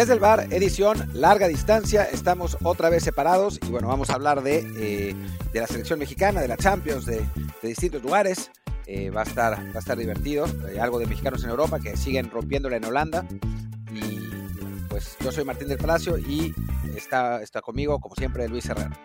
Desde 0.00 0.14
el 0.14 0.18
bar, 0.18 0.46
edición 0.50 1.10
larga 1.12 1.46
distancia, 1.46 2.04
estamos 2.04 2.56
otra 2.62 2.88
vez 2.88 3.04
separados 3.04 3.60
y 3.62 3.66
bueno, 3.66 3.88
vamos 3.88 4.08
a 4.08 4.14
hablar 4.14 4.42
de, 4.42 4.66
eh, 4.78 5.14
de 5.52 5.60
la 5.60 5.66
selección 5.66 5.98
mexicana, 5.98 6.40
de 6.40 6.48
la 6.48 6.56
Champions, 6.56 7.04
de, 7.04 7.16
de 7.60 7.68
distintos 7.68 8.02
lugares. 8.02 8.50
Eh, 8.86 9.10
va, 9.10 9.20
a 9.20 9.24
estar, 9.24 9.58
va 9.58 9.74
a 9.74 9.78
estar 9.78 9.98
divertido, 9.98 10.46
eh, 10.70 10.80
algo 10.80 10.98
de 10.98 11.04
mexicanos 11.04 11.44
en 11.44 11.50
Europa 11.50 11.80
que 11.80 11.98
siguen 11.98 12.30
rompiéndola 12.30 12.76
en 12.76 12.86
Holanda. 12.86 13.26
Y 13.92 14.20
pues 14.88 15.18
yo 15.22 15.32
soy 15.32 15.44
Martín 15.44 15.68
del 15.68 15.76
Palacio 15.76 16.16
y 16.16 16.54
está, 16.96 17.42
está 17.42 17.60
conmigo, 17.60 18.00
como 18.00 18.14
siempre, 18.14 18.48
Luis 18.48 18.64
Herrera. 18.70 18.98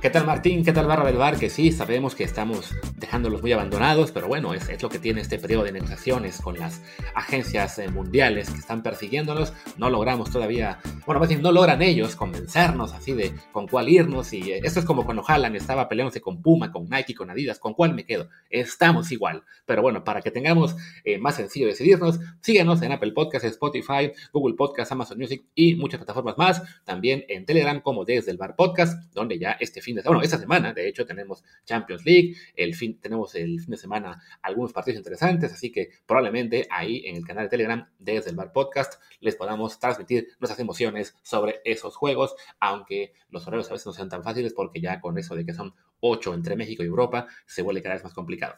¿Qué 0.00 0.08
tal 0.08 0.24
Martín? 0.24 0.64
¿Qué 0.64 0.72
tal 0.72 0.86
Barra 0.86 1.04
del 1.04 1.18
Bar? 1.18 1.38
Que 1.38 1.50
sí, 1.50 1.72
sabemos 1.72 2.14
que 2.14 2.24
estamos 2.24 2.74
dejándolos 2.96 3.42
muy 3.42 3.52
abandonados, 3.52 4.12
pero 4.12 4.28
bueno, 4.28 4.54
es, 4.54 4.66
es 4.70 4.82
lo 4.82 4.88
que 4.88 4.98
tiene 4.98 5.20
este 5.20 5.38
periodo 5.38 5.64
de 5.64 5.72
negociaciones 5.72 6.40
con 6.40 6.58
las 6.58 6.80
agencias 7.14 7.78
eh, 7.78 7.88
mundiales 7.88 8.48
que 8.48 8.60
están 8.60 8.82
persiguiéndonos. 8.82 9.52
No 9.76 9.90
logramos 9.90 10.30
todavía, 10.30 10.78
bueno, 11.04 11.20
más 11.20 11.28
bien 11.28 11.42
no 11.42 11.52
logran 11.52 11.82
ellos 11.82 12.16
convencernos 12.16 12.94
así 12.94 13.12
de 13.12 13.34
con 13.52 13.68
cuál 13.68 13.90
irnos. 13.90 14.32
Y 14.32 14.52
eh, 14.52 14.62
esto 14.64 14.80
es 14.80 14.86
como 14.86 15.04
cuando 15.04 15.22
Haaland 15.26 15.56
estaba 15.56 15.86
peleándose 15.86 16.22
con 16.22 16.40
Puma, 16.40 16.72
con 16.72 16.88
Nike, 16.88 17.14
con 17.14 17.28
Adidas, 17.28 17.58
¿con 17.58 17.74
cuál 17.74 17.92
me 17.92 18.06
quedo? 18.06 18.30
Estamos 18.48 19.12
igual. 19.12 19.44
Pero 19.66 19.82
bueno, 19.82 20.02
para 20.02 20.22
que 20.22 20.30
tengamos 20.30 20.76
eh, 21.04 21.18
más 21.18 21.34
sencillo 21.36 21.66
decidirnos, 21.66 22.20
síguenos 22.40 22.80
en 22.80 22.92
Apple 22.92 23.12
Podcasts, 23.12 23.46
Spotify, 23.46 24.12
Google 24.32 24.54
Podcasts, 24.56 24.92
Amazon 24.92 25.18
Music 25.18 25.44
y 25.54 25.74
muchas 25.74 25.98
plataformas 25.98 26.38
más. 26.38 26.62
También 26.84 27.22
en 27.28 27.44
Telegram 27.44 27.82
como 27.82 28.06
desde 28.06 28.30
el 28.30 28.38
Bar 28.38 28.56
Podcast, 28.56 28.98
donde 29.12 29.38
ya 29.38 29.58
este 29.60 29.82
fin 29.82 29.89
de 29.94 30.02
bueno, 30.02 30.22
esta 30.22 30.38
semana, 30.38 30.72
de 30.72 30.88
hecho, 30.88 31.04
tenemos 31.06 31.44
Champions 31.64 32.04
League, 32.04 32.34
el 32.54 32.74
fin, 32.74 32.98
tenemos 33.00 33.34
el 33.34 33.60
fin 33.60 33.70
de 33.70 33.76
semana 33.76 34.22
algunos 34.42 34.72
partidos 34.72 34.98
interesantes, 34.98 35.52
así 35.52 35.70
que 35.70 35.90
probablemente 36.06 36.66
ahí 36.70 37.02
en 37.06 37.16
el 37.16 37.24
canal 37.24 37.44
de 37.44 37.50
Telegram 37.50 37.88
desde 37.98 38.30
el 38.30 38.36
Bar 38.36 38.52
Podcast 38.52 39.00
les 39.20 39.36
podamos 39.36 39.78
transmitir 39.78 40.28
nuestras 40.40 40.58
emociones 40.60 41.16
sobre 41.22 41.60
esos 41.64 41.96
juegos, 41.96 42.34
aunque 42.58 43.12
los 43.30 43.46
horarios 43.46 43.70
a 43.70 43.74
veces 43.74 43.86
no 43.86 43.92
sean 43.92 44.08
tan 44.08 44.22
fáciles 44.22 44.52
porque 44.54 44.80
ya 44.80 45.00
con 45.00 45.18
eso 45.18 45.34
de 45.34 45.44
que 45.44 45.54
son 45.54 45.74
ocho 46.00 46.34
entre 46.34 46.56
México 46.56 46.82
y 46.82 46.86
Europa 46.86 47.26
se 47.46 47.62
vuelve 47.62 47.82
cada 47.82 47.94
vez 47.94 48.04
más 48.04 48.14
complicado. 48.14 48.56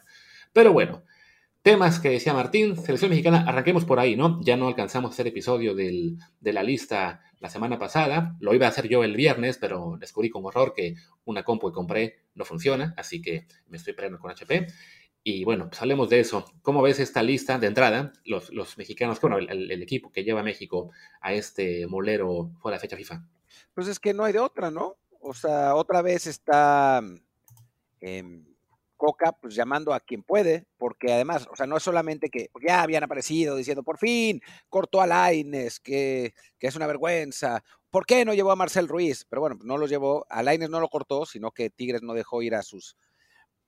Pero 0.53 0.71
bueno, 0.73 1.03
Temas 1.63 2.01
que 2.01 2.09
decía 2.09 2.33
Martín, 2.33 2.75
selección 2.75 3.09
mexicana, 3.09 3.45
arranquemos 3.47 3.85
por 3.85 3.97
ahí, 3.97 4.17
¿no? 4.17 4.37
Ya 4.43 4.57
no 4.57 4.67
alcanzamos 4.67 5.11
a 5.11 5.13
hacer 5.13 5.27
episodio 5.27 5.73
del, 5.73 6.17
de 6.41 6.51
la 6.51 6.61
lista 6.61 7.21
la 7.39 7.49
semana 7.49 7.79
pasada, 7.79 8.35
lo 8.41 8.53
iba 8.53 8.65
a 8.65 8.69
hacer 8.69 8.89
yo 8.89 9.01
el 9.05 9.15
viernes, 9.15 9.59
pero 9.59 9.95
descubrí 9.97 10.29
con 10.29 10.43
horror 10.45 10.73
que 10.73 10.95
una 11.23 11.43
compu 11.43 11.69
que 11.69 11.73
compré 11.73 12.19
no 12.35 12.43
funciona, 12.43 12.93
así 12.97 13.21
que 13.21 13.47
me 13.67 13.77
estoy 13.77 13.93
peleando 13.93 14.19
con 14.19 14.29
HP. 14.29 14.67
Y 15.23 15.45
bueno, 15.45 15.69
pues 15.69 15.81
hablemos 15.81 16.09
de 16.09 16.19
eso. 16.19 16.43
¿Cómo 16.63 16.81
ves 16.81 16.99
esta 16.99 17.23
lista 17.23 17.57
de 17.57 17.67
entrada? 17.67 18.11
Los, 18.25 18.49
los 18.49 18.77
mexicanos, 18.77 19.21
bueno, 19.21 19.37
el, 19.37 19.81
equipo 19.81 20.11
que 20.11 20.25
lleva 20.25 20.41
a 20.41 20.43
México 20.43 20.91
a 21.21 21.33
este 21.33 21.87
molero 21.87 22.51
fuera 22.61 22.75
de 22.75 22.81
fecha 22.81 22.97
FIFA. 22.97 23.25
Pues 23.73 23.87
es 23.87 23.99
que 24.01 24.13
no 24.13 24.25
hay 24.25 24.33
de 24.33 24.39
otra, 24.39 24.69
¿no? 24.69 24.97
O 25.21 25.33
sea, 25.33 25.75
otra 25.75 26.01
vez 26.01 26.27
está... 26.27 27.01
Eh, 28.01 28.52
Coca, 28.97 29.33
pues 29.33 29.55
llamando 29.55 29.93
a 29.93 29.99
quien 29.99 30.23
puede, 30.23 30.65
porque 30.77 31.11
además, 31.11 31.47
o 31.51 31.55
sea, 31.55 31.67
no 31.67 31.77
es 31.77 31.83
solamente 31.83 32.29
que 32.29 32.49
ya 32.65 32.81
habían 32.81 33.03
aparecido 33.03 33.55
diciendo, 33.55 33.83
por 33.83 33.97
fin, 33.97 34.41
cortó 34.69 35.01
a 35.01 35.07
Laines, 35.07 35.79
que, 35.79 36.33
que, 36.57 36.67
es 36.67 36.75
una 36.75 36.87
vergüenza, 36.87 37.63
¿por 37.89 38.05
qué 38.05 38.23
no 38.25 38.33
llevó 38.33 38.51
a 38.51 38.55
Marcel 38.55 38.87
Ruiz? 38.87 39.25
Pero 39.29 39.41
bueno, 39.41 39.57
no 39.63 39.77
lo 39.77 39.87
llevó, 39.87 40.25
a 40.29 40.41
Laines 40.43 40.69
no 40.69 40.79
lo 40.79 40.89
cortó, 40.89 41.25
sino 41.25 41.51
que 41.51 41.69
Tigres 41.69 42.01
no 42.01 42.13
dejó 42.13 42.41
ir 42.41 42.55
a 42.55 42.63
sus, 42.63 42.95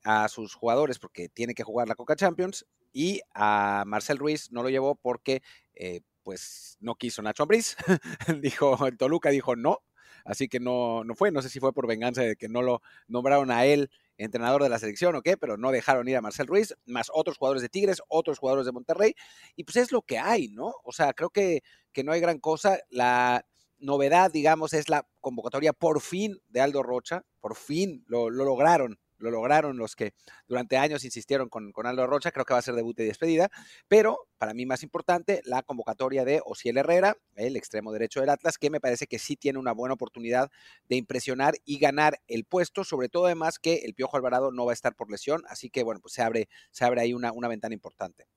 a 0.04 0.28
sus 0.30 0.54
jugadores 0.54 1.00
porque 1.00 1.28
tiene 1.30 1.54
que 1.54 1.64
jugar 1.64 1.88
la 1.88 1.96
Coca 1.96 2.16
Champions, 2.16 2.66
y 2.94 3.20
a 3.34 3.84
Marcel 3.86 4.18
Ruiz 4.18 4.52
no 4.52 4.64
lo 4.64 4.70
llevó 4.70 4.96
porque, 4.96 5.42
eh, 5.74 6.00
pues, 6.24 6.78
no 6.80 6.96
quiso 6.96 7.22
Nacho 7.22 7.44
Ambriz, 7.44 7.76
dijo, 8.42 8.88
el 8.88 8.98
Toluca 8.98 9.32
dijo 9.32 9.58
no, 9.58 9.80
así 10.24 10.48
que 10.48 10.62
no, 10.62 11.04
no 11.04 11.14
fue, 11.14 11.32
no 11.32 11.42
sé 11.42 11.50
si 11.50 11.60
fue 11.60 11.74
por 11.74 11.88
venganza 11.88 12.22
de 12.22 12.38
que 12.38 12.48
no 12.48 12.62
lo 12.62 12.82
nombraron 13.08 13.52
a 13.52 13.66
él 13.66 13.90
entrenador 14.18 14.64
de 14.64 14.70
la 14.70 14.80
selección 14.80 15.16
o 15.16 15.22
qué, 15.22 15.38
pero 15.38 15.58
no 15.58 15.72
dejaron 15.72 16.08
ir 16.08 16.18
a 16.18 16.22
Marcel 16.22 16.48
Ruiz, 16.48 16.76
más 16.86 17.08
otros 17.14 17.38
jugadores 17.38 17.62
de 17.62 17.70
Tigres, 17.70 18.02
otros 18.08 18.40
jugadores 18.40 18.66
de 18.66 18.72
Monterrey, 18.72 19.14
y 19.56 19.64
pues 19.64 19.78
es 19.78 19.92
lo 19.92 20.02
que 20.02 20.18
hay, 20.18 20.50
¿no? 20.50 20.74
O 20.84 20.92
sea, 20.92 21.14
creo 21.14 21.30
que, 21.30 21.62
que 21.92 22.04
no 22.04 22.12
hay 22.12 22.22
gran 22.22 22.40
cosa. 22.40 22.80
La 22.90 23.46
novedad, 23.78 24.32
digamos, 24.32 24.74
es 24.74 24.90
la 24.90 25.08
convocatoria 25.22 25.74
por 25.74 26.02
fin 26.02 26.40
de 26.50 26.62
Aldo 26.62 26.84
Rocha, 26.84 27.24
por 27.40 27.56
fin 27.56 28.04
lo, 28.08 28.30
lo 28.30 28.46
lograron 28.46 29.00
lo 29.26 29.32
lograron 29.32 29.78
los 29.78 29.96
que 29.96 30.14
durante 30.48 30.78
años 30.78 31.04
insistieron 31.04 31.50
con, 31.50 31.72
con, 31.72 31.88
Aldo 31.88 32.08
Rocha, 32.08 32.32
creo 32.32 32.46
que 32.46 32.54
va 32.54 32.60
a 32.60 32.64
ser 32.64 32.76
debut 32.76 33.00
y 33.00 33.04
despedida, 33.04 33.50
pero 33.88 34.28
para 34.38 34.54
mí 34.54 34.66
más 34.66 34.84
importante, 34.84 35.42
la 35.46 35.64
convocatoria 35.64 36.24
de 36.24 36.42
Osiel 36.46 36.78
Herrera, 36.78 37.18
el 37.36 37.56
extremo 37.56 37.92
derecho 37.92 38.22
del 38.22 38.30
Atlas, 38.30 38.58
que 38.58 38.70
me 38.70 38.80
parece 38.80 39.08
que 39.08 39.20
sí 39.20 39.36
tiene 39.36 39.60
una 39.60 39.74
buena 39.74 39.96
oportunidad 39.96 40.52
de 40.88 40.96
impresionar 40.96 41.56
y 41.66 41.80
ganar 41.80 42.22
el 42.28 42.46
puesto, 42.46 42.84
sobre 42.84 43.10
todo 43.10 43.26
además 43.26 43.60
que 43.60 43.82
el 43.86 43.94
Piojo 43.94 44.18
Alvarado 44.18 44.52
no 44.52 44.66
va 44.66 44.72
a 44.72 44.74
estar 44.74 44.96
por 44.96 45.10
lesión, 45.12 45.44
así 45.50 45.70
que 45.70 45.84
bueno, 45.84 46.00
pues 46.02 46.14
se 46.14 46.22
abre, 46.22 46.48
se 46.72 46.86
abre 46.86 47.02
ahí 47.02 47.14
una, 47.14 47.32
una 47.32 47.48
ventana 47.48 47.74
importante. 47.74 48.28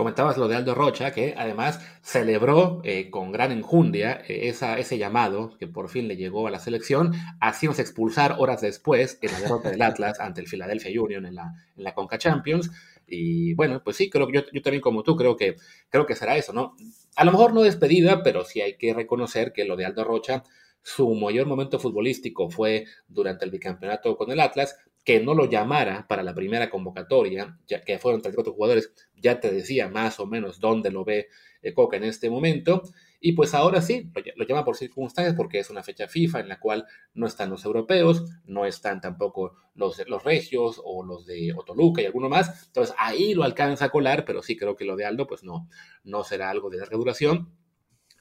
Comentabas 0.00 0.38
lo 0.38 0.48
de 0.48 0.56
Aldo 0.56 0.74
Rocha, 0.74 1.12
que 1.12 1.34
además 1.36 1.78
celebró 2.00 2.80
eh, 2.84 3.10
con 3.10 3.32
gran 3.32 3.52
enjundia 3.52 4.22
eh, 4.26 4.48
esa, 4.48 4.78
ese 4.78 4.96
llamado 4.96 5.58
que 5.58 5.66
por 5.66 5.90
fin 5.90 6.08
le 6.08 6.16
llegó 6.16 6.46
a 6.46 6.50
la 6.50 6.58
selección, 6.58 7.12
haciéndose 7.38 7.82
expulsar 7.82 8.36
horas 8.38 8.62
después 8.62 9.18
en 9.20 9.30
la 9.30 9.40
derrota 9.40 9.68
del 9.68 9.82
Atlas 9.82 10.18
ante 10.18 10.40
el 10.40 10.46
Philadelphia 10.46 11.02
Union 11.02 11.26
en 11.26 11.34
la, 11.34 11.52
en 11.76 11.84
la 11.84 11.92
Conca 11.92 12.16
Champions. 12.16 12.70
Y 13.06 13.52
bueno, 13.52 13.82
pues 13.84 13.96
sí, 13.96 14.08
creo 14.08 14.26
que 14.26 14.32
yo, 14.32 14.42
yo, 14.50 14.62
también 14.62 14.80
como 14.80 15.02
tú 15.02 15.16
creo 15.16 15.36
que, 15.36 15.56
creo 15.90 16.06
que 16.06 16.16
será 16.16 16.34
eso, 16.38 16.54
¿no? 16.54 16.76
A 17.14 17.26
lo 17.26 17.32
mejor 17.32 17.52
no 17.52 17.60
despedida, 17.60 18.22
pero 18.22 18.46
sí 18.46 18.62
hay 18.62 18.78
que 18.78 18.94
reconocer 18.94 19.52
que 19.52 19.66
lo 19.66 19.76
de 19.76 19.84
Aldo 19.84 20.04
Rocha, 20.04 20.44
su 20.82 21.14
mayor 21.14 21.46
momento 21.46 21.78
futbolístico 21.78 22.48
fue 22.48 22.86
durante 23.06 23.44
el 23.44 23.50
bicampeonato 23.50 24.16
con 24.16 24.30
el 24.30 24.40
Atlas, 24.40 24.78
que 25.10 25.18
no 25.18 25.34
lo 25.34 25.50
llamara 25.50 26.06
para 26.06 26.22
la 26.22 26.32
primera 26.32 26.70
convocatoria, 26.70 27.58
ya 27.66 27.82
que 27.82 27.98
fueron 27.98 28.22
34 28.22 28.52
jugadores, 28.52 28.92
ya 29.16 29.40
te 29.40 29.50
decía 29.50 29.88
más 29.88 30.20
o 30.20 30.26
menos 30.26 30.60
dónde 30.60 30.92
lo 30.92 31.04
ve 31.04 31.26
eh, 31.62 31.74
Coca 31.74 31.96
en 31.96 32.04
este 32.04 32.30
momento. 32.30 32.84
Y 33.18 33.32
pues 33.32 33.52
ahora 33.54 33.82
sí, 33.82 34.08
lo, 34.36 34.46
llama 34.46 34.64
por 34.64 34.76
circunstancias 34.76 35.34
porque 35.36 35.58
es 35.58 35.68
una 35.68 35.82
fecha 35.82 36.06
FIFA 36.06 36.38
en 36.38 36.48
la 36.48 36.60
cual 36.60 36.86
no 37.12 37.26
están 37.26 37.50
los 37.50 37.64
europeos, 37.64 38.24
no 38.44 38.66
están 38.66 39.00
tampoco 39.00 39.56
los, 39.74 40.00
los 40.08 40.22
regios 40.22 40.80
o 40.84 41.04
los 41.04 41.26
de 41.26 41.54
Otoluca 41.56 42.00
y 42.00 42.06
alguno 42.06 42.28
más. 42.28 42.66
Entonces 42.66 42.94
ahí 42.96 43.34
lo 43.34 43.42
alcanza 43.42 43.86
a 43.86 43.90
colar, 43.90 44.24
pero 44.24 44.42
sí 44.42 44.56
creo 44.56 44.76
que 44.76 44.84
lo 44.84 44.94
de 44.94 45.06
Aldo 45.06 45.26
pues 45.26 45.42
no, 45.42 45.68
no 46.04 46.22
será 46.22 46.50
algo 46.50 46.70
de 46.70 46.78
larga 46.78 46.96
duración. 46.96 47.52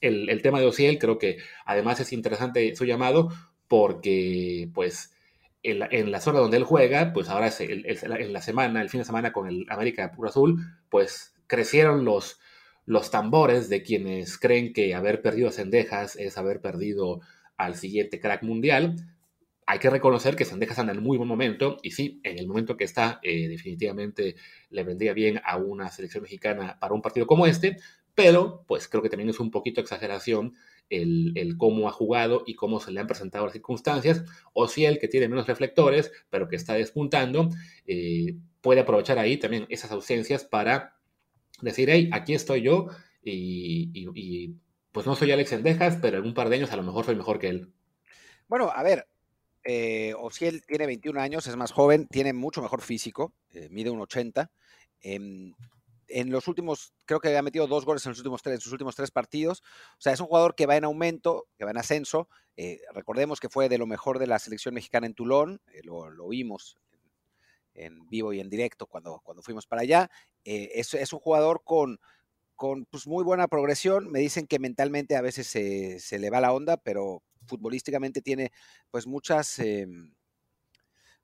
El, 0.01 0.27
el 0.27 0.41
tema 0.41 0.59
de 0.59 0.65
Ociel 0.65 0.97
creo 0.97 1.19
que 1.19 1.37
además 1.67 1.99
es 1.99 2.11
interesante 2.13 2.75
su 2.75 2.85
llamado 2.85 3.29
porque 3.67 4.71
pues 4.73 5.13
en 5.63 6.11
la, 6.11 6.21
zona 6.21 6.39
donde 6.39 6.57
él 6.57 6.63
juega, 6.63 7.11
pues 7.13 7.29
ahora 7.29 7.47
es 7.47 7.59
el, 7.61 7.85
en 7.85 8.33
la 8.33 8.41
semana, 8.41 8.81
el 8.81 8.89
fin 8.89 9.01
de 9.01 9.05
semana 9.05 9.33
con 9.33 9.47
el 9.47 9.65
América 9.69 10.11
Puro 10.11 10.29
Azul, 10.29 10.61
pues 10.89 11.33
crecieron 11.47 12.05
los, 12.05 12.39
los 12.85 13.11
tambores 13.11 13.69
de 13.69 13.83
quienes 13.83 14.37
creen 14.37 14.71
que 14.73 14.95
haber 14.95 15.21
perdido 15.21 15.49
a 15.49 15.51
Cendejas 15.51 16.15
es 16.15 16.37
haber 16.37 16.61
perdido 16.61 17.19
al 17.57 17.75
siguiente 17.75 18.19
crack 18.19 18.43
mundial. 18.43 18.95
Hay 19.67 19.79
que 19.79 19.89
reconocer 19.89 20.35
que 20.35 20.45
Cendejas 20.45 20.79
anda 20.79 20.93
en 20.93 21.03
muy 21.03 21.17
buen 21.17 21.27
momento 21.27 21.77
y 21.83 21.91
sí, 21.91 22.21
en 22.23 22.39
el 22.39 22.47
momento 22.47 22.77
que 22.77 22.85
está, 22.85 23.19
eh, 23.21 23.47
definitivamente 23.49 24.35
le 24.69 24.83
vendría 24.83 25.13
bien 25.13 25.41
a 25.43 25.57
una 25.57 25.89
selección 25.89 26.23
mexicana 26.23 26.77
para 26.79 26.93
un 26.93 27.01
partido 27.01 27.27
como 27.27 27.45
este, 27.45 27.77
pero 28.15 28.63
pues 28.67 28.87
creo 28.87 29.03
que 29.03 29.09
también 29.09 29.29
es 29.29 29.39
un 29.39 29.51
poquito 29.51 29.81
exageración 29.81 30.55
el, 30.89 31.55
cómo 31.57 31.87
ha 31.87 31.91
jugado 31.91 32.43
y 32.45 32.55
cómo 32.55 32.79
se 32.79 32.91
le 32.91 32.99
han 32.99 33.07
presentado 33.07 33.45
las 33.45 33.53
circunstancias, 33.53 34.23
o 34.53 34.67
si 34.67 34.85
el 34.85 34.99
que 34.99 35.07
tiene 35.07 35.27
menos 35.27 35.47
reflectores, 35.47 36.11
pero 36.29 36.47
que 36.47 36.55
está 36.55 36.73
despuntando, 36.73 37.49
eh, 37.85 38.35
puede 38.61 38.81
aprovechar 38.81 39.19
ahí 39.19 39.37
también 39.37 39.65
esas 39.69 39.91
ausencias 39.91 40.43
para 40.43 40.97
decir, 41.61 41.89
hey, 41.89 42.09
aquí 42.11 42.33
estoy 42.33 42.61
yo 42.61 42.87
y, 43.23 44.55
pues 44.91 45.05
no 45.05 45.15
soy 45.15 45.31
Alex 45.31 45.51
Endejas, 45.51 45.97
pero 46.01 46.17
en 46.17 46.25
un 46.25 46.33
par 46.33 46.49
de 46.49 46.57
años 46.57 46.71
a 46.71 46.75
lo 46.75 46.83
mejor 46.83 47.05
soy 47.05 47.15
mejor 47.15 47.39
que 47.39 47.49
él. 47.49 47.71
Bueno, 48.47 48.71
a 48.73 48.81
ver, 48.81 49.07
eh, 49.63 50.15
él 50.41 50.63
tiene 50.65 50.87
21 50.87 51.19
años, 51.19 51.45
es 51.45 51.55
más 51.55 51.71
joven, 51.71 52.07
tiene 52.07 52.33
mucho 52.33 52.61
mejor 52.61 52.81
físico, 52.81 53.33
eh, 53.53 53.67
mide 53.69 53.91
un 53.91 54.01
80. 54.01 54.49
Em, 55.01 55.53
en 56.09 56.31
los 56.31 56.47
últimos, 56.47 56.93
creo 57.05 57.19
que 57.19 57.37
ha 57.37 57.41
metido 57.41 57.67
dos 57.67 57.85
goles 57.85 58.05
en, 58.05 58.11
los 58.11 58.19
últimos 58.19 58.41
tres, 58.41 58.55
en 58.55 58.61
sus 58.61 58.71
últimos 58.71 58.95
tres 58.95 59.11
partidos. 59.11 59.61
O 59.97 60.01
sea, 60.01 60.13
es 60.13 60.19
un 60.19 60.27
jugador 60.27 60.55
que 60.55 60.65
va 60.65 60.75
en 60.75 60.83
aumento, 60.83 61.47
que 61.57 61.65
va 61.65 61.71
en 61.71 61.77
ascenso. 61.77 62.29
Eh, 62.57 62.81
recordemos 62.93 63.39
que 63.39 63.49
fue 63.49 63.69
de 63.69 63.77
lo 63.77 63.87
mejor 63.87 64.19
de 64.19 64.27
la 64.27 64.39
selección 64.39 64.73
mexicana 64.73 65.07
en 65.07 65.13
Tulón, 65.13 65.61
eh, 65.73 65.81
lo, 65.83 66.27
vimos 66.27 66.77
en, 67.73 68.07
vivo 68.09 68.33
y 68.33 68.39
en 68.39 68.49
directo 68.49 68.87
cuando, 68.87 69.21
cuando 69.23 69.41
fuimos 69.41 69.67
para 69.67 69.83
allá. 69.83 70.09
Es, 70.43 70.93
es, 70.93 71.13
un 71.13 71.19
jugador 71.19 71.61
con, 71.63 71.99
con 72.55 72.85
pues, 72.85 73.07
muy 73.07 73.23
buena 73.23 73.47
progresión. 73.47 74.11
Me 74.11 74.19
dicen 74.19 74.47
que 74.47 74.59
mentalmente 74.59 75.15
a 75.15 75.21
veces 75.21 75.47
se, 75.47 75.99
se 75.99 76.19
le 76.19 76.29
va 76.29 76.41
la 76.41 76.53
onda, 76.53 76.77
pero, 76.77 77.23
futbolísticamente 77.49 78.21
tiene 78.21 78.51
pues 78.91 79.07
muchas... 79.07 79.59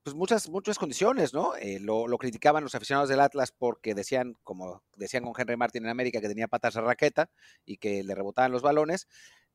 Pues 0.06 0.14
muchas, 0.14 0.50
muchas 0.50 0.78
condiciones, 0.78 1.34
¿no? 1.34 1.56
Eh, 1.56 1.80
lo, 1.80 2.06
criticaban 2.20 2.64
los 2.64 2.76
aficionados 2.76 3.10
del 3.10 3.20
Atlas 3.20 3.52
porque 3.52 3.96
decían, 3.96 4.36
como 4.44 4.84
decían 4.98 5.24
con 5.24 5.34
Henry 5.36 5.58
Martin 5.58 5.84
en 5.84 5.90
América, 5.90 6.22
que 6.22 6.28
tenía 6.28 6.48
patas 6.48 6.76
de 6.76 6.82
raqueta 6.82 7.32
y 7.66 7.78
que 7.78 8.04
le 8.04 8.14
rebotaban 8.14 8.52
los 8.52 8.62
balones. 8.62 9.08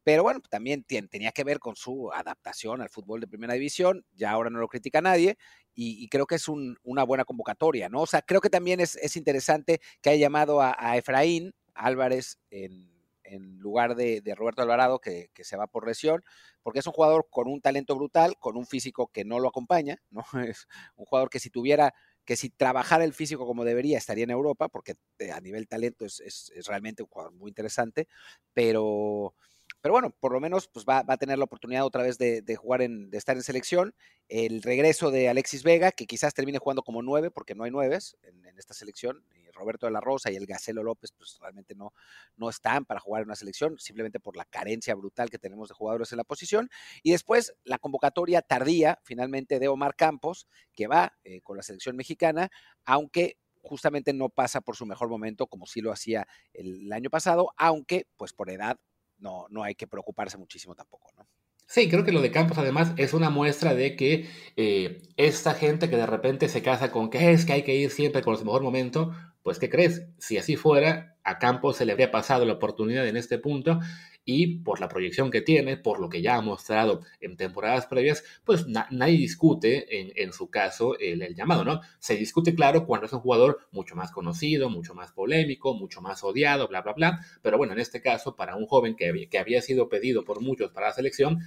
Pero 0.02 0.24
bueno, 0.24 0.40
también 0.50 0.82
tenía 0.82 1.30
que 1.30 1.44
ver 1.44 1.60
con 1.60 1.76
su 1.76 2.10
adaptación 2.12 2.80
al 2.80 2.90
fútbol 2.90 3.20
de 3.20 3.28
primera 3.28 3.54
división. 3.54 4.04
Ya 4.10 4.32
ahora 4.32 4.50
no 4.50 4.58
lo 4.58 4.66
critica 4.66 5.00
nadie 5.00 5.38
y, 5.72 6.08
creo 6.08 6.26
que 6.26 6.34
es 6.34 6.48
una 6.48 7.04
buena 7.04 7.24
convocatoria, 7.24 7.88
¿no? 7.88 8.00
O 8.00 8.06
sea, 8.06 8.20
creo 8.20 8.40
que 8.40 8.50
también 8.50 8.80
es, 8.80 9.16
interesante 9.16 9.80
que 10.02 10.10
haya 10.10 10.22
llamado 10.26 10.60
a, 10.60 10.74
a 10.76 10.96
Efraín 10.96 11.54
Álvarez 11.74 12.40
en, 12.50 12.99
en 13.30 13.58
lugar 13.58 13.94
de, 13.94 14.22
Roberto 14.36 14.62
Alvarado, 14.62 14.98
que, 14.98 15.30
se 15.42 15.56
va 15.56 15.66
por 15.66 15.86
lesión, 15.86 16.22
porque 16.62 16.80
es 16.80 16.86
un 16.86 16.92
jugador 16.92 17.28
con 17.30 17.48
un 17.48 17.60
talento 17.60 17.94
brutal, 17.94 18.34
con 18.38 18.56
un 18.56 18.66
físico 18.66 19.08
que 19.12 19.24
no 19.24 19.38
lo 19.38 19.48
acompaña, 19.48 20.02
¿no? 20.10 20.24
Es 20.42 20.66
un 20.96 21.06
jugador 21.06 21.30
que 21.30 21.38
si 21.38 21.50
tuviera, 21.50 21.94
que 22.24 22.36
si 22.36 22.50
trabajara 22.50 23.04
el 23.04 23.14
físico 23.14 23.46
como 23.46 23.64
debería, 23.64 23.98
estaría 23.98 24.24
en 24.24 24.30
Europa, 24.30 24.68
porque 24.68 24.96
eh, 25.18 25.30
a 25.30 25.40
nivel 25.40 25.68
talento 25.68 26.04
es, 26.04 26.52
realmente 26.66 27.02
un 27.02 27.08
jugador 27.08 27.32
muy 27.34 27.50
interesante, 27.50 28.08
pero, 28.52 29.34
pero 29.80 29.92
bueno, 29.92 30.10
por 30.10 30.32
lo 30.32 30.40
menos 30.40 30.68
pues 30.68 30.84
va, 30.88 31.04
a 31.06 31.16
tener 31.16 31.38
la 31.38 31.44
oportunidad 31.44 31.84
otra 31.84 32.02
vez 32.02 32.18
de, 32.18 32.56
jugar 32.56 32.82
en, 32.82 33.10
de 33.10 33.18
estar 33.18 33.36
en 33.36 33.42
selección. 33.42 33.94
El 34.28 34.62
regreso 34.62 35.10
de 35.10 35.28
Alexis 35.28 35.62
Vega, 35.62 35.92
que 35.92 36.06
quizás 36.06 36.34
termine 36.34 36.58
jugando 36.58 36.82
como 36.82 37.02
nueve, 37.02 37.30
porque 37.30 37.54
no 37.54 37.64
hay 37.64 37.70
nueves 37.70 38.16
en, 38.22 38.40
esta 38.58 38.74
selección, 38.74 39.24
Roberto 39.54 39.86
de 39.86 39.92
la 39.92 40.00
Rosa 40.00 40.30
y 40.30 40.36
el 40.36 40.46
Gacelo 40.46 40.82
López, 40.82 41.12
pues 41.12 41.38
realmente 41.40 41.74
no, 41.74 41.92
no 42.36 42.48
están 42.48 42.84
para 42.84 43.00
jugar 43.00 43.22
en 43.22 43.28
una 43.28 43.36
selección, 43.36 43.78
simplemente 43.78 44.20
por 44.20 44.36
la 44.36 44.44
carencia 44.44 44.94
brutal 44.94 45.30
que 45.30 45.38
tenemos 45.38 45.68
de 45.68 45.74
jugadores 45.74 46.12
en 46.12 46.18
la 46.18 46.24
posición. 46.24 46.70
Y 47.02 47.12
después 47.12 47.54
la 47.64 47.78
convocatoria 47.78 48.42
tardía, 48.42 48.98
finalmente, 49.02 49.58
de 49.58 49.68
Omar 49.68 49.94
Campos, 49.96 50.48
que 50.72 50.86
va 50.86 51.14
eh, 51.24 51.40
con 51.42 51.56
la 51.56 51.62
selección 51.62 51.96
mexicana, 51.96 52.50
aunque 52.84 53.38
justamente 53.62 54.12
no 54.12 54.28
pasa 54.28 54.60
por 54.60 54.76
su 54.76 54.86
mejor 54.86 55.08
momento 55.08 55.46
como 55.46 55.66
sí 55.66 55.80
lo 55.80 55.92
hacía 55.92 56.26
el, 56.52 56.90
año 56.92 57.10
pasado, 57.10 57.52
aunque 57.56 58.06
pues 58.16 58.32
por 58.32 58.50
edad 58.50 58.78
no, 59.20 59.46
no 59.50 59.62
hay 59.62 59.74
que 59.74 59.86
preocuparse 59.86 60.38
muchísimo 60.38 60.74
tampoco, 60.74 61.12
¿no? 61.16 61.26
Sí, 61.66 61.88
creo 61.88 62.02
que 62.04 62.10
lo 62.10 62.20
de 62.20 62.32
Campos 62.32 62.58
además 62.58 62.92
es 62.96 63.14
una 63.14 63.30
muestra 63.30 63.74
de 63.76 63.94
que 63.94 64.28
eh, 64.56 65.02
esta 65.16 65.54
gente 65.54 65.88
que 65.88 65.96
de 65.96 66.06
repente 66.06 66.48
se 66.48 66.62
casa 66.62 66.90
con 66.90 67.10
que 67.10 67.30
es 67.30 67.46
que 67.46 67.52
hay 67.52 67.62
que 67.62 67.76
ir 67.76 67.90
siempre 67.92 68.22
con 68.22 68.36
su 68.36 68.44
mejor 68.44 68.62
momento, 68.62 69.12
pues, 69.42 69.58
¿qué 69.58 69.68
crees? 69.68 70.06
Si 70.18 70.38
así 70.38 70.56
fuera, 70.56 71.16
a 71.24 71.38
Campos 71.38 71.76
se 71.76 71.84
le 71.84 71.92
habría 71.92 72.10
pasado 72.10 72.44
la 72.44 72.54
oportunidad 72.54 73.06
en 73.06 73.16
este 73.16 73.38
punto 73.38 73.80
y 74.24 74.58
por 74.58 74.80
la 74.80 74.88
proyección 74.88 75.30
que 75.30 75.40
tiene, 75.40 75.76
por 75.76 75.98
lo 75.98 76.08
que 76.08 76.22
ya 76.22 76.36
ha 76.36 76.40
mostrado 76.40 77.00
en 77.20 77.36
temporadas 77.36 77.86
previas, 77.86 78.22
pues 78.44 78.66
nadie 78.66 79.16
discute 79.16 80.00
en, 80.00 80.12
en 80.14 80.32
su 80.32 80.50
caso 80.50 80.98
el, 80.98 81.22
el, 81.22 81.34
llamado, 81.34 81.64
¿no? 81.64 81.80
Se 81.98 82.16
discute, 82.16 82.54
claro, 82.54 82.86
cuando 82.86 83.06
es 83.06 83.12
un 83.12 83.20
jugador 83.20 83.58
mucho 83.72 83.96
más 83.96 84.12
conocido, 84.12 84.68
mucho 84.68 84.94
más 84.94 85.12
polémico, 85.12 85.74
mucho 85.74 86.00
más 86.00 86.22
odiado, 86.22 86.68
bla, 86.68 86.82
bla, 86.82 86.92
bla, 86.92 87.20
pero 87.42 87.56
bueno, 87.58 87.72
en 87.72 87.80
este 87.80 88.02
caso, 88.02 88.36
para 88.36 88.56
un 88.56 88.66
joven 88.66 88.94
que, 88.94 89.28
que 89.30 89.38
había 89.38 89.62
sido 89.62 89.88
pedido 89.88 90.24
por 90.24 90.40
muchos 90.40 90.70
para 90.70 90.88
la 90.88 90.92
selección, 90.92 91.40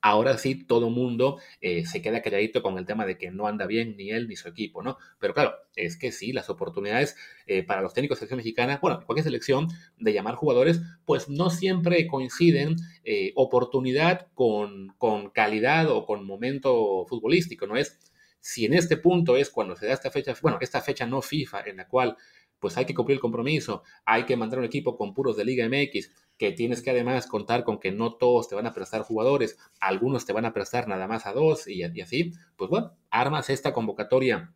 ahora 0.00 0.38
sí 0.38 0.64
todo 0.64 0.90
mundo 0.90 1.38
eh, 1.60 1.86
se 1.86 2.02
queda 2.02 2.22
calladito 2.22 2.62
con 2.62 2.78
el 2.78 2.86
tema 2.86 3.06
de 3.06 3.18
que 3.18 3.30
no 3.30 3.46
anda 3.46 3.66
bien 3.66 3.96
ni 3.96 4.10
él 4.10 4.28
ni 4.28 4.36
su 4.36 4.48
equipo, 4.48 4.82
¿no? 4.82 4.98
Pero 5.18 5.34
claro, 5.34 5.54
es 5.76 5.96
que 5.96 6.12
sí, 6.12 6.32
las 6.32 6.50
oportunidades 6.50 7.16
eh, 7.46 7.62
para 7.62 7.82
los 7.82 7.94
técnicos 7.94 8.16
de 8.16 8.20
selección 8.20 8.38
mexicana, 8.38 8.78
bueno, 8.80 9.02
cualquier 9.04 9.24
selección 9.24 9.68
de 9.98 10.12
llamar 10.12 10.34
jugadores, 10.34 10.80
pues 11.04 11.28
no 11.28 11.50
siempre 11.50 12.06
coinciden 12.06 12.76
eh, 13.04 13.32
oportunidad 13.34 14.28
con, 14.34 14.94
con 14.98 15.30
calidad 15.30 15.90
o 15.90 16.06
con 16.06 16.26
momento 16.26 17.04
futbolístico, 17.06 17.66
¿no? 17.66 17.76
Es 17.76 17.98
si 18.40 18.64
en 18.64 18.74
este 18.74 18.96
punto 18.96 19.36
es 19.36 19.50
cuando 19.50 19.76
se 19.76 19.86
da 19.86 19.94
esta 19.94 20.10
fecha, 20.10 20.34
bueno, 20.40 20.58
esta 20.60 20.80
fecha 20.80 21.06
no 21.06 21.22
FIFA 21.22 21.62
en 21.62 21.76
la 21.78 21.88
cual 21.88 22.16
pues 22.60 22.76
hay 22.76 22.84
que 22.84 22.94
cumplir 22.94 23.16
el 23.16 23.20
compromiso, 23.20 23.82
hay 24.04 24.24
que 24.24 24.36
mandar 24.36 24.58
un 24.58 24.64
equipo 24.64 24.96
con 24.96 25.14
puros 25.14 25.36
de 25.36 25.44
Liga 25.44 25.68
MX, 25.68 26.10
que 26.38 26.52
tienes 26.52 26.82
que 26.82 26.90
además 26.90 27.26
contar 27.26 27.64
con 27.64 27.78
que 27.80 27.90
no 27.90 28.14
todos 28.14 28.48
te 28.48 28.54
van 28.54 28.66
a 28.66 28.72
prestar 28.72 29.02
jugadores, 29.02 29.58
algunos 29.80 30.24
te 30.24 30.32
van 30.32 30.44
a 30.44 30.52
prestar 30.52 30.88
nada 30.88 31.06
más 31.08 31.26
a 31.26 31.32
dos 31.32 31.66
y, 31.66 31.82
así, 31.82 32.32
pues 32.56 32.70
bueno, 32.70 32.96
armas 33.10 33.50
esta 33.50 33.72
convocatoria 33.72 34.52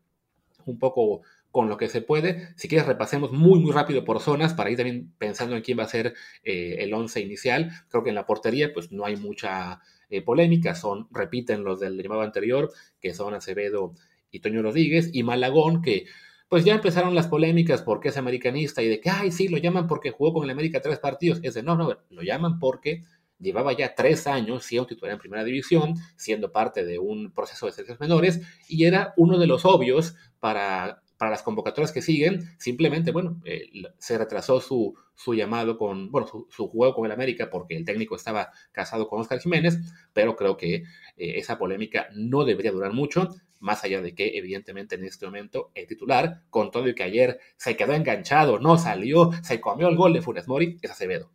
un 0.65 0.79
poco 0.79 1.23
con 1.51 1.69
lo 1.69 1.77
que 1.77 1.89
se 1.89 2.01
puede. 2.01 2.49
Si 2.57 2.69
quieres, 2.69 2.87
repasemos 2.87 3.33
muy, 3.33 3.59
muy 3.59 3.73
rápido 3.73 4.05
por 4.05 4.21
zonas 4.21 4.55
para 4.55 4.71
ir 4.71 4.77
también 4.77 5.13
pensando 5.19 5.57
en 5.57 5.63
quién 5.63 5.79
va 5.79 5.83
a 5.83 5.89
ser 5.89 6.15
eh, 6.45 6.77
el 6.79 6.95
once 6.95 7.21
inicial. 7.21 7.71
Creo 7.89 8.05
que 8.05 8.09
en 8.09 8.15
la 8.15 8.27
portería, 8.27 8.73
pues 8.73 8.91
no 8.91 9.05
hay 9.05 9.17
mucha 9.17 9.81
eh, 10.09 10.23
polémica. 10.23 10.75
Son, 10.75 11.09
repiten 11.11 11.65
los 11.65 11.81
del 11.81 12.01
llamado 12.01 12.23
anterior, 12.23 12.73
que 13.01 13.13
son 13.13 13.35
Acevedo 13.35 13.93
y 14.31 14.41
Toño 14.41 14.63
Rodríguez, 14.63 15.11
y 15.13 15.25
Malagón, 15.25 15.83
que 15.83 16.07
pues 16.53 16.67
ya 16.67 16.75
empezaron 16.75 17.15
las 17.15 17.29
polémicas 17.29 17.81
porque 17.81 18.11
es 18.11 18.19
americanista 18.19 18.83
y 18.83 18.89
de 18.89 19.01
que, 19.01 19.09
ay, 19.09 19.33
sí, 19.33 19.49
lo 19.49 19.57
llaman 19.57 19.87
porque 19.87 20.11
jugó 20.11 20.35
con 20.35 20.45
el 20.45 20.51
América 20.51 20.83
tres 20.83 20.99
partidos. 20.99 21.41
Es 21.43 21.55
de, 21.55 21.63
no, 21.63 21.77
no, 21.77 21.97
lo 22.11 22.23
llaman 22.23 22.59
porque 22.59 23.05
llevaba 23.39 23.73
ya 23.73 23.95
tres 23.95 24.27
años 24.27 24.63
siendo 24.63 24.87
titular 24.87 25.15
en 25.15 25.19
primera 25.19 25.45
división, 25.45 25.95
siendo 26.15 26.53
parte 26.53 26.85
de 26.85 26.99
un 26.99 27.33
proceso 27.33 27.65
de 27.65 27.73
selecciones 27.73 28.01
menores, 28.01 28.43
y 28.69 28.85
era 28.85 29.15
uno 29.17 29.39
de 29.39 29.47
los 29.47 29.65
obvios 29.65 30.15
para, 30.41 31.01
para 31.17 31.31
las 31.31 31.43
convocatorias 31.43 31.91
que 31.91 32.03
siguen. 32.03 32.43
Simplemente, 32.59 33.13
bueno, 33.13 33.41
eh, 33.47 33.71
se 33.97 34.19
retrasó 34.19 34.61
su, 34.61 34.95
su 35.15 35.33
llamado 35.33 35.79
con, 35.79 36.11
bueno, 36.11 36.27
su, 36.27 36.69
juego 36.69 36.95
con 36.95 37.07
el 37.07 37.13
América 37.13 37.49
porque 37.49 37.79
el 37.79 37.87
técnico 37.87 38.15
estaba 38.15 38.51
casado 38.73 39.09
con 39.09 39.23
Oscar 39.23 39.41
Jiménez, 39.41 39.79
pero 40.13 40.37
creo 40.37 40.59
que 40.59 40.75
eh, 40.75 40.83
esa 41.17 41.57
polémica 41.57 42.09
no 42.15 42.45
debería 42.45 42.73
durar 42.73 42.93
mucho 42.93 43.31
más 43.63 43.85
allá 43.85 44.03
de 44.03 44.15
que 44.15 44.37
evidentemente 44.37 44.97
en 44.97 45.05
este 45.05 45.25
momento 45.25 45.71
el 45.75 45.87
titular, 45.87 46.43
con 46.51 46.71
todo 46.71 46.89
y 46.89 46.95
que 46.95 47.05
ayer 47.05 47.39
se 47.57 47.77
quedó 47.77 47.95
enganchado, 47.95 48.59
no 48.59 48.77
salió, 48.77 49.31
se 49.43 49.61
comió 49.61 49.89
el 49.89 49.97
gol 49.97 50.13
de 50.13 50.21
Funes 50.21 50.49
Mori, 50.49 50.79
es 50.83 50.91
Acevedo. 50.91 51.31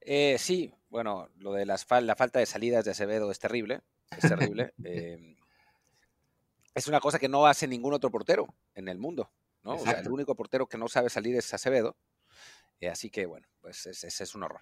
Eh, 0.00 0.36
sí, 0.38 0.72
bueno, 0.88 1.28
lo 1.36 1.52
de 1.52 1.66
las 1.66 1.86
la 1.90 2.16
falta 2.16 2.38
de 2.38 2.46
salidas 2.46 2.84
de 2.84 2.92
Acevedo 2.92 3.30
es 3.30 3.38
terrible, 3.38 3.80
es 4.16 4.28
terrible. 4.28 4.72
Em, 4.84 5.36
es 6.74 6.86
una 6.86 7.00
cosa 7.00 7.18
que 7.18 7.28
no 7.28 7.46
hace 7.46 7.66
ningún 7.66 7.92
otro 7.92 8.10
portero 8.10 8.46
en 8.74 8.86
el 8.86 8.98
mundo, 8.98 9.30
¿no? 9.64 9.74
O 9.74 9.78
sea, 9.78 9.94
el 9.94 10.08
único 10.08 10.36
portero 10.36 10.68
que 10.68 10.78
no 10.78 10.86
sabe 10.88 11.10
salir 11.10 11.34
es 11.34 11.52
Acevedo. 11.52 11.96
Eh, 12.80 12.88
así 12.88 13.10
que, 13.10 13.26
bueno, 13.26 13.48
pues 13.60 13.86
ese 13.86 14.06
es, 14.06 14.34
un 14.36 14.44
horror. 14.44 14.60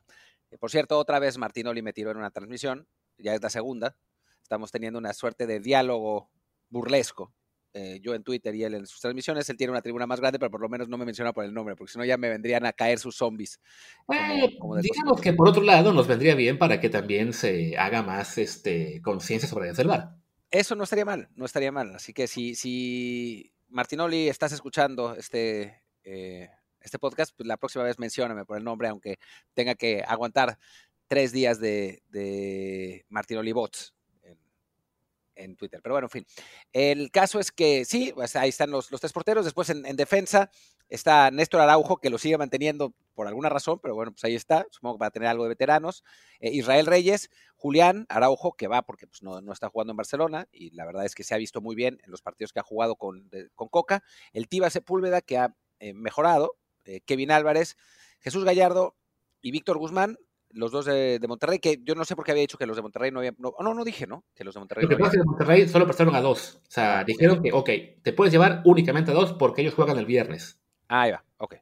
Eh, 0.51 0.57
por 0.57 0.71
cierto, 0.71 0.99
otra 0.99 1.19
vez 1.19 1.37
Martinoli 1.37 1.83
me 1.83 1.93
tiró 1.93 2.11
en 2.11 2.17
una 2.17 2.31
transmisión, 2.31 2.89
ya 3.19 3.35
es 3.35 3.43
la 3.43 3.51
segunda. 3.51 3.95
Estamos 4.43 4.73
teniendo 4.73 4.99
una 4.99 5.13
suerte 5.13 5.47
de 5.47 5.61
diálogo 5.61 6.31
burlesco. 6.69 7.33
Eh, 7.79 8.01
yo 8.01 8.15
en 8.15 8.23
Twitter 8.23 8.55
y 8.55 8.65
él 8.65 8.75
en 8.75 8.87
sus 8.87 9.03
transmisiones, 9.03 9.51
él 9.51 9.57
tiene 9.59 9.71
una 9.71 9.83
tribuna 9.83 10.07
más 10.07 10.19
grande, 10.19 10.39
pero 10.39 10.51
por 10.51 10.63
lo 10.63 10.69
menos 10.71 10.89
no 10.89 10.97
me 10.97 11.05
menciona 11.05 11.35
por 11.35 11.45
el 11.45 11.53
nombre, 11.53 11.77
porque 11.77 11.93
si 11.93 11.99
no 11.99 12.07
ya 12.07 12.17
me 12.17 12.31
vendrían 12.31 12.65
a 12.65 12.73
caer 12.73 12.99
sus 12.99 13.17
zombies. 13.17 13.61
digamos 14.09 15.21
que 15.21 15.35
por 15.35 15.47
otro 15.47 15.63
lado 15.63 15.93
nos 15.93 16.07
vendría 16.07 16.35
bien 16.35 16.59
para 16.59 16.81
que 16.81 16.89
también 16.89 17.35
se 17.35 17.77
haga 17.77 18.03
más 18.03 18.39
este, 18.39 19.03
conciencia 19.03 19.47
sobre 19.47 19.69
el 19.69 19.87
bar. 19.89 20.17
Eso 20.51 20.75
no 20.75 20.85
estaría 20.85 21.05
mal, 21.05 21.29
no 21.35 21.45
estaría 21.45 21.71
mal. 21.71 21.95
Así 21.95 22.15
que 22.15 22.27
si, 22.29 22.55
si 22.55 23.53
Martinoli 23.69 24.31
estás 24.31 24.53
escuchando 24.53 25.15
este, 25.15 25.83
eh, 26.03 26.49
este 26.81 26.99
podcast, 26.99 27.35
pues 27.37 27.47
la 27.47 27.59
próxima 27.59 27.85
vez 27.85 27.99
mencióname 27.99 28.47
por 28.47 28.57
el 28.57 28.65
nombre, 28.65 28.89
aunque 28.89 29.19
tenga 29.53 29.75
que 29.75 30.03
aguantar 30.07 30.59
tres 31.09 31.31
días 31.31 31.61
de, 31.61 32.03
de 32.09 33.05
Martinoli 33.11 33.53
Bots 33.53 33.96
en 35.37 35.57
Twitter. 35.57 35.81
Pero 35.83 35.95
bueno, 35.95 36.07
en 36.07 36.11
fin. 36.11 36.27
El 36.73 37.11
caso 37.11 37.39
es 37.39 37.53
que 37.53 37.85
sí, 37.85 38.13
pues 38.15 38.37
ahí 38.37 38.49
están 38.49 38.71
los, 38.71 38.89
tres 38.89 39.13
porteros. 39.13 39.45
Después 39.45 39.71
en, 39.71 39.83
defensa 39.97 40.51
está 40.89 41.31
Néstor 41.31 41.61
Araujo, 41.61 41.99
que 41.99 42.11
lo 42.11 42.19
sigue 42.19 42.39
manteniendo 42.39 42.95
por 43.15 43.27
alguna 43.27 43.49
razón, 43.49 43.79
pero 43.81 43.95
bueno, 43.95 44.13
pues 44.13 44.25
ahí 44.25 44.35
está. 44.35 44.67
Supongo 44.71 44.97
que 44.97 45.03
va 45.03 45.07
a 45.07 45.11
tener 45.11 45.29
algo 45.29 45.45
de 45.45 45.51
veteranos. 45.51 46.05
Eh, 46.41 46.51
Israel 46.51 46.87
Reyes, 46.87 47.31
Julián 47.55 48.07
Araujo, 48.09 48.55
que 48.55 48.69
va 48.69 48.83
porque 48.83 49.07
pues, 49.07 49.23
no, 49.23 49.41
está 49.53 49.69
jugando 49.69 49.93
en 49.93 49.97
Barcelona 49.97 50.49
y 50.51 50.71
la 50.71 50.85
verdad 50.85 51.05
es 51.05 51.15
que 51.15 51.25
se 51.25 51.35
ha 51.35 51.39
visto 51.39 51.61
muy 51.61 51.77
bien 51.77 52.01
en 52.05 52.11
los 52.11 52.23
partidos 52.23 52.53
que 52.53 52.61
ha 52.61 52.65
jugado 52.65 52.97
con, 52.97 53.31
con 53.55 53.69
Coca. 53.69 54.03
El 54.33 54.49
Tiba 54.49 54.71
Sepúlveda, 54.71 55.21
que 55.21 55.39
ha 55.39 55.55
eh, 55.79 55.93
mejorado. 55.93 56.57
Eh, 56.85 57.01
Kevin 57.01 57.33
Álvarez, 57.33 57.77
Jesús 58.21 58.45
Gallardo 58.45 58.97
y 59.43 59.51
Víctor 59.51 59.79
Guzmán 59.79 60.19
los 60.51 60.73
dos 60.73 60.87
de, 60.87 61.21
Monterrey, 61.29 61.59
que 61.59 61.81
yo 61.83 61.95
no 61.95 62.05
sé 62.05 62.17
por 62.17 62.25
qué 62.25 62.33
había 62.33 62.43
dicho 62.43 62.59
que 62.59 62.67
los 62.67 62.77
de 62.77 62.83
Monterrey 62.83 63.11
no 63.11 63.21
habían. 63.21 63.37
No, 63.39 63.55
no, 63.61 63.75
no 63.75 63.85
dije, 63.85 64.07
¿no? 64.07 64.25
Que 64.35 64.45
los 64.45 64.55
de 64.55 64.61
Monterrey. 64.61 64.85
Lo 64.85 64.89
que 64.89 64.97
pasa 64.97 65.09
es 65.09 65.13
que 65.13 65.19
de 65.19 65.25
Monterrey 65.25 65.69
solo 65.69 65.85
prestaron 65.85 66.15
a 66.15 66.21
dos. 66.21 66.61
O 66.63 66.71
sea, 66.71 67.05
dijeron 67.05 67.43
que, 67.43 67.53
ok, 67.53 67.71
te 68.03 68.13
puedes 68.13 68.33
llevar 68.33 68.63
únicamente 68.65 69.11
a 69.11 69.15
dos 69.15 69.33
porque 69.35 69.63
ellos 69.63 69.75
juegan 69.75 69.99
el 69.99 70.07
viernes. 70.07 70.59
Ah, 70.89 71.03
ahí 71.03 71.13
va, 71.13 71.25
ok. 71.39 71.57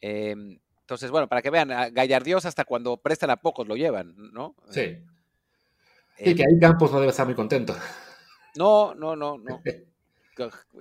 Em, 0.00 0.58
entonces, 0.80 1.10
bueno, 1.10 1.28
para 1.28 1.42
que 1.42 1.50
vean, 1.50 1.68
Gallardios 1.92 2.44
hasta 2.46 2.64
cuando 2.64 2.96
prestan 2.96 3.30
a 3.30 3.36
pocos 3.36 3.66
lo 3.66 3.76
llevan, 3.76 4.14
¿no? 4.32 4.56
Sí. 4.70 4.98
Y 6.18 6.34
que 6.34 6.42
ahí 6.42 6.58
Campos 6.60 6.92
no 6.92 7.00
debe 7.00 7.10
estar 7.10 7.26
muy 7.26 7.34
contento. 7.34 7.74
No, 8.56 8.94
no, 8.94 9.16
no, 9.16 9.38
no. 9.38 9.62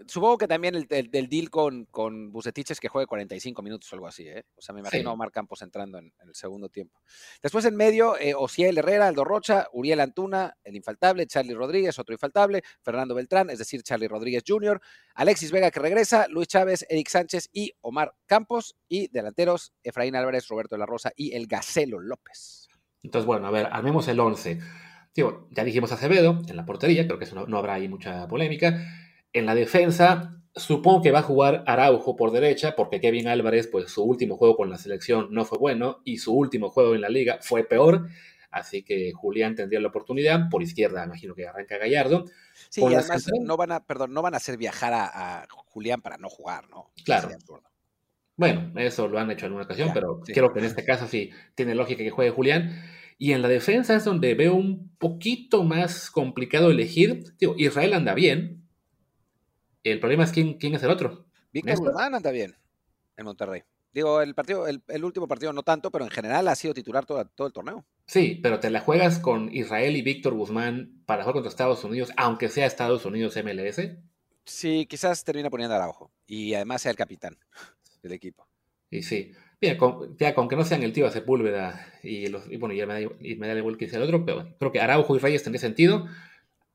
Supongo 0.08 0.38
que 0.38 0.48
también 0.48 0.76
el, 0.76 0.88
deal 1.12 1.50
con, 1.50 1.86
con 1.86 2.32
Bucetich 2.32 2.72
es 2.72 2.80
que 2.80 2.88
juegue 2.88 3.08
45 3.08 3.62
minutos 3.62 3.92
o 3.92 3.96
algo 3.96 4.08
así, 4.08 4.28
¿eh? 4.28 4.46
O 4.56 4.62
sea, 4.62 4.74
me 4.74 4.82
imagino 4.82 5.10
a 5.10 5.14
Omar 5.14 5.32
Campos 5.32 5.62
entrando 5.62 5.98
en, 5.98 6.14
el 6.26 6.36
segundo 6.36 6.70
tiempo. 6.70 7.02
Después 7.42 7.66
en 7.66 7.76
medio, 7.76 8.18
eh, 8.18 8.34
Herrera, 8.58 9.08
Aldo 9.08 9.24
Rocha, 9.24 9.68
Uriel 9.74 10.00
Antuna, 10.00 10.56
el 10.64 10.76
infaltable, 10.76 11.28
Charlie 11.28 11.54
Rodríguez, 11.54 11.98
otro 12.00 12.14
infaltable, 12.14 12.62
Fernando 12.82 13.16
Beltrán, 13.16 13.50
es 13.50 13.60
decir, 13.60 13.84
Charlie 13.84 14.08
Rodríguez 14.08 14.44
Jr., 14.48 14.82
Alexis 15.16 15.52
Vega 15.52 15.72
que 15.72 15.80
regresa, 15.80 16.28
Luis 16.30 16.48
Chávez, 16.48 16.86
Eric 16.90 17.10
Sánchez 17.10 17.50
y 17.52 17.74
Omar 17.82 18.14
Campos, 18.26 18.76
y 18.88 19.08
delanteros, 19.10 19.74
Efraín 19.84 20.16
Álvarez, 20.16 20.48
Roberto 20.48 20.76
de 20.76 20.80
la 20.80 20.86
Rosa 20.86 21.12
y 21.16 21.34
el 21.36 21.48
Gacelo 21.48 22.00
López. 22.00 22.68
Entonces, 23.04 23.26
bueno, 23.26 23.48
a 23.48 23.52
ver, 23.52 23.68
armemos 23.72 24.08
el 24.08 24.20
11. 24.20 24.60
ya 25.52 25.64
dijimos 25.64 25.92
Acevedo 25.92 26.42
en 26.48 26.56
la 26.56 26.66
portería, 26.66 27.06
creo 27.06 27.18
que 27.18 27.26
eso 27.26 27.46
no 27.46 27.58
habrá 27.58 27.76
ahí 27.76 27.88
mucha 27.88 28.28
polémica. 28.28 28.86
En 29.34 29.46
la 29.46 29.56
defensa, 29.56 30.42
supongo 30.56 31.02
que 31.02 31.12
va 31.12 31.20
a 31.20 31.24
jugar 31.24 31.64
Araujo 31.68 32.16
por 32.16 32.32
derecha, 32.32 32.76
porque 32.76 33.00
Kevin 33.00 33.28
Álvarez, 33.28 33.68
pues 33.68 33.92
su 33.92 34.04
último 34.04 34.38
juego 34.38 34.56
con 34.56 34.70
la 34.70 34.78
selección 34.78 35.28
no 35.32 35.46
fue 35.46 35.58
bueno 35.58 36.02
y 36.04 36.18
su 36.18 36.34
último 36.34 36.70
juego 36.70 36.96
en 36.96 37.02
la 37.02 37.10
liga 37.10 37.40
fue 37.42 37.64
peor. 37.64 38.10
Así 38.52 38.84
que 38.84 39.12
Julián 39.14 39.56
tendría 39.56 39.80
la 39.80 39.90
oportunidad. 39.90 40.50
Por 40.50 40.64
izquierda, 40.64 41.06
imagino 41.06 41.36
que 41.36 41.48
arranca 41.48 41.78
Gallardo. 41.78 42.26
Sí, 42.70 42.82
y 42.82 42.96
además 42.96 43.28
no 43.42 43.58
van 43.58 43.72
a, 43.72 43.86
perdón, 43.86 44.14
no 44.14 44.22
van 44.22 44.34
a 44.34 44.38
hacer 44.38 44.58
viajar 44.58 44.94
a, 44.94 45.48
Julián 45.68 46.02
para 46.02 46.18
no 46.18 46.30
jugar, 46.30 46.68
¿no? 46.70 46.92
Claro. 47.06 47.30
Bueno, 48.36 48.72
eso 48.80 49.08
lo 49.08 49.20
han 49.20 49.30
hecho 49.30 49.46
en 49.46 49.54
una 49.54 49.66
ocasión, 49.66 49.92
pero 49.94 50.22
creo 50.22 50.52
que 50.52 50.60
en 50.60 50.66
este 50.66 50.84
caso 50.84 51.08
sí 51.08 51.30
tiene 51.54 51.76
lógica 51.76 52.04
que 52.04 52.10
juegue 52.10 52.32
Julián. 52.32 52.82
Y 53.18 53.34
en 53.34 53.42
la 53.42 53.50
defensa 53.50 53.96
es 53.96 54.06
donde 54.06 54.34
veo 54.34 54.56
un 54.56 54.96
poquito 54.98 55.64
más 55.64 56.10
complicado 56.10 56.72
elegir. 56.72 57.36
Digo, 57.38 57.54
Israel 57.58 57.94
anda 57.94 58.14
bien, 58.14 58.59
el 59.84 60.00
problema 60.00 60.24
es 60.24 60.32
quién, 60.32 60.56
quién 60.56 60.76
es 60.76 60.84
el 60.84 60.90
otro. 60.90 61.26
Víctor 61.52 61.78
Guzmán 61.78 62.16
anda 62.16 62.32
bien 62.32 62.56
en 63.18 63.26
Monterrey. 63.26 63.64
Digo, 63.92 64.22
el 64.22 64.36
partido, 64.36 64.68
el, 64.68 65.04
último 65.04 65.28
partido 65.28 65.52
no 65.52 65.64
tanto, 65.64 65.90
pero 65.90 66.06
en 66.06 66.12
general 66.12 66.48
ha 66.48 66.56
sido 66.56 66.76
titular 66.76 67.06
todo, 67.06 67.26
todo 67.26 67.48
el 67.48 67.54
torneo. 67.54 67.86
Sí, 68.06 68.40
pero 68.42 68.60
te 68.60 68.70
la 68.70 68.82
juegas 68.82 69.18
con 69.18 69.54
Israel 69.54 69.96
y 69.98 70.04
Víctor 70.04 70.36
Guzmán 70.36 71.02
para 71.06 71.24
jugar 71.24 71.34
contra 71.34 71.50
Estados 71.50 71.84
Unidos, 71.84 72.12
aunque 72.16 72.50
sea 72.50 72.68
Estados 72.68 73.06
Unidos 73.06 73.36
MLS. 73.44 73.82
Sí, 74.46 74.86
quizás 74.86 75.24
termina 75.24 75.50
poniendo 75.50 75.74
a 75.74 75.78
Araujo 75.78 76.12
y 76.28 76.54
además 76.54 76.84
sea 76.84 76.92
el 76.92 76.98
capitán 76.98 77.38
del 78.04 78.14
equipo. 78.14 78.48
Y 78.92 79.02
sí, 79.02 79.34
Mira, 79.62 79.78
con, 79.78 80.18
ya 80.18 80.34
con 80.34 80.48
que 80.48 80.56
no 80.56 80.64
sean 80.64 80.84
el 80.84 80.94
tío 80.94 81.06
a 81.06 81.12
Sepúlveda 81.12 81.86
y, 82.02 82.28
los, 82.28 82.50
y 82.50 82.56
bueno, 82.56 82.74
y 82.74 82.86
me, 82.86 82.94
da, 82.94 83.02
y 83.02 83.36
me 83.36 83.48
da 83.48 83.58
igual 83.58 83.78
que 83.78 83.90
sea 83.90 84.00
el 84.00 84.06
otro, 84.06 84.26
pero 84.26 84.56
creo 84.58 84.72
que 84.72 84.80
Araujo 84.80 85.16
y 85.16 85.20
Reyes 85.20 85.44
tendría 85.44 85.60
sentido, 85.60 86.08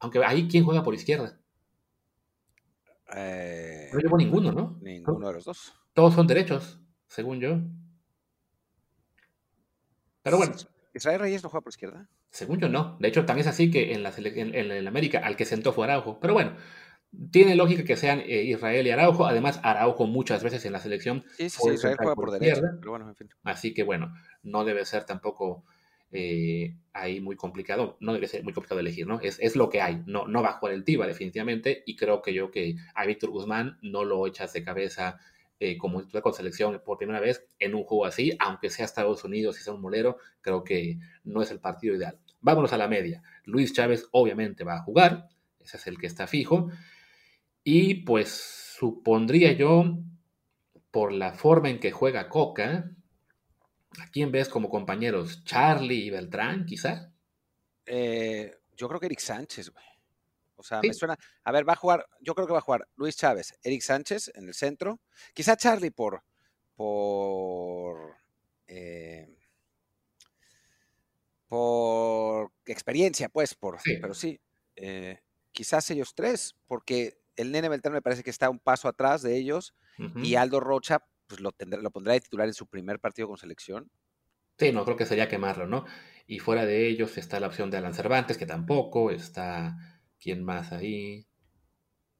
aunque 0.00 0.22
ahí 0.22 0.48
quién 0.48 0.64
juega 0.64 0.82
por 0.82 0.94
izquierda. 0.94 1.40
Eh, 3.14 3.90
no 3.92 3.98
llevo 3.98 4.16
ninguno, 4.16 4.52
¿no? 4.52 4.78
Ninguno 4.80 5.28
de 5.28 5.34
los 5.34 5.44
dos. 5.44 5.74
Todos 5.92 6.14
son 6.14 6.26
derechos, 6.26 6.80
según 7.06 7.40
yo. 7.40 7.58
Pero 10.22 10.38
bueno. 10.38 10.54
¿Israel 10.94 11.20
Reyes 11.20 11.42
no 11.42 11.48
juega 11.48 11.62
por 11.62 11.70
izquierda? 11.70 12.08
Según 12.30 12.60
yo, 12.60 12.68
no. 12.68 12.96
De 13.00 13.08
hecho, 13.08 13.24
también 13.24 13.46
es 13.46 13.52
así 13.52 13.70
que 13.70 13.92
en, 13.92 14.02
la, 14.02 14.12
en, 14.16 14.88
América 14.88 15.20
al 15.24 15.36
que 15.36 15.44
sentó 15.44 15.72
fue 15.72 15.84
Araujo. 15.84 16.18
Pero 16.20 16.34
bueno, 16.34 16.56
tiene 17.30 17.56
lógica 17.56 17.84
que 17.84 17.96
sean 17.96 18.20
eh, 18.20 18.44
Israel 18.44 18.86
y 18.86 18.90
Araujo. 18.90 19.26
Además, 19.26 19.60
Araujo 19.62 20.06
muchas 20.06 20.42
veces 20.42 20.64
en 20.64 20.72
la 20.72 20.80
selección. 20.80 21.24
Sí, 21.36 21.50
sí, 21.50 21.60
Israel 21.72 21.96
juega 21.98 22.14
por, 22.14 22.30
derecha. 22.30 22.60
Pero 22.78 22.92
bueno, 22.92 23.08
en 23.08 23.16
fin. 23.16 23.28
Así 23.42 23.74
que 23.74 23.82
bueno, 23.82 24.14
no 24.42 24.64
debe 24.64 24.84
ser 24.84 25.04
tampoco 25.04 25.64
eh, 26.16 26.76
ahí 26.92 27.20
muy 27.20 27.34
complicado, 27.34 27.96
no 27.98 28.12
debe 28.12 28.28
ser 28.28 28.44
muy 28.44 28.52
complicado 28.52 28.78
elegir, 28.78 29.04
¿no? 29.04 29.20
Es, 29.20 29.36
es, 29.40 29.56
lo 29.56 29.68
que 29.68 29.80
hay, 29.80 30.00
no, 30.06 30.28
no 30.28 30.42
va 30.42 30.50
a 30.50 30.52
jugar 30.52 30.72
el 30.72 30.84
Tiva 30.84 31.08
definitivamente 31.08 31.82
y 31.86 31.96
creo 31.96 32.22
que 32.22 32.32
yo 32.32 32.52
que 32.52 32.76
a 32.94 33.04
Víctor 33.04 33.30
Guzmán 33.30 33.78
no 33.82 34.04
lo 34.04 34.24
echas 34.28 34.52
de 34.52 34.62
cabeza 34.62 35.18
eh, 35.58 35.76
como 35.76 36.02
titular 36.02 36.22
con 36.22 36.32
selección 36.32 36.80
por 36.84 36.98
primera 36.98 37.18
vez 37.18 37.44
en 37.58 37.74
un 37.74 37.82
juego 37.82 38.06
así, 38.06 38.36
aunque 38.38 38.70
sea 38.70 38.84
Estados 38.84 39.24
Unidos 39.24 39.58
y 39.58 39.64
sea 39.64 39.72
un 39.72 39.80
molero, 39.80 40.18
creo 40.40 40.62
que 40.62 40.98
no 41.24 41.42
es 41.42 41.50
el 41.50 41.58
partido 41.58 41.96
ideal. 41.96 42.16
Vámonos 42.40 42.72
a 42.72 42.78
la 42.78 42.86
media. 42.86 43.22
Luis 43.44 43.72
Chávez 43.72 44.06
obviamente 44.12 44.62
va 44.62 44.76
a 44.76 44.82
jugar, 44.82 45.28
ese 45.60 45.78
es 45.78 45.86
el 45.88 45.98
que 45.98 46.06
está 46.06 46.28
fijo, 46.28 46.70
y 47.64 48.04
pues 48.04 48.28
supondría 48.78 49.50
yo, 49.52 49.98
por 50.92 51.10
la 51.10 51.32
forma 51.32 51.70
en 51.70 51.80
que 51.80 51.90
juega 51.90 52.28
Coca, 52.28 52.90
¿A 54.00 54.08
quién 54.10 54.32
ves 54.32 54.48
como 54.48 54.68
compañeros? 54.68 55.44
¿Charlie 55.44 56.06
y 56.06 56.10
Beltrán, 56.10 56.66
quizá? 56.66 57.12
Eh, 57.86 58.56
yo 58.76 58.88
creo 58.88 59.00
que 59.00 59.06
Eric 59.06 59.20
Sánchez, 59.20 59.70
güey. 59.70 59.84
O 60.56 60.62
sea, 60.62 60.80
me 60.80 60.94
suena. 60.94 61.18
A 61.42 61.52
ver, 61.52 61.68
va 61.68 61.74
a 61.74 61.76
jugar. 61.76 62.06
Yo 62.20 62.34
creo 62.34 62.46
que 62.46 62.52
va 62.52 62.60
a 62.60 62.62
jugar 62.62 62.88
Luis 62.96 63.16
Chávez, 63.16 63.58
Eric 63.62 63.82
Sánchez 63.82 64.32
en 64.34 64.48
el 64.48 64.54
centro. 64.54 65.00
Quizá 65.34 65.56
Charlie 65.56 65.90
por. 65.90 66.22
por. 66.74 68.16
Eh, 68.66 69.36
por 71.48 72.52
experiencia, 72.66 73.28
pues, 73.28 73.54
por. 73.54 73.78
Pero 73.84 74.14
sí. 74.14 74.40
Eh, 74.76 75.20
quizás 75.52 75.90
ellos 75.90 76.14
tres, 76.14 76.56
porque 76.66 77.18
el 77.36 77.52
nene 77.52 77.68
Beltrán 77.68 77.94
me 77.94 78.02
parece 78.02 78.22
que 78.22 78.30
está 78.30 78.50
un 78.50 78.58
paso 78.58 78.88
atrás 78.88 79.22
de 79.22 79.36
ellos. 79.36 79.74
Y 80.16 80.34
Aldo 80.34 80.58
Rocha, 80.58 81.04
pues 81.26 81.40
lo, 81.40 81.52
tendrá, 81.52 81.80
lo 81.80 81.90
pondrá 81.90 82.14
de 82.14 82.20
titular 82.20 82.46
en 82.46 82.54
su 82.54 82.66
primer 82.66 83.00
partido 83.00 83.28
con 83.28 83.36
selección. 83.36 83.90
Sí, 84.58 84.72
no, 84.72 84.84
creo 84.84 84.96
que 84.96 85.06
sería 85.06 85.28
quemarlo, 85.28 85.66
¿no? 85.66 85.84
Y 86.26 86.38
fuera 86.38 86.64
de 86.64 86.86
ellos 86.86 87.18
está 87.18 87.40
la 87.40 87.48
opción 87.48 87.70
de 87.70 87.78
Alan 87.78 87.94
Cervantes, 87.94 88.38
que 88.38 88.46
tampoco, 88.46 89.10
está... 89.10 89.76
¿Quién 90.18 90.42
más 90.42 90.72
ahí? 90.72 91.26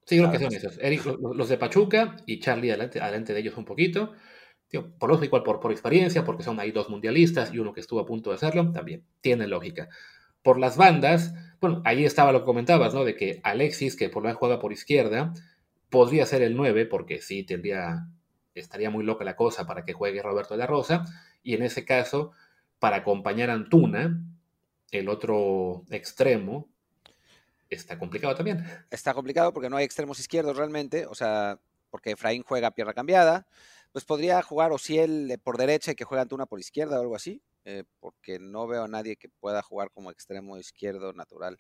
Sí, 0.05 0.19
creo 0.19 0.31
que 0.31 0.39
son 0.39 0.53
esos. 0.53 0.79
los, 1.19 1.49
de 1.49 1.57
Pachuca 1.57 2.17
y 2.27 2.39
Charlie 2.39 2.71
adelante, 2.71 3.33
de 3.33 3.41
ellos 3.41 3.57
un 3.57 3.65
poquito. 3.65 4.13
por 4.99 5.09
lógica, 5.09 5.27
igual 5.27 5.43
por, 5.43 5.61
por 5.61 5.73
experiencia, 5.73 6.25
porque 6.25 6.43
son 6.43 6.61
ahí 6.61 6.71
dos 6.71 6.91
mundialistas 6.91 7.55
y 7.55 7.59
uno 7.59 7.73
que 7.73 7.81
estuvo 7.81 8.01
a 8.01 8.07
punto 8.07 8.31
de 8.31 8.37
hacerlo, 8.37 8.71
también 8.73 9.05
tiene 9.23 9.47
lógica. 9.47 9.89
Por 10.43 10.59
las 10.59 10.77
bandas, 10.77 11.33
bueno, 11.61 11.81
ahí 11.87 12.05
estaba 12.05 12.33
lo 12.33 12.41
que 12.41 12.45
comentabas, 12.45 12.93
¿no? 12.93 13.05
De 13.05 13.17
que 13.17 13.41
Alexis, 13.43 13.97
que 13.97 14.11
por 14.11 14.23
lo 14.23 14.29
menos 14.29 14.39
juega 14.39 14.59
por 14.59 14.73
izquierda, 14.73 15.33
podría 15.89 16.27
ser 16.27 16.43
el 16.43 16.57
9, 16.57 16.85
porque 16.85 17.23
sí 17.23 17.45
tendría 17.45 18.07
estaría 18.55 18.91
muy 18.91 19.05
loca 19.05 19.25
la 19.25 19.37
cosa 19.37 19.67
para 19.67 19.85
que 19.85 19.93
juegue 19.93 20.23
Roberto 20.23 20.55
de 20.55 20.59
la 20.59 20.67
Rosa, 20.67 21.05
y 21.43 21.55
en 21.55 21.63
ese 21.63 21.85
caso, 21.85 22.33
para 22.79 22.97
acompañar 22.97 23.51
a 23.51 23.55
Antuna, 23.55 24.21
el 24.91 25.09
otro 25.09 25.85
extremo, 25.91 26.69
está 27.69 27.99
complicado 27.99 28.35
también. 28.35 28.65
Está 28.91 29.15
complicado 29.15 29.53
porque 29.53 29.71
no 29.71 29.77
hay 29.77 29.85
extremos 29.85 30.19
izquierdos 30.19 30.57
realmente, 30.57 31.07
o 31.07 31.15
sea, 31.15 31.59
porque 31.91 32.13
Efraín 32.13 32.43
juega 32.43 32.69
a 32.69 32.75
pierna 32.75 32.95
cambiada, 32.95 33.47
pues 33.93 34.05
podría 34.05 34.43
jugar 34.43 34.73
o 34.73 34.79
si 34.79 34.99
él 34.99 35.39
por 35.43 35.57
derecha 35.57 35.93
y 35.93 35.95
que 35.95 36.05
juega 36.05 36.23
Antuna 36.23 36.47
por 36.47 36.61
izquierda 36.61 36.99
o 36.99 37.03
algo 37.03 37.17
así, 37.17 37.43
eh, 37.65 37.85
porque 38.01 38.39
no 38.39 38.67
veo 38.67 38.85
a 38.85 38.89
nadie 38.89 39.17
que 39.17 39.29
pueda 39.29 39.63
jugar 39.63 39.91
como 39.91 40.11
extremo 40.11 40.59
izquierdo 40.59 41.13
natural. 41.13 41.59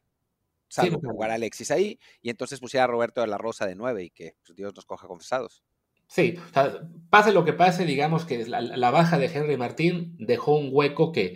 Salvo 0.69 1.01
jugar 1.01 1.31
a 1.31 1.35
Alexis 1.35 1.71
ahí 1.71 1.99
y 2.21 2.31
entonces 2.31 2.59
pusiera 2.59 2.85
a 2.85 2.89
Roberto 2.89 3.21
de 3.21 3.29
la 3.29 3.39
Rosa 3.39 3.67
de 3.67 3.77
9 3.77 4.05
y 4.05 4.11
que 4.11 4.35
pues, 4.45 4.57
Dios 4.57 4.75
nos 4.75 4.87
coja 4.87 5.07
confesados. 5.07 5.63
Sí, 6.06 6.37
o 6.38 6.52
sea, 6.52 6.80
pase 7.11 7.32
lo 7.32 7.44
que 7.44 7.52
pase, 7.52 7.84
digamos 7.84 8.25
que 8.25 8.46
la, 8.46 8.90
baja 8.90 9.18
de 9.18 9.26
Henry 9.26 9.56
Martín 9.56 10.14
dejó 10.18 10.56
un 10.56 10.68
hueco 10.73 11.12
que 11.12 11.34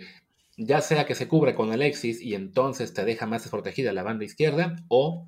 ya 0.57 0.81
sea 0.81 1.05
que 1.05 1.15
se 1.15 1.27
cubre 1.27 1.55
con 1.55 1.71
Alexis 1.71 2.21
y 2.21 2.35
entonces 2.35 2.93
te 2.93 3.05
deja 3.05 3.25
más 3.25 3.43
desprotegida 3.43 3.93
la 3.93 4.03
banda 4.03 4.25
izquierda, 4.25 4.75
o 4.87 5.27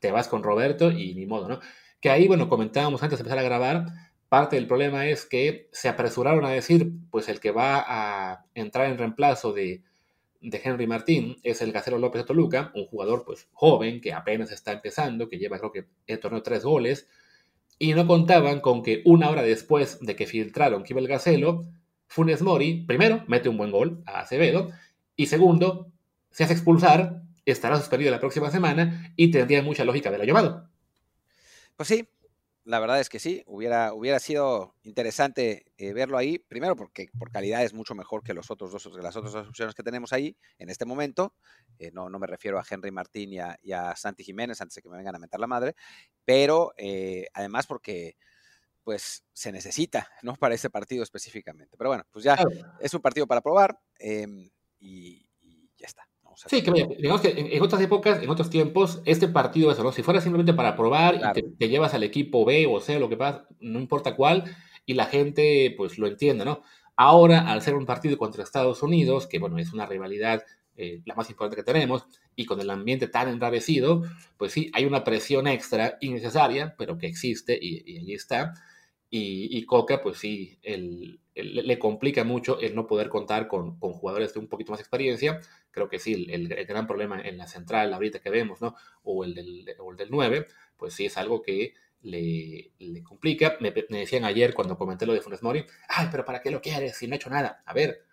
te 0.00 0.10
vas 0.10 0.28
con 0.28 0.42
Roberto 0.42 0.90
y 0.90 1.14
ni 1.14 1.26
modo, 1.26 1.48
¿no? 1.48 1.60
Que 2.00 2.10
ahí, 2.10 2.28
bueno, 2.28 2.48
comentábamos 2.48 3.02
antes 3.02 3.18
de 3.18 3.22
empezar 3.22 3.38
a 3.38 3.42
grabar, 3.42 3.86
parte 4.28 4.56
del 4.56 4.66
problema 4.66 5.06
es 5.06 5.26
que 5.26 5.68
se 5.72 5.88
apresuraron 5.88 6.44
a 6.44 6.50
decir, 6.50 6.90
pues 7.10 7.28
el 7.28 7.38
que 7.38 7.52
va 7.52 7.84
a 7.86 8.44
entrar 8.54 8.90
en 8.90 8.98
reemplazo 8.98 9.52
de, 9.52 9.82
Henry 10.42 10.86
Martín 10.86 11.36
es 11.42 11.62
el 11.62 11.72
Gacero 11.72 11.98
López 11.98 12.22
de 12.22 12.26
Toluca, 12.26 12.72
un 12.74 12.84
jugador 12.86 13.24
pues 13.24 13.48
joven 13.52 14.00
que 14.00 14.12
apenas 14.12 14.50
está 14.50 14.72
empezando, 14.72 15.28
que 15.28 15.38
lleva 15.38 15.58
creo 15.58 15.72
que 15.72 15.86
el 16.06 16.18
torneo 16.18 16.42
tres 16.42 16.64
goles, 16.64 17.08
y 17.78 17.94
no 17.94 18.06
contaban 18.06 18.60
con 18.60 18.82
que 18.82 19.02
una 19.04 19.30
hora 19.30 19.42
después 19.42 19.98
de 20.00 20.16
que 20.16 20.26
filtraron 20.26 20.82
que 20.82 20.92
iba 20.92 21.00
el 21.00 21.08
Gacelo, 21.08 21.64
Funes 22.06 22.42
Mori, 22.42 22.84
primero, 22.86 23.24
mete 23.26 23.48
un 23.48 23.56
buen 23.56 23.70
gol 23.70 24.02
a 24.06 24.20
Acevedo, 24.20 24.70
y 25.16 25.26
segundo, 25.26 25.90
se 26.30 26.44
hace 26.44 26.52
expulsar, 26.52 27.22
estará 27.44 27.76
suspendido 27.76 28.10
la 28.10 28.20
próxima 28.20 28.50
semana 28.50 29.12
y 29.16 29.30
tendría 29.30 29.62
mucha 29.62 29.84
lógica 29.84 30.08
haberlo 30.08 30.26
llamado. 30.26 30.68
Pues 31.76 31.88
sí, 31.88 32.08
la 32.64 32.78
verdad 32.78 32.98
es 32.98 33.10
que 33.10 33.18
sí, 33.18 33.42
hubiera, 33.46 33.92
hubiera 33.92 34.18
sido 34.18 34.74
interesante 34.82 35.66
eh, 35.76 35.92
verlo 35.92 36.16
ahí, 36.16 36.38
primero 36.38 36.74
porque 36.74 37.08
por 37.18 37.30
calidad 37.30 37.62
es 37.62 37.74
mucho 37.74 37.94
mejor 37.94 38.22
que 38.22 38.32
los 38.32 38.50
otros 38.50 38.72
dos, 38.72 38.86
las 38.96 39.16
otras 39.16 39.32
dos 39.34 39.48
opciones 39.48 39.74
que 39.74 39.82
tenemos 39.82 40.12
ahí 40.14 40.36
en 40.58 40.70
este 40.70 40.86
momento, 40.86 41.34
eh, 41.78 41.90
no, 41.92 42.08
no 42.08 42.18
me 42.18 42.26
refiero 42.26 42.58
a 42.58 42.64
Henry 42.68 42.90
Martín 42.90 43.32
y 43.32 43.38
a, 43.72 43.96
Santi 43.96 44.24
Jiménez 44.24 44.60
antes 44.60 44.76
de 44.76 44.82
que 44.82 44.88
me 44.88 44.96
vengan 44.96 45.14
a 45.14 45.18
mentar 45.18 45.40
la 45.40 45.46
madre, 45.46 45.74
pero 46.24 46.72
eh, 46.78 47.26
además 47.34 47.66
porque 47.66 48.16
pues 48.82 49.24
se 49.32 49.52
necesita, 49.52 50.08
¿no? 50.22 50.34
Para 50.40 50.54
ese 50.54 50.70
partido 50.70 51.02
específicamente. 51.02 51.76
Pero 51.76 51.90
bueno, 51.90 52.04
pues 52.10 52.24
ya 52.24 52.36
es 52.80 52.94
un 52.94 53.00
partido 53.00 53.26
para 53.26 53.40
probar 53.40 53.78
em, 53.98 54.50
y 54.78 55.26
ya 56.36 56.46
está 56.46 56.48
sí, 56.48 56.62
que 56.62 56.96
digamos 56.98 57.20
que 57.20 57.30
en, 57.36 57.62
otras 57.62 57.80
épocas, 57.80 58.22
en 58.22 58.30
otros 58.30 58.50
tiempos, 58.50 59.00
este 59.04 59.28
partido, 59.28 59.70
eso, 59.70 59.82
¿no? 59.82 59.92
Si 59.92 60.02
fuera 60.02 60.20
simplemente 60.20 60.54
para 60.54 60.76
probar 60.76 61.20
y 61.36 61.42
te, 61.58 61.68
llevas 61.68 61.94
al 61.94 62.02
equipo 62.02 62.44
B 62.44 62.66
o 62.66 62.80
C 62.80 62.96
o 62.96 63.00
lo 63.00 63.08
que 63.08 63.16
pasa, 63.16 63.46
no 63.60 63.80
importa 63.80 64.16
cuál, 64.16 64.44
y 64.86 64.94
la 64.94 65.06
gente 65.06 65.74
pues 65.76 65.98
lo 65.98 66.06
entiende, 66.06 66.44
¿no? 66.44 66.62
Ahora, 66.96 67.50
al 67.50 67.62
ser 67.62 67.74
un 67.74 67.86
partido 67.86 68.16
contra 68.18 68.42
Estados 68.42 68.82
Unidos, 68.82 69.26
que 69.26 69.38
bueno, 69.38 69.58
es 69.58 69.72
una 69.72 69.86
rivalidad 69.86 70.44
eh, 70.76 71.02
la 71.04 71.14
más 71.14 71.30
importante 71.30 71.56
que 71.56 71.62
tenemos, 71.62 72.04
y 72.36 72.46
con 72.46 72.60
el 72.60 72.70
ambiente 72.70 73.06
tan 73.06 73.28
enrarecido, 73.28 74.02
pues 74.36 74.52
sí, 74.52 74.70
hay 74.74 74.84
una 74.84 75.04
presión 75.04 75.46
extra 75.46 75.98
innecesaria, 76.00 76.74
pero 76.76 76.98
que 76.98 77.06
existe 77.06 77.56
y, 77.60 77.82
y 77.86 77.98
allí 77.98 78.14
está. 78.14 78.54
Y, 79.08 79.56
y, 79.56 79.64
Coca, 79.66 80.02
pues 80.02 80.18
sí, 80.18 80.58
el, 80.62 81.20
le 81.36 81.78
complica 81.78 82.24
mucho 82.24 82.58
el 82.60 82.74
no 82.74 82.88
poder 82.88 83.08
contar 83.08 83.46
con, 83.46 83.78
con, 83.78 83.92
jugadores 83.92 84.34
de 84.34 84.40
un 84.40 84.48
poquito 84.48 84.72
más 84.72 84.80
experiencia. 84.80 85.40
Creo 85.74 85.88
que 85.88 85.98
sí, 85.98 86.26
el, 86.30 86.48
gran 86.66 86.86
problema 86.86 87.20
en 87.20 87.36
la 87.36 87.46
central 87.46 87.92
ahorita 87.92 88.20
que 88.20 88.30
vemos, 88.30 88.60
¿no? 88.60 88.76
O 89.02 89.24
el 89.24 89.34
del, 89.34 89.66
o 89.78 89.90
el 89.90 89.96
del 89.96 90.08
9, 90.10 90.46
pues 90.76 90.94
sí 90.94 91.06
es 91.06 91.18
algo 91.18 91.42
que 91.42 91.74
le, 92.02 92.72
complica. 93.02 93.56
Me, 93.60 93.74
me, 93.90 93.98
decían 93.98 94.24
ayer 94.24 94.54
cuando 94.54 94.78
comenté 94.78 95.04
lo 95.04 95.12
de 95.12 95.20
Funes 95.20 95.42
Mori, 95.42 95.64
ay, 95.88 96.08
pero 96.10 96.24
¿para 96.24 96.40
qué 96.40 96.50
lo 96.50 96.60
quieres 96.60 96.96
si 96.96 97.06
no 97.06 97.14
ha 97.14 97.16
hecho 97.16 97.30
nada? 97.30 97.62
A 97.66 97.74
ver, 97.74 98.04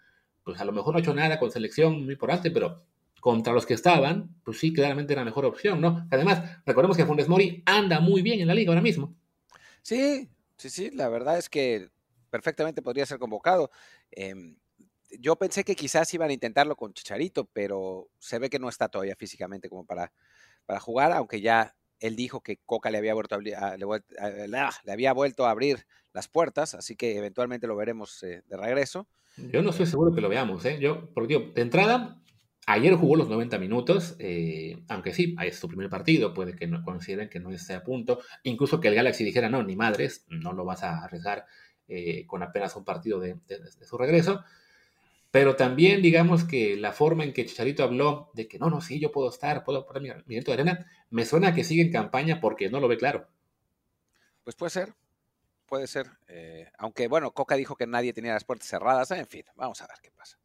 pues 0.43 0.59
a 0.59 0.65
lo 0.65 0.71
mejor 0.71 0.93
no 0.93 0.97
ha 0.97 1.01
hecho 1.01 1.13
nada 1.13 1.39
con 1.39 1.51
selección 1.51 2.03
muy 2.03 2.13
importante, 2.13 2.51
pero 2.51 2.83
contra 3.19 3.53
los 3.53 3.65
que 3.65 3.75
estaban, 3.75 4.35
pues 4.43 4.59
sí, 4.59 4.73
claramente 4.73 5.13
era 5.13 5.21
la 5.21 5.25
mejor 5.25 5.45
opción, 5.45 5.79
¿no? 5.79 6.07
Además, 6.09 6.61
recordemos 6.65 6.97
que 6.97 7.05
Funes 7.05 7.29
Mori 7.29 7.61
anda 7.65 7.99
muy 7.99 8.23
bien 8.23 8.41
en 8.41 8.47
la 8.47 8.55
liga 8.55 8.71
ahora 8.71 8.81
mismo. 8.81 9.15
Sí, 9.83 10.29
Sí, 10.61 10.69
sí, 10.69 10.91
la 10.91 11.09
verdad 11.09 11.39
es 11.39 11.49
que 11.49 11.89
perfectamente 12.29 12.83
podría 12.83 13.07
ser 13.07 13.17
convocado. 13.17 13.71
Em, 14.11 14.57
yo 15.19 15.35
pensé 15.35 15.63
que 15.63 15.75
quizás 15.75 16.13
iban 16.13 16.29
a 16.29 16.33
intentarlo 16.33 16.75
con 16.75 16.93
Chicharito, 16.93 17.49
pero 17.53 18.09
se 18.19 18.39
ve 18.39 18.49
que 18.49 18.59
no 18.59 18.69
está 18.69 18.89
todavía 18.89 19.15
físicamente 19.15 19.69
como 19.69 19.85
para, 19.85 20.11
para 20.65 20.79
jugar, 20.79 21.11
aunque 21.11 21.41
ya 21.41 21.75
él 21.99 22.15
dijo 22.15 22.41
que 22.41 22.57
Coca 22.65 22.89
le 22.89 22.97
había, 22.97 23.13
vuelto 23.13 23.35
a, 23.35 23.39
le, 23.41 24.91
había 24.91 25.13
vuelto 25.13 25.45
a 25.45 25.51
abrir 25.51 25.85
las 26.13 26.27
puertas, 26.27 26.73
así 26.73 26.95
que 26.95 27.17
eventualmente 27.17 27.67
lo 27.67 27.75
veremos 27.75 28.23
eh, 28.23 28.41
de 28.47 28.57
regreso. 28.57 29.07
Yo 29.37 29.61
no 29.61 29.69
estoy 29.69 29.85
seguro 29.85 30.13
que 30.13 30.21
lo 30.21 30.29
veamos, 30.29 30.65
¿eh? 30.65 30.77
Yo, 30.79 31.13
porque 31.13 31.51
de 31.55 31.61
entrada, 31.61 32.21
Ayer 32.67 32.93
jugó 32.93 33.15
los 33.15 33.27
90 33.27 33.57
minutos, 33.57 34.15
eh, 34.19 34.83
aunque 34.87 35.13
sí, 35.13 35.35
es 35.43 35.57
su 35.57 35.67
primer 35.67 35.89
partido, 35.89 36.33
puede 36.33 36.55
que 36.55 36.67
no 36.67 36.83
consideren 36.83 37.27
que 37.27 37.39
no 37.39 37.49
esté 37.49 37.73
a 37.73 37.83
punto. 37.83 38.19
Incluso 38.43 38.79
que 38.79 38.89
el 38.89 38.95
Galaxy 38.95 39.23
dijera, 39.23 39.49
no, 39.49 39.63
ni 39.63 39.75
madres, 39.75 40.25
no 40.29 40.53
lo 40.53 40.63
vas 40.63 40.83
a 40.83 41.03
arriesgar 41.03 41.45
eh, 41.87 42.25
con 42.27 42.43
apenas 42.43 42.75
un 42.75 42.85
partido 42.85 43.19
de, 43.19 43.35
su 43.81 43.97
regreso. 43.97 44.43
Pero 45.31 45.55
también 45.55 46.01
digamos 46.01 46.43
que 46.43 46.75
la 46.75 46.91
forma 46.91 47.23
en 47.23 47.31
que 47.31 47.45
Chicharito 47.45 47.83
habló 47.83 48.29
de 48.33 48.47
que 48.47 48.59
no, 48.59 48.69
no, 48.69 48.81
sí, 48.81 48.99
yo 48.99 49.11
puedo 49.11 49.29
estar, 49.29 49.63
puedo 49.63 49.85
poner 49.85 50.01
mi, 50.25 50.35
mi 50.35 50.41
de 50.41 50.53
arena, 50.53 50.85
me 51.09 51.25
suena 51.25 51.55
que 51.55 51.63
sigue 51.63 51.81
en 51.81 51.91
campaña 51.91 52.41
porque 52.41 52.69
no 52.69 52.81
lo 52.81 52.89
ve 52.89 52.97
claro. 52.97 53.27
Pues 54.43 54.55
puede 54.55 54.71
ser, 54.71 54.93
puede 55.65 55.87
ser. 55.87 56.07
Eh, 56.27 56.69
aunque 56.77 57.07
bueno, 57.07 57.31
Coca 57.31 57.55
dijo 57.55 57.75
que 57.75 57.87
nadie 57.87 58.11
tenía 58.11 58.33
las 58.33 58.43
puertas 58.43 58.67
cerradas, 58.67 59.09
en 59.11 59.27
fin, 59.27 59.45
vamos 59.55 59.81
a 59.81 59.87
ver 59.87 59.97
qué 60.03 60.11
pasa. 60.11 60.37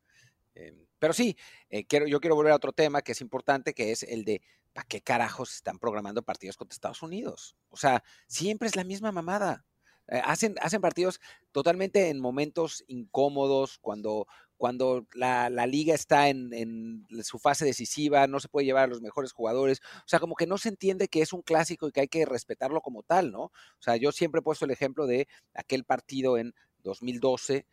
Em, 0.55 0.87
pero 0.99 1.12
sí, 1.12 1.37
eh, 1.69 1.85
quiero, 1.85 2.07
yo 2.07 2.21
quiero 2.21 2.37
volver 2.37 2.52
a 2.52 2.57
otro 2.57 2.73
tema 2.73 3.02
que 3.02 3.12
es 3.12 3.21
importante, 3.21 3.75
que 3.75 3.90
es 3.90 4.05
el 4.05 4.25
de 4.25 4.40
¿para 4.73 4.87
qué 4.87 5.00
carajos 5.00 5.54
están 5.54 5.78
programando 5.78 6.23
partidos 6.23 6.56
contra 6.56 6.75
Estados 6.75 7.02
Unidos? 7.02 7.56
O 7.71 7.76
sea, 7.76 8.04
siempre 8.26 8.69
es 8.69 8.76
la 8.76 8.84
misma 8.84 9.11
mamada. 9.11 9.65
Eh, 10.08 10.21
hacen, 10.25 10.54
hacen 10.61 10.80
partidos 10.80 11.21
totalmente 11.50 12.11
en 12.11 12.21
momentos 12.21 12.84
incómodos, 12.87 13.78
cuando, 13.78 14.26
cuando 14.56 15.06
la, 15.12 15.49
liga 15.66 15.95
está 15.95 16.28
en, 16.28 16.52
en, 16.52 17.06
su 17.23 17.38
fase 17.38 17.64
decisiva, 17.64 18.26
no 18.26 18.40
se 18.40 18.49
puede 18.49 18.66
llevar 18.66 18.84
a 18.84 18.88
los 18.88 19.02
mejores 19.02 19.32
jugadores. 19.32 19.80
O 19.99 20.08
sea, 20.08 20.19
como 20.19 20.34
que 20.34 20.47
no 20.47 20.58
se 20.58 20.69
entiende 20.69 21.08
que 21.08 21.23
es 21.23 21.32
un 21.32 21.42
clásico 21.42 21.88
y 21.88 21.92
que 21.92 22.00
hay 22.00 22.08
que 22.08 22.25
respetarlo 22.25 22.80
como 22.80 23.02
tal, 23.02 23.32
¿no? 23.32 23.42
O 23.45 23.80
sea, 23.80 23.97
yo 23.97 24.12
siempre 24.12 24.40
he 24.40 24.42
puesto 24.42 24.64
el 24.64 24.71
ejemplo 24.71 25.06
de 25.06 25.28
aquel 25.54 25.84
partido 25.84 26.38
en 26.38 26.54
2012 26.82 27.66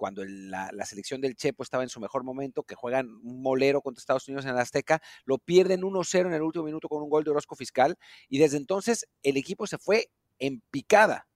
cuando 0.00 0.24
la, 0.24 0.70
selección 0.86 1.20
del 1.20 1.36
Chepo 1.36 1.62
estaba 1.62 1.82
en 1.82 1.90
su 1.90 2.00
mejor 2.00 2.24
momento, 2.24 2.62
que 2.62 2.74
juegan 2.74 3.06
un 3.22 3.42
molero 3.42 3.82
contra 3.82 4.00
Estados 4.00 4.26
Unidos 4.28 4.46
en 4.46 4.54
la 4.54 4.62
Azteca, 4.62 5.02
lo 5.26 5.36
pierden 5.36 5.82
1-0 5.82 6.26
en 6.26 6.32
el 6.32 6.40
último 6.40 6.64
minuto 6.64 6.88
con 6.88 7.02
un 7.02 7.10
gol 7.10 7.22
de 7.22 7.32
Orozco 7.32 7.54
Fiscal, 7.54 7.98
y 8.26 8.38
desde 8.38 8.56
entonces 8.56 9.06
el 9.22 9.36
equipo 9.36 9.66
se 9.66 9.76
fue 9.76 10.10
en 10.38 10.62
picada. 10.70 11.28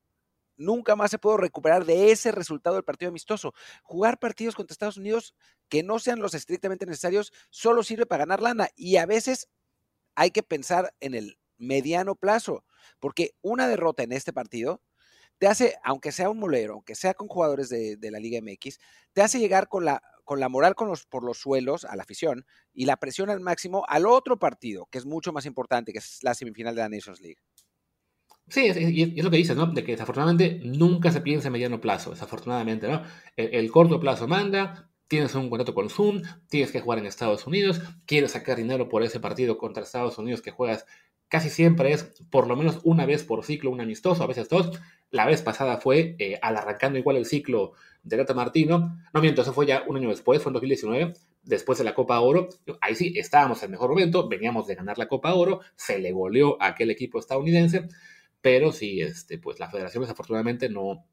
Nunca 0.56 0.96
más 0.96 1.10
se 1.10 1.18
pudo 1.18 1.36
recuperar 1.36 1.84
de 1.84 2.10
ese 2.10 2.32
resultado 2.32 2.76
del 2.76 2.84
partido 2.84 3.08
amistoso. 3.08 3.54
Jugar 3.82 4.18
partidos 4.18 4.54
contra 4.54 4.72
Estados 4.72 4.96
Unidos 4.96 5.34
que 5.68 5.82
no 5.82 5.98
sean 5.98 6.20
los 6.20 6.34
estrictamente 6.34 6.86
necesarios 6.86 7.32
solo 7.50 7.82
sirve 7.82 8.06
para 8.06 8.22
ganar 8.22 8.42
lana 8.42 8.68
y 8.76 8.96
a 8.96 9.06
veces 9.06 9.48
hay 10.14 10.30
que 10.30 10.42
pensar 10.42 10.94
en 11.00 11.14
el 11.14 11.38
mediano 11.56 12.14
plazo, 12.14 12.64
porque 13.00 13.34
una 13.42 13.68
derrota 13.68 14.02
en 14.02 14.12
este 14.12 14.32
partido 14.32 14.82
te 15.38 15.48
hace, 15.48 15.76
aunque 15.82 16.12
sea 16.12 16.30
un 16.30 16.38
molero, 16.38 16.74
aunque 16.74 16.94
sea 16.94 17.14
con 17.14 17.28
jugadores 17.28 17.68
de, 17.68 17.98
la 18.10 18.20
Liga 18.20 18.40
MX, 18.40 18.78
te 19.12 19.22
hace 19.22 19.38
llegar 19.38 19.68
con 19.68 19.84
la, 19.84 20.02
con 20.24 20.40
la 20.40 20.48
moral 20.48 20.74
con 20.74 20.88
los, 20.88 21.06
por 21.06 21.24
los 21.24 21.38
suelos 21.38 21.84
a 21.84 21.96
la 21.96 22.02
afición 22.02 22.46
y 22.72 22.86
la 22.86 22.96
presión 22.96 23.30
al 23.30 23.40
máximo 23.40 23.84
al 23.88 24.06
otro 24.06 24.38
partido, 24.38 24.86
que 24.90 24.98
es 24.98 25.06
mucho 25.06 25.32
más 25.32 25.46
importante, 25.46 25.92
que 25.92 25.98
es 25.98 26.22
la 26.22 26.34
semifinal 26.34 26.74
de 26.74 26.82
la 26.82 26.88
Nations 26.88 27.20
League. 27.20 27.38
Sí, 28.48 28.66
y 28.66 29.18
es, 29.18 29.24
lo 29.24 29.30
que 29.30 29.38
dices, 29.38 29.56
¿no? 29.56 29.66
De 29.66 29.82
que 29.84 29.92
desafortunadamente 29.92 30.60
nunca 30.64 31.10
se 31.10 31.20
piensa 31.20 31.48
en 31.48 31.52
mediano 31.52 31.80
plazo, 31.80 32.10
desafortunadamente, 32.10 32.88
¿no? 32.88 33.02
El, 33.36 33.70
corto 33.70 33.98
plazo 33.98 34.28
manda, 34.28 34.90
tienes 35.08 35.34
un 35.34 35.48
contrato 35.48 35.74
con 35.74 35.88
Zoom, 35.88 36.22
tienes 36.48 36.70
que 36.70 36.80
jugar 36.80 36.98
en 36.98 37.06
Estados 37.06 37.46
Unidos, 37.46 37.80
quieres 38.06 38.32
sacar 38.32 38.56
dinero 38.56 38.88
por 38.88 39.02
ese 39.02 39.18
partido 39.18 39.56
contra 39.56 39.82
Estados 39.82 40.18
Unidos 40.18 40.42
que 40.42 40.50
juegas 40.50 40.84
casi 41.28 41.50
siempre 41.50 41.92
es 41.92 42.14
por 42.30 42.46
lo 42.46 42.54
menos 42.54 42.80
una 42.84 43.06
vez 43.06 43.24
por 43.24 43.44
ciclo 43.44 43.70
un 43.70 43.80
amistoso, 43.80 44.22
a 44.22 44.26
veces 44.26 44.48
dos. 44.48 44.78
La 45.10 45.26
vez 45.26 45.42
pasada 45.42 45.78
fue 45.78 46.16
eh, 46.18 46.38
al 46.42 46.56
arrancando 46.56 46.98
igual 46.98 47.16
el 47.16 47.26
ciclo 47.26 47.72
de 48.04 48.16
Gata 48.16 48.34
Martino. 48.34 48.98
No 49.12 49.20
miento, 49.20 49.42
eso 49.42 49.52
fue 49.52 49.66
ya 49.66 49.82
un 49.88 49.96
año 49.96 50.10
después, 50.10 50.42
fue 50.42 50.50
en 50.50 50.54
2019, 50.54 51.12
después 51.42 51.78
de 51.78 51.84
la 51.84 51.94
Copa 51.94 52.20
Oro. 52.20 52.48
Ahí 52.80 52.94
sí, 52.94 53.14
estábamos 53.16 53.62
en 53.62 53.70
mejor 53.70 53.90
momento, 53.90 54.28
veníamos 54.28 54.66
de 54.66 54.74
ganar 54.74 54.98
la 54.98 55.08
Copa 55.08 55.34
Oro, 55.34 55.60
se 55.76 55.98
le 55.98 56.12
goleó 56.12 56.60
a 56.62 56.68
aquel 56.68 56.90
equipo 56.90 57.18
estadounidense, 57.18 57.88
pero 58.44 58.72
sí, 58.72 59.00
este, 59.00 59.38
pues 59.38 59.58
la 59.58 59.70
federación 59.70 60.02
desafortunadamente 60.02 60.68
no, 60.68 61.06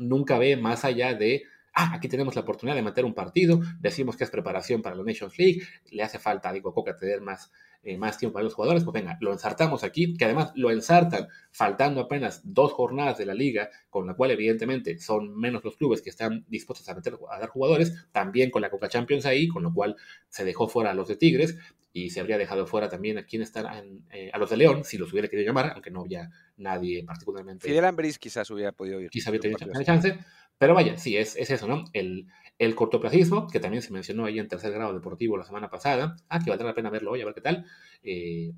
nunca 0.00 0.38
ve 0.38 0.56
más 0.56 0.84
allá 0.84 1.14
de 1.14 1.44
ah, 1.72 1.92
aquí 1.94 2.08
tenemos 2.08 2.34
la 2.34 2.40
oportunidad 2.40 2.74
de 2.74 2.82
meter 2.82 3.04
un 3.04 3.14
partido, 3.14 3.60
decimos 3.78 4.16
que 4.16 4.24
es 4.24 4.30
preparación 4.30 4.82
para 4.82 4.96
la 4.96 5.04
Nations 5.04 5.38
League, 5.38 5.62
le 5.92 6.02
hace 6.02 6.18
falta 6.18 6.48
a 6.48 6.60
Coca 6.60 6.96
tener 6.96 7.20
más, 7.20 7.52
eh, 7.84 7.96
más 7.96 8.18
tiempo 8.18 8.34
para 8.34 8.42
los 8.42 8.54
jugadores, 8.54 8.82
pues 8.82 8.92
venga, 8.92 9.16
lo 9.20 9.32
ensartamos 9.32 9.84
aquí, 9.84 10.16
que 10.16 10.24
además 10.24 10.50
lo 10.56 10.72
ensartan 10.72 11.28
faltando 11.52 12.00
apenas 12.00 12.40
dos 12.42 12.72
jornadas 12.72 13.18
de 13.18 13.26
la 13.26 13.34
liga, 13.34 13.70
con 13.88 14.08
la 14.08 14.14
cual 14.14 14.32
evidentemente 14.32 14.98
son 14.98 15.38
menos 15.38 15.62
los 15.62 15.76
clubes 15.76 16.02
que 16.02 16.10
están 16.10 16.44
dispuestos 16.48 16.88
a, 16.88 16.94
meter, 16.96 17.16
a 17.30 17.38
dar 17.38 17.50
jugadores, 17.50 18.08
también 18.10 18.50
con 18.50 18.62
la 18.62 18.70
Coca 18.70 18.88
Champions 18.88 19.26
ahí, 19.26 19.46
con 19.46 19.62
lo 19.62 19.72
cual 19.72 19.94
se 20.28 20.44
dejó 20.44 20.66
fuera 20.66 20.90
a 20.90 20.94
los 20.94 21.06
de 21.06 21.14
Tigres 21.14 21.56
y 21.92 22.10
se 22.10 22.20
habría 22.20 22.38
dejado 22.38 22.66
fuera 22.66 22.88
también 22.88 23.18
a 23.18 23.24
quien 23.24 23.42
está 23.42 23.82
eh, 24.10 24.30
a 24.32 24.38
los 24.38 24.50
de 24.50 24.56
León, 24.56 24.84
si 24.84 24.98
los 24.98 25.12
hubiera 25.12 25.28
querido 25.28 25.46
llamar, 25.46 25.72
aunque 25.74 25.90
no 25.90 26.00
había 26.00 26.30
nadie 26.58 27.04
particularmente. 27.04 27.66
Fidel 27.66 27.84
Ambris 27.84 28.18
quizás 28.18 28.50
hubiera 28.50 28.72
podido 28.72 29.00
ir. 29.00 29.10
Quizás 29.10 29.30
hubiera 29.30 29.56
tenido 29.56 29.82
chance, 29.82 30.18
pero 30.58 30.74
vaya, 30.74 30.98
sí, 30.98 31.16
es, 31.16 31.36
es 31.36 31.50
eso, 31.50 31.66
¿no? 31.66 31.84
El, 31.92 32.26
el 32.58 32.74
cortoplacismo, 32.74 33.46
que 33.46 33.60
también 33.60 33.82
se 33.82 33.92
mencionó 33.92 34.24
ahí 34.24 34.38
en 34.38 34.48
tercer 34.48 34.72
grado 34.72 34.92
deportivo 34.92 35.36
la 35.36 35.44
semana 35.44 35.70
pasada, 35.70 36.16
ah, 36.28 36.40
que 36.40 36.50
valdrá 36.50 36.68
la 36.68 36.74
pena 36.74 36.90
verlo 36.90 37.12
hoy, 37.12 37.22
a 37.22 37.24
ver 37.24 37.34
qué 37.34 37.40
tal. 37.40 37.66
Eh, 38.02 38.52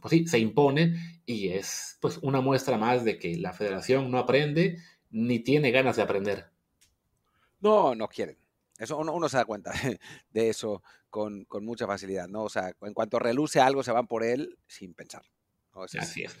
pues 0.00 0.10
sí, 0.10 0.26
se 0.26 0.38
impone 0.38 1.22
y 1.24 1.48
es 1.48 1.98
pues 2.00 2.18
una 2.18 2.40
muestra 2.40 2.78
más 2.78 3.04
de 3.04 3.18
que 3.18 3.36
la 3.36 3.52
federación 3.52 4.10
no 4.10 4.18
aprende 4.18 4.78
ni 5.10 5.40
tiene 5.40 5.70
ganas 5.70 5.96
de 5.96 6.02
aprender. 6.02 6.46
No, 7.60 7.94
no 7.94 8.08
quieren. 8.08 8.38
Eso 8.78 8.98
uno, 8.98 9.28
se 9.28 9.38
da 9.38 9.44
cuenta 9.44 9.72
de 10.30 10.48
eso 10.50 10.82
con, 11.08 11.44
con, 11.46 11.64
mucha 11.64 11.86
facilidad, 11.86 12.28
¿no? 12.28 12.44
O 12.44 12.48
sea, 12.50 12.72
en 12.82 12.92
cuanto 12.92 13.18
reluce 13.18 13.58
algo, 13.58 13.82
se 13.82 13.92
van 13.92 14.06
por 14.06 14.22
él 14.22 14.58
sin 14.66 14.92
pensar. 14.92 15.22
Así 15.72 16.24
es. 16.24 16.36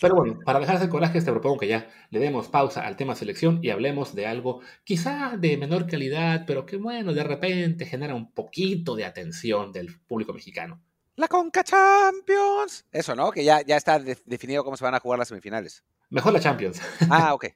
Pero 0.00 0.14
bueno, 0.14 0.38
para 0.44 0.60
dejar 0.60 0.76
ese 0.76 0.88
coraje, 0.88 1.20
te 1.20 1.30
propongo 1.30 1.58
que 1.58 1.68
ya 1.68 1.88
le 2.10 2.18
demos 2.18 2.48
pausa 2.48 2.86
al 2.86 2.96
tema 2.96 3.14
selección 3.14 3.60
y 3.62 3.70
hablemos 3.70 4.14
de 4.14 4.26
algo 4.26 4.60
quizá 4.84 5.36
de 5.38 5.56
menor 5.56 5.86
calidad, 5.86 6.44
pero 6.46 6.66
que 6.66 6.76
bueno, 6.76 7.12
de 7.12 7.24
repente 7.24 7.86
genera 7.86 8.14
un 8.14 8.32
poquito 8.32 8.96
de 8.96 9.04
atención 9.04 9.72
del 9.72 9.98
público 10.00 10.32
mexicano. 10.32 10.80
La 11.16 11.26
Conca 11.26 11.64
Champions. 11.64 12.86
Eso, 12.92 13.16
¿no? 13.16 13.32
Que 13.32 13.42
ya, 13.42 13.60
ya 13.62 13.76
está 13.76 13.98
definido 13.98 14.62
cómo 14.62 14.76
se 14.76 14.84
van 14.84 14.94
a 14.94 15.00
jugar 15.00 15.18
las 15.18 15.28
semifinales. 15.28 15.82
Mejor 16.10 16.32
la 16.32 16.40
Champions. 16.40 16.80
Ah, 17.10 17.34
ok. 17.34 17.46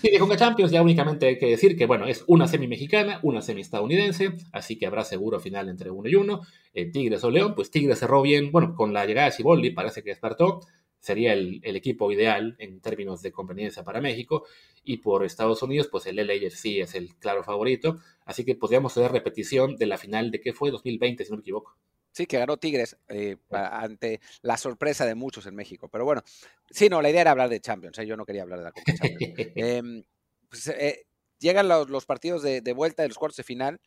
Sí, 0.00 0.10
de 0.10 0.18
Conca 0.18 0.36
Champions 0.36 0.70
ya 0.70 0.80
únicamente 0.80 1.26
hay 1.26 1.38
que 1.38 1.46
decir 1.46 1.76
que, 1.76 1.86
bueno, 1.86 2.06
es 2.06 2.24
una 2.28 2.46
semi 2.46 2.68
mexicana, 2.68 3.18
una 3.22 3.42
semi 3.42 3.60
estadounidense, 3.60 4.32
así 4.52 4.78
que 4.78 4.86
habrá 4.86 5.04
seguro 5.04 5.40
final 5.40 5.68
entre 5.68 5.90
uno 5.90 6.08
y 6.08 6.14
uno. 6.14 6.42
Eh, 6.72 6.90
Tigres 6.90 7.24
o 7.24 7.30
León, 7.30 7.54
pues 7.54 7.70
Tigres 7.70 7.98
cerró 7.98 8.22
bien, 8.22 8.52
bueno, 8.52 8.74
con 8.74 8.92
la 8.92 9.04
llegada 9.04 9.26
de 9.26 9.32
Ciboldi 9.32 9.70
parece 9.70 10.02
que 10.02 10.10
despertó, 10.10 10.60
sería 11.02 11.32
el, 11.32 11.60
equipo 11.64 12.10
ideal 12.12 12.54
en 12.58 12.80
términos 12.80 13.20
de 13.22 13.32
conveniencia 13.32 13.82
para 13.82 14.00
México, 14.00 14.44
y 14.84 14.98
por 14.98 15.24
Estados 15.24 15.62
Unidos, 15.62 15.88
pues 15.90 16.06
el 16.06 16.16
LAFC 16.16 16.80
es 16.80 16.94
el 16.94 17.16
claro 17.16 17.42
favorito, 17.42 17.98
así 18.24 18.44
que 18.44 18.54
podríamos 18.54 18.94
tener 18.94 19.12
repetición 19.12 19.76
de 19.76 19.86
la 19.86 19.98
final 19.98 20.30
de 20.30 20.40
que 20.40 20.52
fue 20.52 20.70
2020, 20.70 21.24
si 21.24 21.30
no 21.30 21.36
me 21.36 21.42
equivoco. 21.42 21.76
Sí, 22.12 22.26
que 22.26 22.38
ganó 22.38 22.56
Tigres 22.56 22.96
eh, 23.08 23.36
ante 23.50 24.20
la 24.42 24.56
sorpresa 24.56 25.06
de 25.06 25.14
muchos 25.14 25.46
en 25.46 25.54
México. 25.54 25.88
Pero 25.88 26.04
bueno, 26.04 26.22
sí, 26.70 26.88
no, 26.88 27.00
la 27.00 27.08
idea 27.10 27.22
era 27.22 27.30
hablar 27.30 27.48
de 27.48 27.60
Champions. 27.60 27.98
¿eh? 27.98 28.06
Yo 28.06 28.18
no 28.18 28.26
quería 28.26 28.42
hablar 28.42 28.58
de 28.58 28.64
la 28.64 28.72
Copa 28.72 28.92
Champions. 28.92 29.34
Em, 29.56 30.04
pues, 30.50 30.68
eh, 30.68 31.06
llegan 31.38 31.68
los, 31.68 32.04
partidos 32.04 32.42
de, 32.42 32.60
vuelta 32.74 33.02
de 33.02 33.08
los 33.08 33.18
cuartos 33.18 33.38
de 33.38 33.44
final 33.44 33.80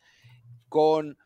con. 0.68 1.16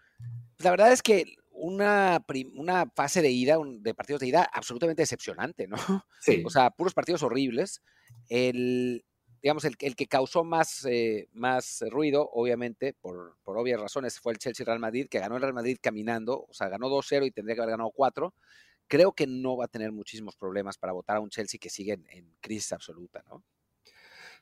La 0.58 0.70
verdad 0.70 0.92
es 0.92 1.00
que 1.00 1.36
una, 1.60 2.24
una 2.54 2.86
fase 2.94 3.22
de 3.22 3.30
ida, 3.30 3.58
de 3.64 3.94
partidos 3.94 4.20
de 4.20 4.28
ida 4.28 4.48
absolutamente 4.52 5.02
decepcionante, 5.02 5.68
¿no? 5.68 5.76
Sí. 6.20 6.42
O 6.44 6.50
sea, 6.50 6.70
puros 6.70 6.92
partidos 6.92 7.22
horribles. 7.22 7.82
El, 8.28 9.04
digamos, 9.42 9.64
el, 9.64 9.76
el 9.80 9.96
que 9.96 10.06
causó 10.06 10.44
más, 10.44 10.84
eh, 10.88 11.28
más 11.32 11.82
ruido, 11.88 12.28
obviamente, 12.32 12.94
por, 13.00 13.36
por, 13.42 13.56
obvias 13.58 13.80
razones, 13.80 14.20
fue 14.20 14.32
el 14.32 14.38
Chelsea-Real 14.38 14.78
Madrid, 14.78 15.06
que 15.10 15.18
ganó 15.18 15.36
el 15.36 15.42
Real 15.42 15.54
Madrid 15.54 15.78
caminando, 15.80 16.46
o 16.48 16.52
sea, 16.52 16.68
ganó 16.68 16.88
2-0 16.88 17.26
y 17.26 17.30
tendría 17.30 17.54
que 17.54 17.62
haber 17.62 17.72
ganado 17.72 17.90
4. 17.90 18.34
Creo 18.86 19.12
que 19.12 19.26
no 19.26 19.56
va 19.56 19.66
a 19.66 19.68
tener 19.68 19.92
muchísimos 19.92 20.36
problemas 20.36 20.76
para 20.76 20.92
votar 20.92 21.16
a 21.16 21.20
un 21.20 21.30
Chelsea 21.30 21.60
que 21.60 21.70
sigue 21.70 21.92
en, 22.08 22.34
crisis 22.40 22.72
absoluta, 22.72 23.22
¿no? 23.28 23.44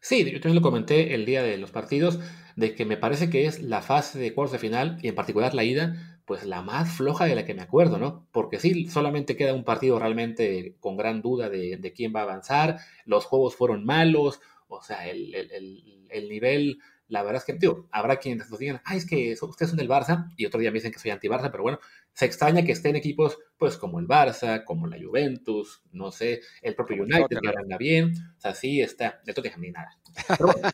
Sí, 0.00 0.24
yo 0.24 0.40
también 0.40 0.54
lo 0.54 0.62
comenté 0.62 1.14
el 1.14 1.26
día 1.26 1.42
de 1.42 1.58
los 1.58 1.72
partidos, 1.72 2.20
de 2.54 2.74
que 2.74 2.84
me 2.84 2.96
parece 2.96 3.30
que 3.30 3.46
es 3.46 3.60
la 3.60 3.82
fase 3.82 4.18
de 4.18 4.32
cuartos 4.32 4.52
de 4.52 4.58
final, 4.60 4.98
y 5.02 5.08
en 5.08 5.16
particular 5.16 5.54
la 5.54 5.64
ida, 5.64 6.17
pues 6.28 6.44
la 6.44 6.60
más 6.60 6.92
floja 6.92 7.24
de 7.24 7.34
la 7.34 7.46
que 7.46 7.54
me 7.54 7.62
acuerdo, 7.62 7.98
¿no? 7.98 8.28
Porque 8.32 8.60
sí, 8.60 8.86
solamente 8.88 9.34
queda 9.34 9.54
un 9.54 9.64
partido 9.64 9.98
realmente 9.98 10.76
con 10.78 10.98
gran 10.98 11.22
duda 11.22 11.48
de, 11.48 11.78
de 11.78 11.92
quién 11.94 12.12
va 12.14 12.20
a 12.20 12.24
avanzar, 12.24 12.76
los 13.06 13.24
juegos 13.24 13.56
fueron 13.56 13.86
malos, 13.86 14.38
o 14.68 14.82
sea, 14.82 15.08
el, 15.08 15.34
el, 15.34 16.06
el, 16.10 16.28
nivel, 16.28 16.80
la 17.08 17.22
verdad 17.22 17.38
es 17.38 17.46
que, 17.46 17.54
tío, 17.54 17.88
habrá 17.90 18.18
quienes 18.18 18.50
nos 18.50 18.58
digan, 18.58 18.82
ay, 18.84 18.98
es 18.98 19.06
que 19.06 19.34
ustedes 19.40 19.70
son 19.70 19.78
del 19.78 19.88
Barça, 19.88 20.30
y 20.36 20.44
otro 20.44 20.60
día 20.60 20.70
me 20.70 20.74
dicen 20.74 20.92
que 20.92 20.98
soy 20.98 21.12
anti-Barça, 21.12 21.50
pero 21.50 21.62
bueno, 21.62 21.78
se 22.12 22.26
extraña 22.26 22.62
que 22.62 22.72
estén 22.72 22.94
equipos, 22.94 23.38
pues, 23.56 23.78
como 23.78 23.98
el 23.98 24.06
Barça, 24.06 24.64
como 24.64 24.86
la 24.86 24.98
Juventus, 25.02 25.82
no 25.92 26.12
sé, 26.12 26.42
el 26.60 26.74
propio 26.74 27.04
United, 27.04 27.38
que 27.40 27.48
anda 27.48 27.78
bien, 27.78 28.12
o 28.36 28.40
sea, 28.42 28.54
sí 28.54 28.82
está, 28.82 29.22
de 29.24 29.32
Tottenham 29.32 29.62
ni 29.62 29.70
nada. 29.70 29.96
Pero 30.28 30.52
bueno, 30.52 30.68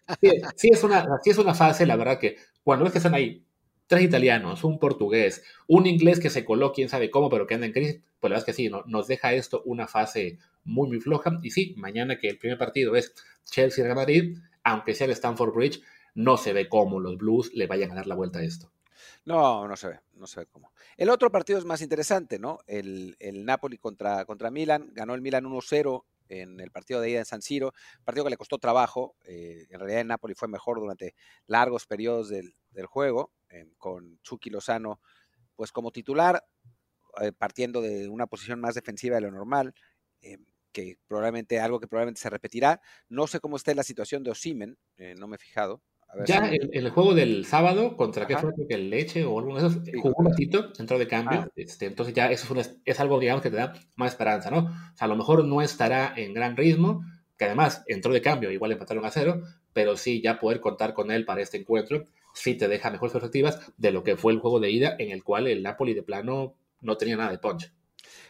sí, 0.56 0.70
es 0.72 0.82
una, 0.82 1.06
sí 1.22 1.30
es 1.30 1.38
una 1.38 1.54
fase, 1.54 1.86
la 1.86 1.94
verdad 1.94 2.18
que, 2.18 2.38
cuando 2.64 2.84
ves 2.84 2.92
que 2.92 2.98
están 2.98 3.14
ahí 3.14 3.46
tres 3.86 4.02
italianos, 4.02 4.64
un 4.64 4.78
portugués, 4.78 5.44
un 5.66 5.86
inglés 5.86 6.20
que 6.20 6.30
se 6.30 6.44
coló, 6.44 6.72
quién 6.72 6.88
sabe 6.88 7.10
cómo, 7.10 7.28
pero 7.28 7.46
que 7.46 7.54
anda 7.54 7.66
en 7.66 7.72
crisis, 7.72 8.00
pues 8.20 8.30
la 8.30 8.36
verdad 8.36 8.48
es 8.48 8.56
que 8.56 8.62
sí, 8.62 8.68
no, 8.68 8.82
nos 8.86 9.06
deja 9.06 9.32
esto 9.32 9.62
una 9.64 9.86
fase 9.86 10.38
muy, 10.64 10.88
muy 10.88 11.00
floja. 11.00 11.38
Y 11.42 11.50
sí, 11.50 11.74
mañana 11.76 12.18
que 12.18 12.28
el 12.28 12.38
primer 12.38 12.58
partido 12.58 12.96
es 12.96 13.14
Chelsea-Real 13.44 13.96
Madrid, 13.96 14.38
aunque 14.62 14.94
sea 14.94 15.06
el 15.06 15.12
Stanford 15.12 15.54
Bridge, 15.54 15.82
no 16.14 16.36
se 16.36 16.52
ve 16.52 16.68
cómo 16.68 17.00
los 17.00 17.18
Blues 17.18 17.52
le 17.54 17.66
vayan 17.66 17.92
a 17.92 17.96
dar 17.96 18.06
la 18.06 18.14
vuelta 18.14 18.38
a 18.38 18.44
esto. 18.44 18.70
No, 19.24 19.66
no 19.66 19.76
se 19.76 19.88
ve, 19.88 20.00
no 20.14 20.26
se 20.26 20.40
ve 20.40 20.46
cómo. 20.46 20.72
El 20.96 21.10
otro 21.10 21.30
partido 21.30 21.58
es 21.58 21.64
más 21.64 21.82
interesante, 21.82 22.38
¿no? 22.38 22.60
El, 22.66 23.16
el 23.18 23.44
Napoli 23.44 23.78
contra, 23.78 24.24
contra 24.24 24.50
Milan, 24.50 24.90
ganó 24.92 25.14
el 25.14 25.22
Milan 25.22 25.44
1-0 25.44 26.04
en 26.28 26.60
el 26.60 26.70
partido 26.70 27.00
de 27.00 27.10
ida 27.10 27.18
en 27.18 27.24
San 27.24 27.42
Siro, 27.42 27.72
partido 28.04 28.24
que 28.24 28.30
le 28.30 28.36
costó 28.36 28.58
trabajo, 28.58 29.16
eh, 29.24 29.66
en 29.70 29.78
realidad 29.78 30.04
Napoli 30.04 30.34
fue 30.34 30.48
mejor 30.48 30.80
durante 30.80 31.14
largos 31.46 31.86
periodos 31.86 32.28
del, 32.28 32.54
del 32.70 32.86
juego, 32.86 33.30
con 33.78 34.18
Chucky 34.22 34.50
Lozano 34.50 35.00
pues 35.56 35.72
como 35.72 35.92
titular, 35.92 36.44
eh, 37.20 37.32
partiendo 37.32 37.80
de 37.80 38.08
una 38.08 38.26
posición 38.26 38.60
más 38.60 38.74
defensiva 38.74 39.16
de 39.16 39.22
lo 39.22 39.30
normal, 39.30 39.74
que 40.72 40.98
probablemente 41.06 41.60
algo 41.60 41.78
que 41.78 41.86
probablemente 41.86 42.20
se 42.20 42.30
repetirá. 42.30 42.80
No 43.08 43.26
sé 43.26 43.40
cómo 43.40 43.56
está 43.56 43.72
la 43.74 43.82
situación 43.82 44.24
de 44.24 44.32
Osimen, 44.32 44.76
no 45.16 45.28
me 45.28 45.36
he 45.36 45.38
fijado. 45.38 45.82
ya 46.26 46.48
en, 46.48 46.70
el 46.72 46.90
juego 46.90 47.14
del 47.14 47.46
sábado, 47.46 47.96
contra 47.96 48.26
qué 48.26 48.36
fue 48.36 48.52
que 48.68 48.74
el 48.74 48.90
Leche 48.90 49.24
o 49.24 49.38
alguno 49.38 49.60
de 49.60 49.68
esos, 49.68 49.82
jugó 50.02 50.14
un 50.16 50.26
ratito, 50.26 50.72
entró 50.78 50.98
de 50.98 51.06
cambio, 51.06 51.40
ah. 51.42 51.50
este, 51.54 51.86
entonces 51.86 52.14
ya 52.14 52.30
eso 52.30 52.52
es, 52.58 52.76
es, 52.84 53.00
algo, 53.00 53.20
digamos, 53.20 53.42
que 53.42 53.50
te 53.50 53.56
da 53.56 53.72
más 53.96 54.12
esperanza, 54.12 54.50
¿no? 54.50 54.58
O 54.58 54.96
sea, 54.96 55.04
a 55.04 55.08
lo 55.08 55.16
mejor 55.16 55.44
no 55.44 55.62
estará 55.62 56.12
en 56.16 56.34
gran 56.34 56.56
ritmo, 56.56 57.04
que 57.38 57.44
además 57.44 57.84
entró 57.86 58.12
de 58.12 58.22
cambio, 58.22 58.50
igual 58.50 58.72
empataron 58.72 59.04
a 59.04 59.10
cero, 59.10 59.42
pero 59.72 59.96
sí 59.96 60.20
ya 60.22 60.38
poder 60.38 60.60
contar 60.60 60.94
con 60.94 61.10
él 61.10 61.24
para 61.24 61.42
este 61.42 61.58
encuentro, 61.58 62.06
sí 62.34 62.54
te 62.54 62.68
deja 62.68 62.90
mejores 62.90 63.12
perspectivas 63.12 63.72
de 63.76 63.92
lo 63.92 64.04
que 64.04 64.16
fue 64.16 64.32
el 64.32 64.40
juego 64.40 64.60
de 64.60 64.70
ida 64.70 64.96
en 64.98 65.10
el 65.10 65.24
cual 65.24 65.46
el 65.46 65.62
Napoli 65.62 65.94
de 65.94 66.02
plano 66.02 66.56
no 66.80 66.96
tenía 66.96 67.16
nada 67.16 67.30
de 67.30 67.38
punch. 67.38 67.72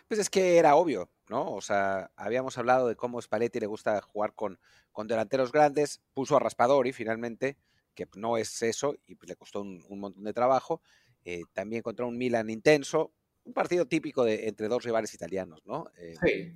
Pues 0.07 0.21
es 0.21 0.31
que 0.31 0.59
era 0.59 0.77
obvio, 0.77 1.11
¿no? 1.29 1.53
O 1.53 1.61
sea, 1.61 2.11
habíamos 2.14 2.57
hablado 2.59 2.87
de 2.87 2.95
cómo 2.95 3.21
Spalletti 3.21 3.59
le 3.59 3.67
gusta 3.67 4.01
jugar 4.01 4.35
con, 4.35 4.61
con 4.93 5.09
delanteros 5.09 5.51
grandes, 5.51 6.01
puso 6.12 6.37
a 6.37 6.40
Raspadori 6.40 6.93
finalmente, 6.93 7.57
que 7.95 8.07
no 8.14 8.37
es 8.37 8.62
eso, 8.62 8.95
y 9.07 9.17
le 9.27 9.37
costó 9.37 9.62
un, 9.62 9.83
montón 9.99 10.25
de 10.25 10.33
trabajo. 10.33 10.83
Eh, 11.25 11.43
también 11.53 11.83
contra 11.83 12.05
un 12.05 12.19
Milan 12.19 12.51
intenso, 12.51 13.12
un 13.45 13.55
partido 13.55 13.87
típico 13.87 14.25
de 14.25 14.47
entre 14.47 14.69
dos 14.69 14.85
rivales 14.85 15.14
italianos, 15.14 15.62
¿no? 15.64 15.87
Eh, 15.97 16.14
sí 16.23 16.55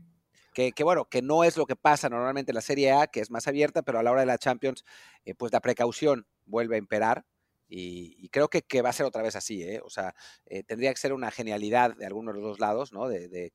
que, 0.74 0.82
bueno, 0.82 1.04
que 1.04 1.22
no 1.22 1.44
es 1.44 1.56
lo 1.56 1.66
que 1.66 1.76
pasa 1.76 2.08
normalmente 2.08 2.50
en 2.50 2.56
la 2.56 2.60
Serie 2.60 2.90
A, 2.92 3.06
que 3.06 3.20
es 3.20 3.30
más 3.30 3.46
abierta, 3.46 3.82
pero 3.82 3.98
a 3.98 4.02
la 4.02 4.10
hora 4.10 4.20
de 4.22 4.26
la 4.26 4.38
Champions, 4.38 4.84
eh, 5.24 5.34
pues 5.34 5.52
la 5.52 5.60
precaución 5.60 6.26
vuelve 6.46 6.74
a 6.74 6.78
imperar. 6.78 7.24
Y, 7.68 8.28
creo 8.30 8.48
que, 8.48 8.62
que, 8.62 8.82
va 8.82 8.90
a 8.90 8.94
ser 8.94 9.06
otra 9.06 9.22
vez 9.22 9.36
así, 9.36 9.62
¿eh? 9.62 9.80
O 9.84 9.90
sea, 9.90 10.14
eh, 10.46 10.62
tendría 10.62 10.92
que 10.92 11.00
ser 11.00 11.12
una 11.12 11.30
genialidad 11.30 11.96
de 11.96 12.06
alguno 12.06 12.32
de 12.32 12.38
los 12.38 12.44
dos 12.44 12.60
lados, 12.60 12.92
¿no? 12.92 13.08
De, 13.08 13.28
de 13.28 13.50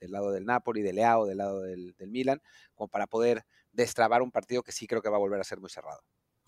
del 0.00 0.12
lado 0.12 0.32
del 0.32 0.44
Napoli, 0.44 0.82
de 0.82 0.92
Leao 0.92 1.26
del 1.26 1.38
lado 1.38 1.62
del, 1.62 1.94
del 1.96 2.10
Milan, 2.10 2.42
como 2.74 2.88
para 2.88 3.06
poder 3.06 3.44
destrabar 3.72 4.22
un 4.22 4.30
partido 4.30 4.62
que 4.62 4.72
sí 4.72 4.86
creo 4.86 5.02
que 5.02 5.08
va 5.08 5.16
a 5.16 5.20
volver 5.20 5.40
a 5.40 5.44
ser 5.44 5.60
muy 5.60 5.70
cerrado. 5.70 6.00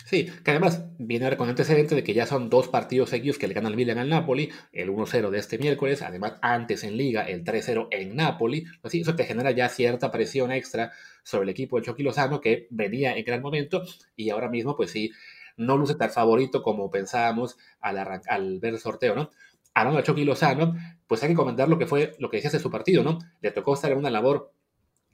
Sí, 0.04 0.26
que 0.44 0.52
además 0.52 0.84
viene 0.98 1.36
con 1.36 1.48
antecedente 1.48 1.96
de 1.96 2.04
que 2.04 2.14
ya 2.14 2.26
son 2.26 2.48
dos 2.48 2.68
partidos 2.68 3.10
seguidos 3.10 3.38
que 3.38 3.48
le 3.48 3.54
ganan 3.54 3.72
el 3.72 3.76
Milan 3.76 3.98
al 3.98 4.08
Napoli, 4.08 4.50
el 4.70 4.88
1-0 4.90 5.30
de 5.30 5.38
este 5.38 5.58
miércoles, 5.58 6.00
además 6.02 6.34
antes 6.42 6.84
en 6.84 6.96
Liga 6.96 7.22
el 7.22 7.42
3-0 7.42 7.88
en 7.90 8.14
Napoli, 8.14 8.66
así 8.84 9.00
eso 9.00 9.16
te 9.16 9.24
genera 9.24 9.50
ya 9.50 9.68
cierta 9.68 10.12
presión 10.12 10.52
extra 10.52 10.92
sobre 11.24 11.44
el 11.44 11.48
equipo 11.48 11.76
de 11.76 11.86
Chucky 11.86 12.04
Lozano 12.04 12.40
que 12.40 12.68
venía 12.70 13.16
en 13.16 13.24
gran 13.24 13.42
momento 13.42 13.82
y 14.14 14.30
ahora 14.30 14.48
mismo 14.48 14.76
pues 14.76 14.92
sí, 14.92 15.10
no 15.56 15.76
luce 15.76 15.94
tan 15.94 16.10
favorito 16.10 16.62
como 16.62 16.90
pensábamos 16.90 17.56
al, 17.80 17.98
al 17.98 18.60
ver 18.60 18.74
el 18.74 18.80
sorteo, 18.80 19.14
¿no? 19.14 19.30
Hablando 19.74 19.98
de 19.98 20.04
Chucky 20.04 20.24
Lozano, 20.24 20.74
pues 21.06 21.22
hay 21.22 21.30
que 21.30 21.34
comentar 21.34 21.68
lo 21.68 21.78
que 21.78 21.86
fue, 21.86 22.14
lo 22.18 22.30
que 22.30 22.38
decías 22.38 22.54
de 22.54 22.58
su 22.60 22.70
partido, 22.70 23.02
¿no? 23.02 23.18
Le 23.40 23.50
tocó 23.50 23.74
estar 23.74 23.92
en 23.92 23.98
una 23.98 24.10
labor 24.10 24.52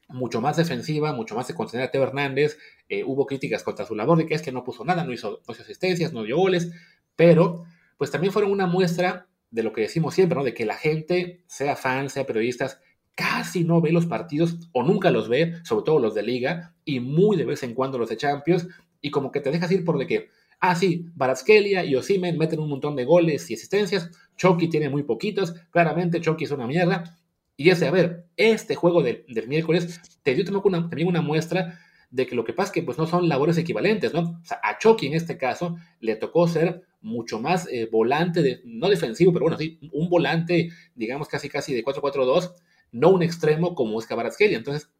mucho 0.09 0.40
más 0.40 0.57
defensiva, 0.57 1.12
mucho 1.12 1.35
más 1.35 1.48
de 1.48 1.55
contener 1.55 1.87
a 1.87 1.90
Teo 1.90 2.02
Hernández. 2.02 2.59
Eh, 2.88 3.02
hubo 3.05 3.26
críticas 3.26 3.62
contra 3.62 3.87
su 3.87 3.94
labor 3.94 4.18
de 4.18 4.26
que 4.26 4.35
es 4.35 4.42
que 4.42 4.52
no 4.52 4.64
puso 4.64 4.85
nada, 4.85 5.05
no 5.05 5.12
hizo, 5.12 5.40
asistencias, 5.48 6.12
no 6.12 6.22
dio 6.22 6.37
goles, 6.37 6.70
pero 7.16 7.64
pues 7.98 8.11
también 8.11 8.33
fueron 8.33 8.50
una 8.50 8.66
muestra 8.66 9.28
de 9.50 9.62
lo 9.62 9.72
que 9.72 9.83
decimos 9.83 10.14
siempre, 10.14 10.37
¿no? 10.37 10.44
De 10.44 10.55
que 10.55 10.64
la 10.64 10.76
gente, 10.76 11.42
sea 11.46 11.76
fan, 11.76 12.09
sea 12.09 12.26
periodistas, 12.26 12.81
casi 13.14 13.64
no 13.64 13.81
ve 13.81 13.92
los 13.92 14.07
partidos 14.07 14.70
o 14.72 14.83
nunca 14.83 15.11
los 15.11 15.28
ve, 15.28 15.55
sobre 15.64 15.85
todo 15.85 15.98
los 15.98 16.14
de 16.14 16.22
liga, 16.22 16.74
y 16.85 17.00
muy 17.00 17.37
de 17.37 17.44
vez 17.44 17.62
en 17.62 17.74
cuando 17.74 17.98
los 17.98 18.09
de 18.09 18.16
Champions, 18.16 18.66
y 19.02 19.10
como 19.10 19.30
que 19.30 19.40
te 19.40 19.50
dejas 19.50 19.70
ir 19.72 19.84
por 19.84 19.98
de 19.98 20.06
que, 20.06 20.28
ah, 20.60 20.74
sí, 20.74 21.06
Baratskelia 21.14 21.84
y 21.84 21.94
Osimen 21.96 22.38
meten 22.38 22.60
un 22.60 22.70
montón 22.70 22.96
de 22.96 23.04
goles 23.04 23.50
y 23.50 23.54
asistencias, 23.54 24.10
Chucky 24.36 24.68
tiene 24.68 24.88
muy 24.88 25.02
poquitos, 25.02 25.52
claramente 25.70 26.20
Chucky 26.20 26.44
es 26.44 26.52
una 26.52 26.66
mierda, 26.66 27.18
y 27.56 27.68
ese, 27.68 27.86
a 27.86 27.90
ver, 27.90 28.24
este 28.36 28.74
juego 28.74 29.02
del, 29.02 29.24
miércoles 29.46 30.00
te 30.22 30.34
dio 30.34 30.44
también 30.44 31.08
una, 31.08 31.20
muestra 31.20 31.78
de 32.10 32.26
que 32.26 32.34
lo 32.34 32.44
que 32.44 32.52
pasa 32.52 32.68
es 32.68 32.72
que 32.72 32.82
pues, 32.82 32.98
no 32.98 33.06
son 33.06 33.28
labores 33.28 33.58
equivalentes, 33.58 34.14
¿no? 34.14 34.40
O 34.42 34.44
sea, 34.44 34.60
a 34.62 34.78
Chucky 34.78 35.06
en 35.06 35.14
este 35.14 35.36
caso 35.36 35.76
le 36.00 36.16
tocó 36.16 36.48
ser 36.48 36.82
mucho 37.00 37.40
más 37.40 37.68
eh, 37.70 37.88
volante, 37.90 38.42
de, 38.42 38.60
no 38.64 38.88
defensivo, 38.88 39.32
pero 39.32 39.44
bueno, 39.44 39.58
sí, 39.58 39.78
un 39.92 40.08
volante, 40.08 40.70
digamos, 40.94 41.28
casi 41.28 41.48
casi 41.48 41.74
de 41.74 41.84
4-4-2, 41.84 42.54
no 42.92 43.10
un 43.10 43.22
extremo 43.22 43.74
como 43.74 43.98
es 43.98 44.06
Kelly. 44.06 44.54
Entonces, 44.54 44.90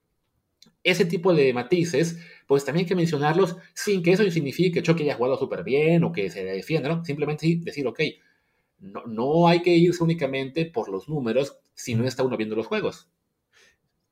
ese 0.85 1.05
tipo 1.05 1.35
de 1.35 1.53
matices, 1.53 2.19
pues 2.47 2.65
también 2.65 2.85
hay 2.85 2.89
que 2.89 2.95
mencionarlos 2.95 3.57
sin 3.75 4.03
que 4.03 4.13
eso 4.13 4.29
signifique 4.31 4.73
que 4.73 4.83
Chucky 4.83 5.05
haya 5.05 5.15
jugado 5.15 5.37
súper 5.37 5.63
bien 5.65 6.05
o 6.05 6.13
que 6.13 6.31
se 6.31 6.45
defienda, 6.45 6.89
¿no? 6.89 7.05
Simplemente 7.05 7.47
decir, 7.61 7.87
ok, 7.87 8.01
no, 8.79 9.05
no 9.07 9.49
hay 9.49 9.63
que 9.63 9.71
irse 9.71 10.03
únicamente 10.03 10.67
por 10.67 10.89
los 10.89 11.09
números 11.09 11.59
si 11.75 11.95
no 11.95 12.05
está 12.07 12.23
uno 12.23 12.37
viendo 12.37 12.57
los 12.57 12.67
juegos. 12.67 13.09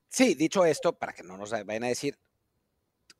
Sí, 0.09 0.35
dicho 0.35 0.65
esto, 0.65 0.93
para 0.93 1.13
que 1.13 1.23
no 1.23 1.37
nos 1.37 1.51
vayan 1.51 1.85
a 1.85 1.89
decir, 1.89 2.19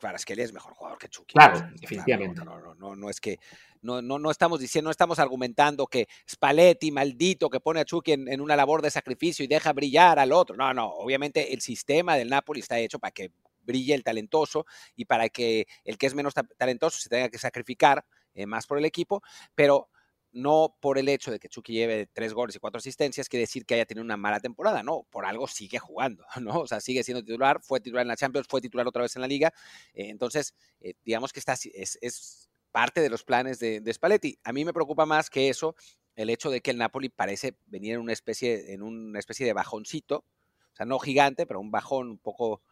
Kvaratskhelia 0.01 0.45
es 0.45 0.53
mejor 0.53 0.75
jugador 0.75 0.99
que 0.99 1.09
Chucky. 1.09 1.35
Claro, 1.35 1.61
definitivamente. 1.81 2.45
No, 2.45 2.59
no, 2.59 2.75
no, 2.75 2.97
no, 2.97 3.11
es 3.11 3.21
que 3.21 3.39
no, 3.83 4.03
no, 4.03 4.19
no 4.19 4.31
estamos 4.31 4.59
diciendo, 4.59 4.89
no 4.89 4.91
estamos 4.91 5.19
argumentando 5.19 5.87
que 5.87 6.09
Spalletti, 6.29 6.91
maldito, 6.91 7.49
que 7.49 7.61
pone 7.61 7.81
a 7.81 7.85
Chucky 7.85 8.13
en, 8.13 8.41
una 8.41 8.57
labor 8.57 8.83
de 8.83 8.91
sacrificio 8.91 9.45
y 9.45 9.49
deja 9.49 9.73
brillar 9.73 10.19
al 10.19 10.33
otro. 10.33 10.57
No, 10.57 10.75
no, 10.75 10.87
obviamente 10.89 11.53
el 11.53 11.61
sistema 11.61 12.17
del 12.17 12.29
Napoli 12.29 12.61
está 12.61 12.79
hecho 12.79 12.99
para 12.99 13.13
que 13.13 13.31
brille 13.71 13.95
el 13.95 14.03
talentoso 14.03 14.67
y 14.97 15.05
para 15.05 15.29
que 15.29 15.67
el 15.85 15.97
que 15.97 16.07
es 16.07 16.15
menos 16.15 16.35
talentoso 16.59 16.99
se 16.99 17.09
tenga 17.09 17.29
que 17.29 17.39
sacrificar 17.39 18.05
eh, 18.35 18.47
más 18.47 18.67
por 18.67 18.79
el 18.79 18.85
equipo, 18.85 19.23
pero 19.55 19.89
no 20.33 20.77
por 20.81 20.99
el 20.99 21.09
hecho 21.09 21.31
de 21.31 21.39
que 21.39 21.49
Chucky 21.49 21.73
lleve 21.73 22.07
tres 22.13 22.33
goles 22.33 22.55
y 22.55 22.59
cuatro 22.59 22.79
asistencias, 22.79 23.29
quiere 23.29 23.43
decir 23.43 23.65
que 23.67 23.75
haya 23.75 23.87
tenido 23.87 24.05
una 24.05 24.17
mala 24.17 24.41
temporada, 24.41 24.83
no, 24.83 25.07
por 25.11 25.27
algo 25.27 25.47
sigue 25.47 25.79
jugando, 25.79 26.25
¿no? 26.41 26.61
O 26.61 26.67
sea, 26.67 26.81
sigue 26.81 27.03
siendo 27.03 27.23
titular, 27.23 27.61
fue 27.63 27.81
titular 27.81 28.03
en 28.03 28.09
la 28.09 28.17
Champions, 28.17 28.47
fue 28.49 28.61
titular 28.61 28.87
otra 28.87 29.03
vez 29.03 29.17
en 29.17 29.23
la 29.23 29.29
Liga, 29.29 29.53
eh, 29.95 30.09
entonces, 30.09 30.55
eh, 30.81 30.95
digamos 31.05 31.33
que 31.33 31.41
está, 31.41 31.55
es, 31.55 32.49
parte 32.71 33.01
de 33.01 33.11
los 33.11 33.25
planes 33.25 33.59
de, 33.59 33.81
de, 33.81 33.93
Spalletti. 33.93 34.39
A 34.45 34.53
mí 34.53 34.65
me 34.65 34.73
preocupa 34.73 35.05
más 35.05 35.29
que 35.29 35.49
eso, 35.49 35.75
el 36.15 36.31
hecho 36.31 36.51
de 36.51 36.61
que 36.61 36.71
el 36.71 36.79
Napoli 36.79 37.09
parece 37.09 37.57
venir 37.67 37.95
en 37.95 38.01
una 38.01 38.13
especie, 38.13 38.73
en 38.73 38.83
una 38.83 39.19
especie 39.19 39.45
de 39.45 39.53
bajoncito, 39.53 40.25
o 40.73 40.77
sea, 40.77 40.87
no 40.87 41.01
gigante, 41.01 41.47
pero 41.47 41.59
un 41.59 41.73
bajón 41.73 42.09
un 42.09 42.19
poco 42.19 42.63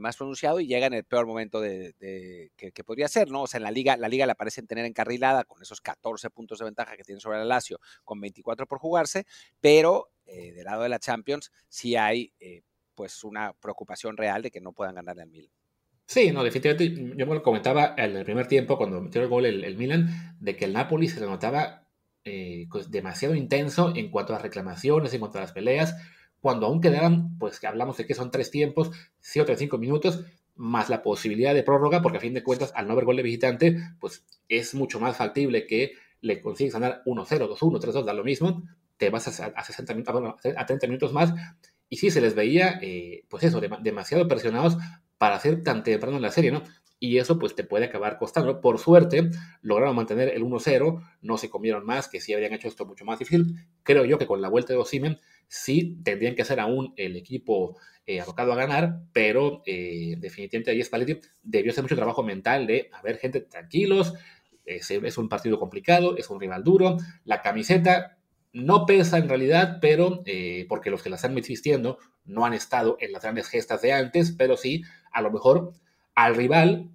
más 0.00 0.16
pronunciado 0.16 0.60
y 0.60 0.66
llega 0.66 0.86
en 0.86 0.94
el 0.94 1.04
peor 1.04 1.26
momento 1.26 1.60
de, 1.60 1.94
que, 2.56 2.84
podría 2.84 3.08
ser, 3.08 3.30
¿no? 3.30 3.42
O 3.42 3.46
sea, 3.46 3.58
en 3.58 3.64
la 3.64 3.70
liga, 3.70 3.96
la 3.96 4.08
liga 4.08 4.26
la 4.26 4.34
parecen 4.34 4.66
tener 4.66 4.84
encarrilada 4.86 5.44
con 5.44 5.60
esos 5.60 5.80
14 5.80 6.30
puntos 6.30 6.58
de 6.58 6.64
ventaja 6.64 6.96
que 6.96 7.04
tiene 7.04 7.20
sobre 7.20 7.40
el 7.40 7.48
Lazio, 7.48 7.78
con 8.04 8.20
24 8.20 8.66
por 8.66 8.78
jugarse, 8.78 9.26
pero 9.60 10.10
eh, 10.26 10.52
del 10.52 10.64
lado 10.64 10.82
de 10.82 10.88
la 10.88 10.98
Champions 10.98 11.52
sí 11.68 11.96
hay 11.96 12.32
eh, 12.40 12.62
pues 12.94 13.22
una 13.24 13.52
preocupación 13.52 14.16
real 14.16 14.42
de 14.42 14.50
que 14.50 14.60
no 14.60 14.72
puedan 14.72 14.94
ganar 14.94 15.20
al 15.20 15.28
Milan. 15.28 15.52
Sí, 16.06 16.32
no, 16.32 16.42
definitivamente, 16.42 17.16
yo 17.16 17.26
me 17.26 17.34
lo 17.34 17.42
comentaba 17.42 17.94
en 17.96 18.16
el 18.16 18.24
primer 18.24 18.46
tiempo 18.46 18.76
cuando 18.76 19.00
metió 19.00 19.22
el 19.22 19.28
gol 19.28 19.46
el, 19.46 19.76
Milan, 19.76 20.36
de 20.40 20.56
que 20.56 20.64
el 20.64 20.72
Napoli 20.72 21.08
se 21.08 21.20
le 21.20 21.26
notaba 21.26 21.86
pues, 22.24 22.90
demasiado 22.90 23.34
intenso 23.34 23.92
en 23.94 24.10
cuanto 24.10 24.34
a 24.34 24.38
reclamaciones, 24.38 25.14
en 25.14 25.20
cuanto 25.20 25.38
a 25.38 25.42
las 25.42 25.52
peleas, 25.52 25.96
cuando 26.42 26.66
aún 26.66 26.80
quedaban, 26.80 27.38
pues 27.38 27.60
que 27.60 27.68
hablamos 27.68 27.96
de 27.96 28.04
que 28.04 28.14
son 28.14 28.32
tres 28.32 28.50
tiempos, 28.50 28.90
sí 29.20 29.38
o 29.38 29.46
cinco 29.56 29.78
minutos, 29.78 30.24
más 30.56 30.90
la 30.90 31.02
posibilidad 31.02 31.54
de 31.54 31.62
prórroga, 31.62 32.02
porque 32.02 32.18
a 32.18 32.20
fin 32.20 32.34
de 32.34 32.42
cuentas, 32.42 32.72
al 32.74 32.86
no 32.86 32.92
haber 32.92 33.04
gol 33.04 33.16
de 33.16 33.22
visitante, 33.22 33.78
pues 34.00 34.26
es 34.48 34.74
mucho 34.74 34.98
más 34.98 35.16
factible 35.16 35.66
que 35.68 35.92
le 36.20 36.40
consigues 36.40 36.74
ganar 36.74 37.02
1-0, 37.06 37.48
2-1, 37.48 37.80
3-2, 37.80 38.04
da 38.04 38.12
lo 38.12 38.24
mismo, 38.24 38.64
te 38.96 39.08
vas 39.08 39.40
a, 39.40 39.46
a, 39.46 39.64
60, 39.64 39.94
a 40.56 40.66
30 40.66 40.86
minutos 40.88 41.12
más, 41.12 41.32
y 41.88 41.96
sí 41.96 42.10
se 42.10 42.20
les 42.20 42.34
veía, 42.34 42.80
eh, 42.82 43.24
pues 43.28 43.44
eso, 43.44 43.60
demasiado 43.60 44.26
presionados 44.26 44.76
para 45.18 45.36
hacer 45.36 45.62
tan 45.62 45.84
temprano 45.84 46.16
en 46.16 46.22
la 46.22 46.32
serie, 46.32 46.50
¿no? 46.50 46.64
Y 47.04 47.18
eso 47.18 47.36
pues 47.36 47.56
te 47.56 47.64
puede 47.64 47.86
acabar 47.86 48.16
costando. 48.16 48.60
Por 48.60 48.78
suerte, 48.78 49.28
lograron 49.60 49.96
mantener 49.96 50.28
el 50.28 50.44
1-0, 50.44 51.02
no 51.20 51.36
se 51.36 51.50
comieron 51.50 51.84
más, 51.84 52.06
que 52.06 52.20
sí 52.20 52.32
habrían 52.32 52.52
hecho 52.52 52.68
esto 52.68 52.86
mucho 52.86 53.04
más 53.04 53.18
difícil. 53.18 53.56
Creo 53.82 54.04
yo 54.04 54.18
que 54.18 54.26
con 54.28 54.40
la 54.40 54.48
vuelta 54.48 54.72
de 54.72 54.78
Osimen 54.78 55.18
sí 55.48 55.98
tendrían 56.04 56.36
que 56.36 56.44
ser 56.44 56.60
aún 56.60 56.94
el 56.96 57.16
equipo 57.16 57.76
eh, 58.06 58.20
abocado 58.20 58.52
a 58.52 58.56
ganar, 58.56 59.00
pero 59.12 59.64
eh, 59.66 60.14
definitivamente 60.20 60.70
ahí 60.70 60.80
Spalletti 60.80 61.18
debió 61.42 61.72
hacer 61.72 61.82
mucho 61.82 61.96
trabajo 61.96 62.22
mental 62.22 62.68
de, 62.68 62.88
a 62.92 63.02
ver, 63.02 63.18
gente, 63.18 63.40
tranquilos, 63.40 64.14
es, 64.64 65.18
un 65.18 65.28
partido 65.28 65.58
complicado, 65.58 66.16
es 66.16 66.30
un 66.30 66.38
rival 66.40 66.62
duro, 66.62 66.98
la 67.24 67.42
camiseta 67.42 68.16
no 68.52 68.86
pesa 68.86 69.18
en 69.18 69.28
realidad, 69.28 69.78
pero 69.80 70.22
eh, 70.24 70.66
porque 70.68 70.90
los 70.90 71.02
que 71.02 71.10
la 71.10 71.16
están 71.16 71.36
existiendo 71.36 71.98
no 72.24 72.46
han 72.46 72.54
estado 72.54 72.96
en 73.00 73.10
las 73.10 73.22
grandes 73.22 73.48
gestas 73.48 73.82
de 73.82 73.92
antes, 73.92 74.30
pero 74.38 74.56
sí, 74.56 74.84
a 75.10 75.20
lo 75.20 75.32
mejor 75.32 75.72
al 76.14 76.34
rival, 76.34 76.90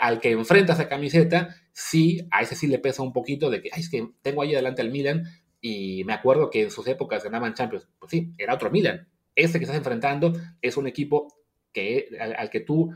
al, 0.00 0.20
que 0.20 0.30
enfrenta 0.30 0.74
esa 0.74 0.88
camiseta, 0.88 1.56
sí, 1.72 2.26
a 2.30 2.42
ese 2.42 2.54
sí 2.54 2.66
le 2.66 2.78
pesa 2.78 3.02
un 3.02 3.12
poquito 3.12 3.50
de 3.50 3.62
que, 3.62 3.70
ay, 3.72 3.80
es 3.80 3.90
que 3.90 4.08
tengo 4.22 4.42
ahí 4.42 4.54
adelante 4.54 4.82
al 4.82 4.90
Milan, 4.90 5.24
y 5.66 6.04
me 6.04 6.12
acuerdo 6.12 6.50
que 6.50 6.64
en 6.64 6.70
sus 6.70 6.86
épocas 6.88 7.24
ganaban 7.24 7.54
Champions. 7.54 7.88
Pues 7.98 8.10
sí, 8.10 8.34
era 8.36 8.52
otro 8.52 8.70
Milan. 8.70 9.08
Este 9.34 9.58
que 9.58 9.64
estás 9.64 9.78
enfrentando 9.78 10.34
es 10.60 10.76
un 10.76 10.86
equipo 10.86 11.28
que, 11.72 12.08
al, 12.36 12.50
que 12.50 12.60
tú 12.60 12.92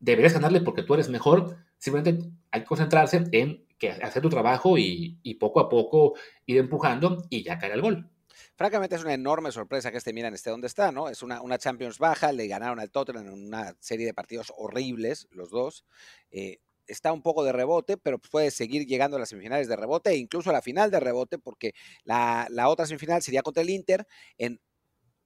deberías 0.00 0.34
ganarle 0.34 0.60
porque 0.60 0.82
tú 0.82 0.92
eres 0.92 1.08
mejor. 1.08 1.56
Simplemente 1.78 2.28
hay 2.50 2.60
que 2.60 2.66
concentrarse 2.66 3.24
en 3.32 3.64
que 3.78 3.88
hacer 3.88 4.20
tu 4.20 4.28
trabajo 4.28 4.76
y, 4.76 5.18
poco 5.40 5.60
a 5.60 5.70
poco 5.70 6.12
ir 6.44 6.58
empujando 6.58 7.24
y 7.30 7.42
ya 7.42 7.58
caer 7.58 7.72
el 7.72 7.80
gol. 7.80 8.10
Francamente 8.56 8.96
es 8.96 9.02
una 9.02 9.14
enorme 9.14 9.52
sorpresa 9.52 9.90
que 9.90 9.98
este 9.98 10.12
Milan 10.12 10.34
esté 10.34 10.50
donde 10.50 10.66
está, 10.66 10.92
¿no? 10.92 11.08
Es 11.08 11.22
una, 11.22 11.40
una 11.42 11.58
Champions 11.58 11.98
baja, 11.98 12.32
le 12.32 12.46
ganaron 12.46 12.80
al 12.80 12.90
Tottenham 12.90 13.26
en 13.26 13.32
una 13.32 13.76
serie 13.80 14.06
de 14.06 14.14
partidos 14.14 14.52
horribles, 14.56 15.28
los 15.30 15.50
dos. 15.50 15.84
Eh, 16.30 16.58
está 16.90 17.12
un 17.12 17.22
poco 17.22 17.44
de 17.44 17.52
rebote, 17.52 17.96
pero 17.96 18.18
puede 18.18 18.50
seguir 18.50 18.86
llegando 18.86 19.16
a 19.16 19.20
las 19.20 19.28
semifinales 19.28 19.68
de 19.68 19.76
rebote 19.76 20.10
e 20.10 20.16
incluso 20.16 20.50
a 20.50 20.52
la 20.52 20.62
final 20.62 20.90
de 20.90 21.00
rebote, 21.00 21.38
porque 21.38 21.74
la, 22.04 22.48
otra 22.68 22.86
semifinal 22.86 23.22
sería 23.22 23.42
contra 23.42 23.62
el 23.62 23.70
Inter, 23.70 24.06
en, 24.36 24.60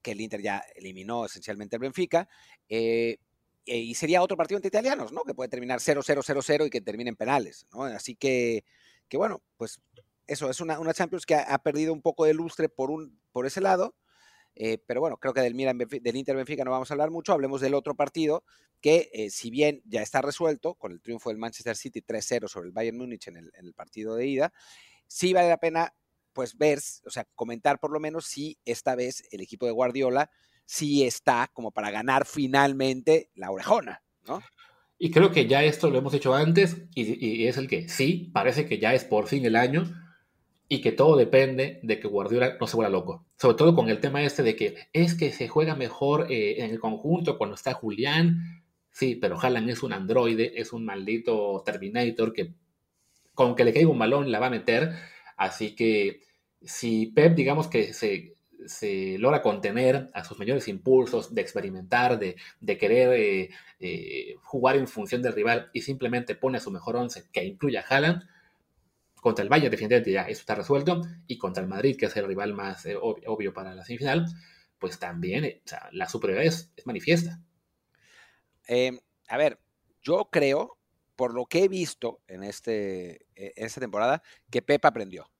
que 0.01 0.11
el 0.11 0.21
Inter 0.21 0.41
ya 0.41 0.63
eliminó 0.75 1.25
esencialmente 1.25 1.75
el 1.75 1.81
Benfica, 1.81 2.29
eh, 2.69 3.17
eh, 3.65 3.77
y 3.77 3.95
sería 3.95 4.21
otro 4.21 4.37
partido 4.37 4.57
entre 4.57 4.67
italianos, 4.67 5.11
¿no? 5.11 5.23
Que 5.23 5.33
puede 5.33 5.49
terminar 5.49 5.79
0-0-0-0 5.79 6.67
y 6.67 6.69
que 6.69 6.81
termine 6.81 7.09
en 7.09 7.15
penales, 7.15 7.65
¿no? 7.73 7.83
Así 7.83 8.15
que, 8.15 8.63
que 9.07 9.17
bueno, 9.17 9.41
pues 9.57 9.79
eso, 10.27 10.49
es 10.49 10.61
una, 10.61 10.79
una 10.79 10.93
Champions 10.93 11.25
que 11.25 11.35
ha, 11.35 11.57
perdido 11.59 11.93
un 11.93 12.01
poco 12.01 12.25
de 12.25 12.33
lustre 12.33 12.69
por, 12.69 12.89
un, 12.91 13.19
por 13.31 13.45
ese 13.45 13.61
lado, 13.61 13.95
eh, 14.55 14.77
pero 14.87 15.01
bueno, 15.01 15.17
creo 15.17 15.33
que 15.33 15.41
del, 15.41 15.55
del 15.55 16.15
Inter 16.15 16.35
Benfica 16.35 16.63
no 16.63 16.71
vamos 16.71 16.89
a 16.89 16.93
hablar 16.93 17.11
mucho. 17.11 17.33
Hablemos 17.33 17.61
del 17.61 17.73
otro 17.73 17.95
partido 17.95 18.43
que, 18.81 19.09
eh, 19.13 19.29
si 19.29 19.49
bien 19.49 19.81
ya 19.85 20.01
está 20.01 20.21
resuelto 20.21 20.75
con 20.75 20.91
el 20.91 21.01
triunfo 21.01 21.29
del 21.29 21.37
Manchester 21.37 21.75
City 21.75 22.01
3-0 22.01 22.47
sobre 22.47 22.67
el 22.67 22.73
Bayern 22.73 22.97
Múnich 22.97 23.27
en 23.27 23.37
el, 23.37 23.73
partido 23.73 24.15
de 24.15 24.27
ida, 24.27 24.53
sí 25.07 25.33
vale 25.33 25.49
la 25.49 25.57
pena 25.57 25.93
pues 26.33 26.57
ver, 26.57 26.79
o 27.05 27.09
sea, 27.09 27.25
comentar 27.33 27.79
por 27.79 27.91
lo 27.91 27.99
menos 27.99 28.25
si 28.25 28.57
esta 28.65 28.95
vez 28.95 29.23
el 29.31 29.41
equipo 29.41 29.65
de 29.65 29.71
Guardiola 29.71 30.29
sí 30.65 31.05
está 31.05 31.49
como 31.53 31.71
para 31.71 31.91
ganar 31.91 32.25
finalmente 32.25 33.29
la 33.35 33.51
orejona, 33.51 34.03
¿no? 34.27 34.41
Y 34.97 35.11
creo 35.11 35.31
que 35.31 35.47
ya 35.47 35.63
esto 35.63 35.89
lo 35.89 35.97
hemos 35.97 36.13
hecho 36.13 36.33
antes 36.33 36.77
y, 36.93 37.25
y 37.25 37.47
es 37.47 37.57
el 37.57 37.67
que 37.67 37.87
sí, 37.89 38.31
parece 38.33 38.65
que 38.65 38.79
ya 38.79 38.93
es 38.93 39.03
por 39.03 39.27
fin 39.27 39.45
el 39.45 39.55
año 39.55 39.83
y 40.67 40.81
que 40.81 40.91
todo 40.91 41.15
depende 41.15 41.79
de 41.83 41.99
que 41.99 42.07
Guardiola 42.07 42.57
no 42.59 42.67
se 42.67 42.75
vuelva 42.75 42.89
loco. 42.89 43.25
Sobre 43.37 43.57
todo 43.57 43.75
con 43.75 43.89
el 43.89 43.99
tema 43.99 44.23
este 44.23 44.43
de 44.43 44.55
que 44.55 44.75
es 44.93 45.13
que 45.13 45.31
se 45.31 45.47
juega 45.47 45.75
mejor 45.75 46.31
eh, 46.31 46.63
en 46.63 46.71
el 46.71 46.79
conjunto 46.79 47.37
cuando 47.37 47.55
está 47.55 47.73
Julián. 47.73 48.63
Sí, 48.91 49.15
pero 49.15 49.39
Haaland 49.39 49.69
es 49.69 49.83
un 49.83 49.93
androide, 49.93 50.59
es 50.59 50.73
un 50.73 50.85
maldito 50.85 51.61
Terminator 51.65 52.33
que 52.33 52.53
con 53.33 53.55
que 53.55 53.65
le 53.65 53.73
caiga 53.73 53.89
un 53.89 53.99
balón 53.99 54.31
la 54.31 54.39
va 54.39 54.47
a 54.47 54.51
meter. 54.51 54.93
Así 55.37 55.75
que 55.75 56.21
si 56.63 57.07
Pep, 57.07 57.35
digamos 57.35 57.67
que 57.67 57.93
se, 57.93 58.33
logra 59.19 59.43
contener 59.43 60.09
a 60.13 60.23
sus 60.23 60.39
mayores 60.39 60.67
impulsos 60.67 61.35
de 61.35 61.41
experimentar, 61.41 62.17
de, 62.17 62.35
de 62.59 62.77
querer 62.77 63.13
eh, 63.13 63.49
eh, 63.79 64.35
jugar 64.41 64.75
en 64.77 64.87
función 64.87 65.21
del 65.21 65.33
rival 65.33 65.69
y 65.73 65.81
simplemente 65.81 66.33
pone 66.33 66.57
a 66.57 66.61
su 66.61 66.71
mejor 66.71 66.95
once 66.95 67.25
que 67.31 67.43
incluya 67.43 67.81
a 67.81 67.95
Haaland, 67.95 68.23
contra 69.25 69.41
el 69.41 69.49
Bayern, 69.49 69.71
definitivamente 69.71 70.11
ya 70.11 70.21
eso 70.21 70.41
está 70.41 70.53
resuelto. 70.53 71.01
Y 71.25 71.39
contra 71.39 71.63
el 71.63 71.67
Madrid, 71.67 71.97
que 71.97 72.05
es 72.05 72.15
el 72.15 72.27
rival 72.27 72.53
más 72.53 72.85
eh, 72.85 72.95
obvio, 72.95 73.55
para 73.55 73.73
la 73.73 73.83
semifinal, 73.83 74.27
pues 74.77 74.99
también 74.99 75.45
eh, 75.45 75.63
la 75.93 76.07
superioridad 76.07 76.45
es, 76.45 76.71
manifiesta. 76.85 77.41
Em, 78.67 78.99
a 79.27 79.37
ver, 79.37 79.59
yo 80.03 80.29
creo, 80.31 80.77
por 81.15 81.33
lo 81.33 81.47
que 81.47 81.63
he 81.63 81.67
visto 81.67 82.21
en, 82.27 82.43
este, 82.43 83.25
e, 83.33 83.51
en 83.55 83.65
esta 83.65 83.81
temporada, 83.81 84.21
que 84.51 84.61
Pepa 84.61 84.89
aprendió. 84.89 85.31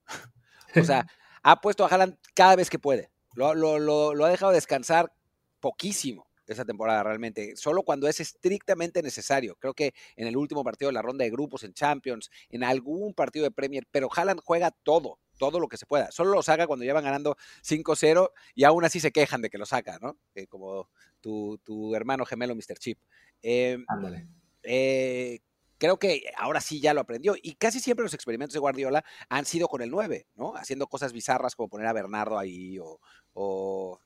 o 0.74 0.82
sea, 0.82 1.06
ha 1.44 1.60
puesto 1.60 1.84
a 1.84 1.88
Haaland 1.88 2.18
cada 2.34 2.56
vez 2.56 2.68
que 2.68 2.80
puede. 2.80 3.12
Lo, 3.36 3.54
lo 3.54 4.24
ha 4.24 4.28
dejado 4.28 4.50
descansar 4.50 5.12
poquísimo 5.60 6.25
esa 6.52 6.64
temporada 6.64 7.02
realmente, 7.02 7.56
solo 7.56 7.82
cuando 7.82 8.08
es 8.08 8.20
estrictamente 8.20 9.02
necesario. 9.02 9.56
Creo 9.56 9.74
que 9.74 9.94
en 10.16 10.26
el 10.26 10.36
último 10.36 10.64
partido 10.64 10.88
de 10.88 10.94
la 10.94 11.02
ronda 11.02 11.24
de 11.24 11.30
grupos, 11.30 11.64
en 11.64 11.72
Champions, 11.72 12.30
en 12.48 12.64
algún 12.64 13.14
partido 13.14 13.44
de 13.44 13.50
Premier, 13.50 13.86
pero 13.90 14.08
Haaland 14.14 14.40
juega 14.44 14.70
todo, 14.70 15.18
todo 15.38 15.60
lo 15.60 15.68
que 15.68 15.76
se 15.76 15.86
pueda. 15.86 16.10
Solo 16.10 16.30
lo 16.30 16.42
saca 16.42 16.66
cuando 16.66 16.84
ya 16.84 16.94
van 16.94 17.04
ganando 17.04 17.36
5-0 17.62 18.30
y 18.54 18.64
aún 18.64 18.84
así 18.84 19.00
se 19.00 19.12
quejan 19.12 19.42
de 19.42 19.50
que 19.50 19.58
lo 19.58 19.66
saca, 19.66 19.98
¿no? 20.00 20.18
como 20.48 20.88
tu, 21.20 21.94
hermano 21.94 22.24
gemelo 22.24 22.54
Mr. 22.54 22.78
Chip. 22.78 22.98
Em, 23.42 23.84
Ándale. 23.88 24.28
Eh, 24.62 25.40
creo 25.78 25.98
que 25.98 26.32
ahora 26.36 26.60
sí 26.60 26.80
ya 26.80 26.94
lo 26.94 27.00
aprendió. 27.00 27.34
Y 27.40 27.54
casi 27.56 27.80
siempre 27.80 28.04
los 28.04 28.14
experimentos 28.14 28.54
de 28.54 28.60
Guardiola 28.60 29.04
han 29.28 29.44
sido 29.44 29.68
con 29.68 29.82
el 29.82 29.90
9, 29.90 30.28
¿no? 30.34 30.54
Haciendo 30.56 30.86
cosas 30.86 31.12
bizarras 31.12 31.54
como 31.54 31.68
poner 31.68 31.86
a 31.86 31.92
Bernardo 31.92 32.38
ahí 32.38 32.78
o 32.78 34.00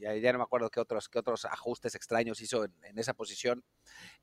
ya, 0.00 0.32
no 0.32 0.38
me 0.38 0.44
acuerdo 0.44 0.70
qué 0.70 0.80
otros, 0.80 1.08
qué 1.08 1.18
otros 1.18 1.44
ajustes 1.44 1.94
extraños 1.94 2.40
hizo 2.40 2.64
en, 2.64 2.98
esa 2.98 3.14
posición. 3.14 3.62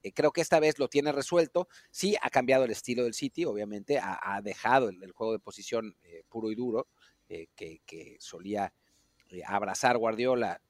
Eh, 0.01 0.11
creo 0.13 0.31
que 0.31 0.41
esta 0.41 0.59
vez 0.59 0.79
lo 0.79 0.87
tiene 0.87 1.11
resuelto. 1.11 1.67
Sí, 1.91 2.15
ha 2.21 2.29
cambiado 2.29 2.65
el 2.65 2.71
estilo 2.71 3.03
del 3.03 3.13
City, 3.13 3.45
obviamente, 3.45 3.99
ha, 4.01 4.41
dejado 4.41 4.89
el, 4.89 5.11
juego 5.11 5.33
de 5.33 5.39
posición 5.39 5.95
eh, 6.03 6.23
puro 6.27 6.51
y 6.51 6.55
duro 6.55 6.87
eh, 7.29 7.47
que, 7.55 8.17
solía 8.19 8.73
abrazar 9.45 9.97
Guardiola 9.97 10.61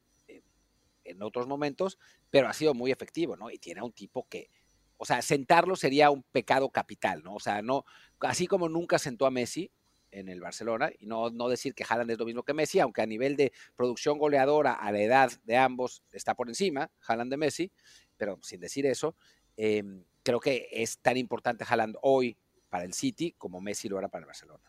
en 1.03 1.21
otros 1.21 1.47
momentos, 1.47 1.97
pero 2.29 2.49
ha 2.49 2.53
sido 2.53 2.73
muy 2.73 2.91
efectivo, 2.91 3.37
¿no? 3.37 3.49
Y 3.49 3.59
tiene 3.59 3.79
a 3.79 3.83
un 3.83 3.93
tipo 3.93 4.27
que 4.27 4.49
o 4.97 5.05
sea, 5.05 5.21
sentarlo 5.21 5.75
sería 5.75 6.09
un 6.09 6.23
pecado 6.23 6.69
capital, 6.69 7.23
¿no? 7.23 7.35
O 7.35 7.39
sea, 7.39 7.61
no, 7.61 7.85
así 8.19 8.47
como 8.47 8.67
nunca 8.67 8.97
sentó 8.97 9.27
a 9.27 9.31
Messi 9.31 9.71
en 10.11 10.29
el 10.29 10.39
Barcelona, 10.39 10.89
y 10.97 11.05
no, 11.05 11.29
no 11.29 11.49
decir 11.49 11.73
que 11.73 11.85
Haaland 11.87 12.11
es 12.11 12.17
lo 12.17 12.25
mismo 12.25 12.43
que 12.43 12.53
Messi, 12.53 12.79
aunque 12.79 13.01
a 13.01 13.05
nivel 13.05 13.35
de 13.35 13.51
producción 13.75 14.17
goleadora, 14.17 14.73
a 14.73 14.91
la 14.91 15.01
edad 15.01 15.31
de 15.43 15.57
ambos, 15.57 16.03
está 16.11 16.33
por 16.35 16.47
encima, 16.47 16.89
Haaland 17.07 17.31
de 17.31 17.37
Messi, 17.37 17.71
pero 18.15 18.39
sin 18.41 18.59
decir 18.59 18.85
eso, 18.85 19.15
eh, 19.55 19.83
creo 20.23 20.39
que 20.39 20.67
es 20.71 20.99
tan 20.99 21.17
importante 21.17 21.65
Haaland 21.67 21.95
hoy 22.01 22.37
para 22.69 22.83
el 22.83 22.93
City 22.93 23.33
como 23.37 23.61
Messi 23.61 23.87
lo 23.87 23.97
era 23.99 24.09
para 24.09 24.23
el 24.23 24.27
Barcelona. 24.27 24.63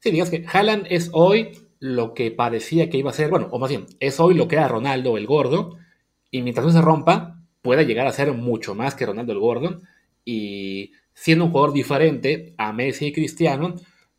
Sí, 0.00 0.10
digamos 0.10 0.30
que 0.30 0.44
Haaland 0.46 0.86
es 0.90 1.10
hoy 1.12 1.66
lo 1.80 2.14
que 2.14 2.30
parecía 2.30 2.88
que 2.88 2.98
iba 2.98 3.10
a 3.10 3.14
ser, 3.14 3.30
bueno, 3.30 3.48
o 3.50 3.58
más 3.58 3.70
bien, 3.70 3.86
es 3.98 4.20
hoy 4.20 4.34
lo 4.34 4.46
que 4.46 4.56
era 4.56 4.68
Ronaldo 4.68 5.16
el 5.16 5.26
gordo, 5.26 5.78
y 6.30 6.42
mientras 6.42 6.66
no 6.66 6.72
se 6.72 6.82
rompa, 6.82 7.42
puede 7.62 7.86
llegar 7.86 8.06
a 8.06 8.12
ser 8.12 8.32
mucho 8.32 8.74
más 8.74 8.94
que 8.94 9.06
Ronaldo 9.06 9.32
el 9.32 9.40
gordo, 9.40 9.80
y 10.24 10.92
siendo 11.14 11.46
un 11.46 11.50
jugador 11.50 11.72
diferente 11.72 12.54
a 12.58 12.72
Messi 12.72 13.06
y 13.06 13.12
Cristiano, 13.12 13.74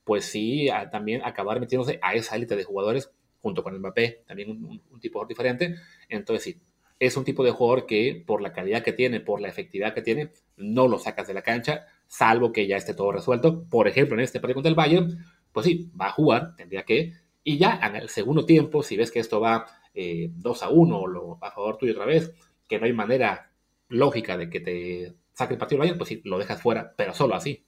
pues 0.10 0.26
sí, 0.26 0.68
también 0.92 1.22
acabar 1.24 1.60
metiéndose 1.60 2.00
a 2.02 2.16
esa 2.16 2.36
élite 2.36 2.56
de 2.56 2.64
jugadores, 2.64 3.12
junto 3.44 3.62
con 3.62 3.78
Mbappé, 3.78 4.24
también 4.26 4.50
un, 4.50 4.82
un 4.90 5.00
tipo 5.00 5.24
diferente, 5.28 5.76
entonces 6.10 6.44
sí, 6.44 6.62
es 6.98 7.16
un 7.16 7.24
tipo 7.24 7.44
de 7.44 7.52
jugador 7.52 7.86
que 7.86 8.24
por 8.26 8.42
la 8.42 8.52
calidad 8.54 8.82
que 8.82 8.92
tiene, 8.92 9.20
por 9.20 9.40
la 9.40 9.50
efectividad 9.50 9.94
que 9.94 10.02
tiene, 10.02 10.32
no 10.58 10.88
lo 10.88 10.98
sacas 10.98 11.28
de 11.28 11.36
la 11.36 11.44
cancha, 11.44 11.86
salvo 12.08 12.52
que 12.52 12.66
ya 12.66 12.76
esté 12.76 12.96
todo 12.96 13.12
resuelto. 13.12 13.66
Por 13.70 13.88
ejemplo, 13.88 14.16
en 14.16 14.22
este 14.22 14.40
partido 14.40 14.56
contra 14.56 14.72
el 14.72 14.76
Bayern, 14.76 15.24
pues 15.52 15.68
sí, 15.68 15.92
va 16.00 16.08
a 16.08 16.12
jugar, 16.12 16.56
tendría 16.56 16.86
que, 16.86 17.14
y 17.44 17.60
ya 17.60 17.80
en 17.84 17.98
el 17.98 18.10
segundo 18.10 18.48
tiempo, 18.48 18.82
si 18.82 18.98
ves 18.98 19.12
que 19.12 19.20
esto 19.20 19.40
va 19.40 19.68
eh, 19.94 20.32
2 20.34 20.64
a 20.64 20.70
1 20.70 20.98
o 20.98 21.38
a 21.40 21.52
favor 21.52 21.78
tuyo 21.78 21.94
otra 21.94 22.06
vez, 22.06 22.34
que 22.68 22.80
no 22.80 22.86
hay 22.88 22.94
manera 22.94 23.52
lógica 23.90 24.36
de 24.38 24.50
que 24.50 24.60
te 24.60 25.14
saque 25.34 25.54
el 25.54 25.60
partido 25.60 25.76
el 25.78 25.82
Bayern, 25.82 26.00
pues 26.00 26.10
sí, 26.10 26.22
lo 26.26 26.40
dejas 26.40 26.60
fuera, 26.64 26.96
pero 26.98 27.14
solo 27.14 27.36
así. 27.36 27.64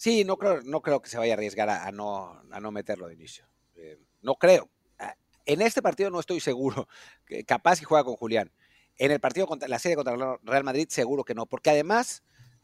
Sí, 0.00 0.24
no 0.24 0.38
creo, 0.38 0.62
no 0.62 0.80
creo 0.80 1.02
que 1.02 1.10
se 1.10 1.18
vaya 1.18 1.34
a 1.34 1.36
arriesgar 1.36 1.68
a, 1.68 1.92
no, 1.92 2.40
a 2.50 2.58
no 2.58 2.72
meterlo 2.72 3.06
de 3.06 3.12
inicio. 3.12 3.44
Eh, 3.76 3.98
no 4.22 4.36
creo. 4.36 4.70
Ah, 4.98 5.14
En 5.44 5.60
este 5.60 5.82
partido 5.82 6.08
no 6.08 6.18
estoy 6.18 6.40
seguro. 6.40 6.88
Capaz 7.46 7.76
si 7.76 7.84
juega 7.84 8.02
con 8.02 8.16
Julián. 8.16 8.50
En 8.96 9.10
el 9.10 9.20
partido 9.20 9.46
contra 9.46 9.68
la 9.68 9.78
serie 9.78 9.96
contra 9.96 10.14
el 10.14 10.38
Real 10.42 10.64
Madrid, 10.64 10.86
seguro 10.88 11.22
que 11.22 11.34
no. 11.34 11.44
Porque 11.44 11.68
además, 11.68 12.22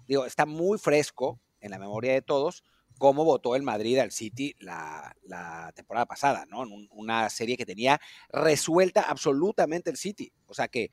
digo, 0.09 0.25
está 0.25 0.47
muy 0.47 0.79
fresco 0.79 1.39
en 1.61 1.73
la 1.73 1.79
memoria 1.79 2.15
de 2.15 2.23
todos 2.23 2.65
cómo 2.97 3.23
votó 3.23 3.55
el 3.55 3.63
Madrid 3.63 3.99
al 3.99 4.13
City 4.13 4.57
la, 4.59 5.15
la 5.23 5.73
temporada 5.75 6.07
pasada, 6.07 6.47
¿no? 6.47 6.63
En 6.63 6.89
una 6.91 7.29
serie 7.29 7.59
que 7.59 7.67
tenía 7.67 8.01
resuelta 8.31 9.03
absolutamente 9.03 9.91
el 9.91 9.99
City. 9.99 10.33
O 10.47 10.55
sea 10.55 10.69
que 10.69 10.91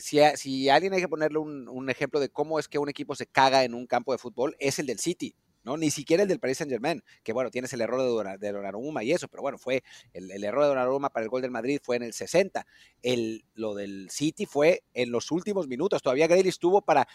si, 0.00 0.18
si 0.34 0.68
alguien 0.68 0.94
hay 0.94 1.00
que 1.00 1.08
ponerle 1.08 1.38
un, 1.38 1.68
un, 1.68 1.90
ejemplo 1.90 2.18
de 2.18 2.28
cómo 2.28 2.58
es 2.58 2.66
que 2.66 2.80
un 2.80 2.88
equipo 2.88 3.14
se 3.14 3.26
caga 3.26 3.62
en 3.62 3.74
un 3.74 3.86
campo 3.86 4.10
de 4.10 4.18
fútbol, 4.18 4.56
es 4.58 4.80
el 4.80 4.86
del 4.86 4.98
City. 4.98 5.36
¿No? 5.62 5.76
Ni 5.76 5.90
siquiera 5.90 6.22
el 6.22 6.28
del 6.28 6.40
Paris 6.40 6.58
Saint 6.58 6.70
Germain, 6.70 7.02
que 7.22 7.32
bueno, 7.32 7.50
tienes 7.50 7.72
el 7.72 7.80
error 7.80 8.00
de, 8.00 8.38
de 8.38 8.52
Donnarumma 8.52 9.02
y 9.04 9.12
eso, 9.12 9.28
pero 9.28 9.42
bueno, 9.42 9.58
fue 9.58 9.82
el, 10.12 10.30
el, 10.30 10.44
error 10.44 10.62
de 10.62 10.68
Donnarumma 10.68 11.10
para 11.10 11.24
el 11.24 11.30
gol 11.30 11.42
del 11.42 11.50
Madrid 11.50 11.80
fue 11.82 11.96
en 11.96 12.02
el 12.02 12.12
60. 12.12 12.66
El, 13.02 13.44
lo 13.54 13.74
del 13.74 14.08
City 14.10 14.46
fue 14.46 14.82
en 14.94 15.10
los 15.10 15.30
últimos 15.30 15.68
minutos. 15.68 16.02
Todavía 16.02 16.26
Grealish 16.26 16.50
estuvo 16.50 16.82
para 16.82 17.06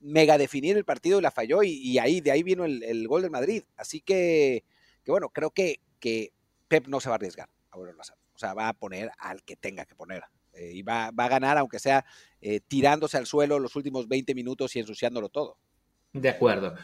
mega 0.00 0.38
definir 0.38 0.76
el 0.76 0.84
partido 0.84 1.18
y 1.18 1.22
la 1.22 1.30
falló 1.30 1.62
y, 1.62 1.98
ahí 1.98 2.20
de 2.20 2.30
ahí 2.30 2.42
vino 2.42 2.64
el, 2.64 2.82
el, 2.82 3.06
gol 3.06 3.22
del 3.22 3.30
Madrid. 3.30 3.62
Así 3.76 4.00
que, 4.00 4.64
que 5.04 5.10
bueno, 5.10 5.28
creo 5.28 5.50
que, 5.50 5.80
que, 5.98 6.32
Pep 6.68 6.86
no 6.86 7.00
se 7.00 7.08
va 7.08 7.14
a 7.14 7.16
arriesgar 7.16 7.48
a 7.70 7.76
volverlo 7.76 8.02
a. 8.02 8.14
O 8.34 8.38
sea, 8.38 8.54
va 8.54 8.68
a 8.68 8.72
poner 8.72 9.10
al 9.18 9.42
que 9.42 9.56
tenga 9.56 9.84
que 9.84 9.94
poner. 9.94 10.22
Eh, 10.54 10.72
y 10.72 10.82
va, 10.82 11.10
va, 11.10 11.26
a 11.26 11.28
ganar, 11.28 11.58
aunque 11.58 11.78
sea 11.78 12.04
eh, 12.40 12.60
tirándose 12.60 13.16
al 13.18 13.26
suelo 13.26 13.58
los 13.58 13.76
últimos 13.76 14.08
20 14.08 14.34
minutos 14.34 14.74
y 14.76 14.78
ensuciándolo 14.78 15.28
todo. 15.28 15.58
De 16.12 16.28
acuerdo. 16.28 16.74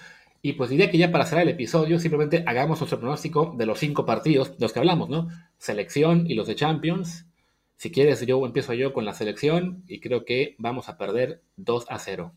Y 0.46 0.52
pues 0.52 0.70
diría 0.70 0.92
que 0.92 0.96
ya 0.96 1.10
para 1.10 1.26
cerrar 1.26 1.42
el 1.42 1.48
episodio, 1.48 1.98
simplemente 1.98 2.44
hagamos 2.46 2.78
nuestro 2.78 3.00
pronóstico 3.00 3.52
de 3.56 3.66
los 3.66 3.80
cinco 3.80 4.06
partidos 4.06 4.52
de 4.52 4.58
los 4.60 4.72
que 4.72 4.78
hablamos, 4.78 5.08
¿no? 5.08 5.26
Selección 5.58 6.30
y 6.30 6.34
los 6.34 6.46
de 6.46 6.54
Champions. 6.54 7.26
Si 7.74 7.90
quieres, 7.90 8.24
yo 8.24 8.46
empiezo 8.46 8.72
yo 8.72 8.92
con 8.92 9.04
la 9.04 9.12
selección 9.12 9.82
y 9.88 9.98
creo 9.98 10.24
que 10.24 10.54
vamos 10.58 10.88
a 10.88 10.98
perder 10.98 11.42
2 11.56 11.86
a 11.88 11.98
0. 11.98 12.32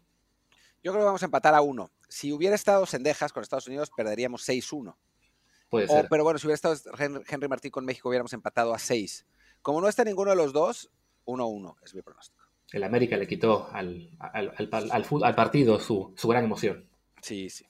Yo 0.84 0.92
creo 0.92 1.04
que 1.04 1.06
vamos 1.06 1.22
a 1.22 1.26
empatar 1.26 1.54
a 1.54 1.62
1. 1.62 1.92
Si 2.08 2.34
hubiera 2.34 2.56
estado 2.56 2.88
Sendejas 2.88 3.32
con 3.32 3.44
Estados 3.44 3.68
Unidos, 3.68 3.92
perderíamos 3.96 4.42
6-1. 4.50 4.96
Puede 5.70 5.88
ser. 5.88 6.06
O, 6.06 6.10
pero 6.10 6.24
bueno, 6.24 6.40
si 6.40 6.48
hubiera 6.48 6.56
estado 6.56 6.76
Henry 6.98 7.48
Martín 7.48 7.70
con 7.70 7.86
México, 7.86 8.10
hubiéramos 8.10 8.34
empatado 8.34 8.74
a 8.74 8.80
6. 8.80 9.28
Como 9.62 9.82
no 9.82 9.88
está 9.88 10.04
ninguno 10.04 10.32
de 10.32 10.38
los 10.38 10.52
dos, 10.52 10.90
1-1 11.28 11.76
es 11.84 11.94
mi 11.94 12.02
pronóstico. 12.02 12.44
El 12.72 12.84
América 12.86 13.18
le 13.18 13.28
quitó 13.28 13.70
al, 13.72 14.10
al, 14.18 14.52
al, 14.58 14.70
al, 14.72 15.06
al 15.24 15.36
partido 15.36 15.80
su, 15.80 16.12
su 16.18 16.28
gran 16.28 16.46
emoción. 16.46 16.90
Sí, 17.22 17.52
sí 17.52 17.68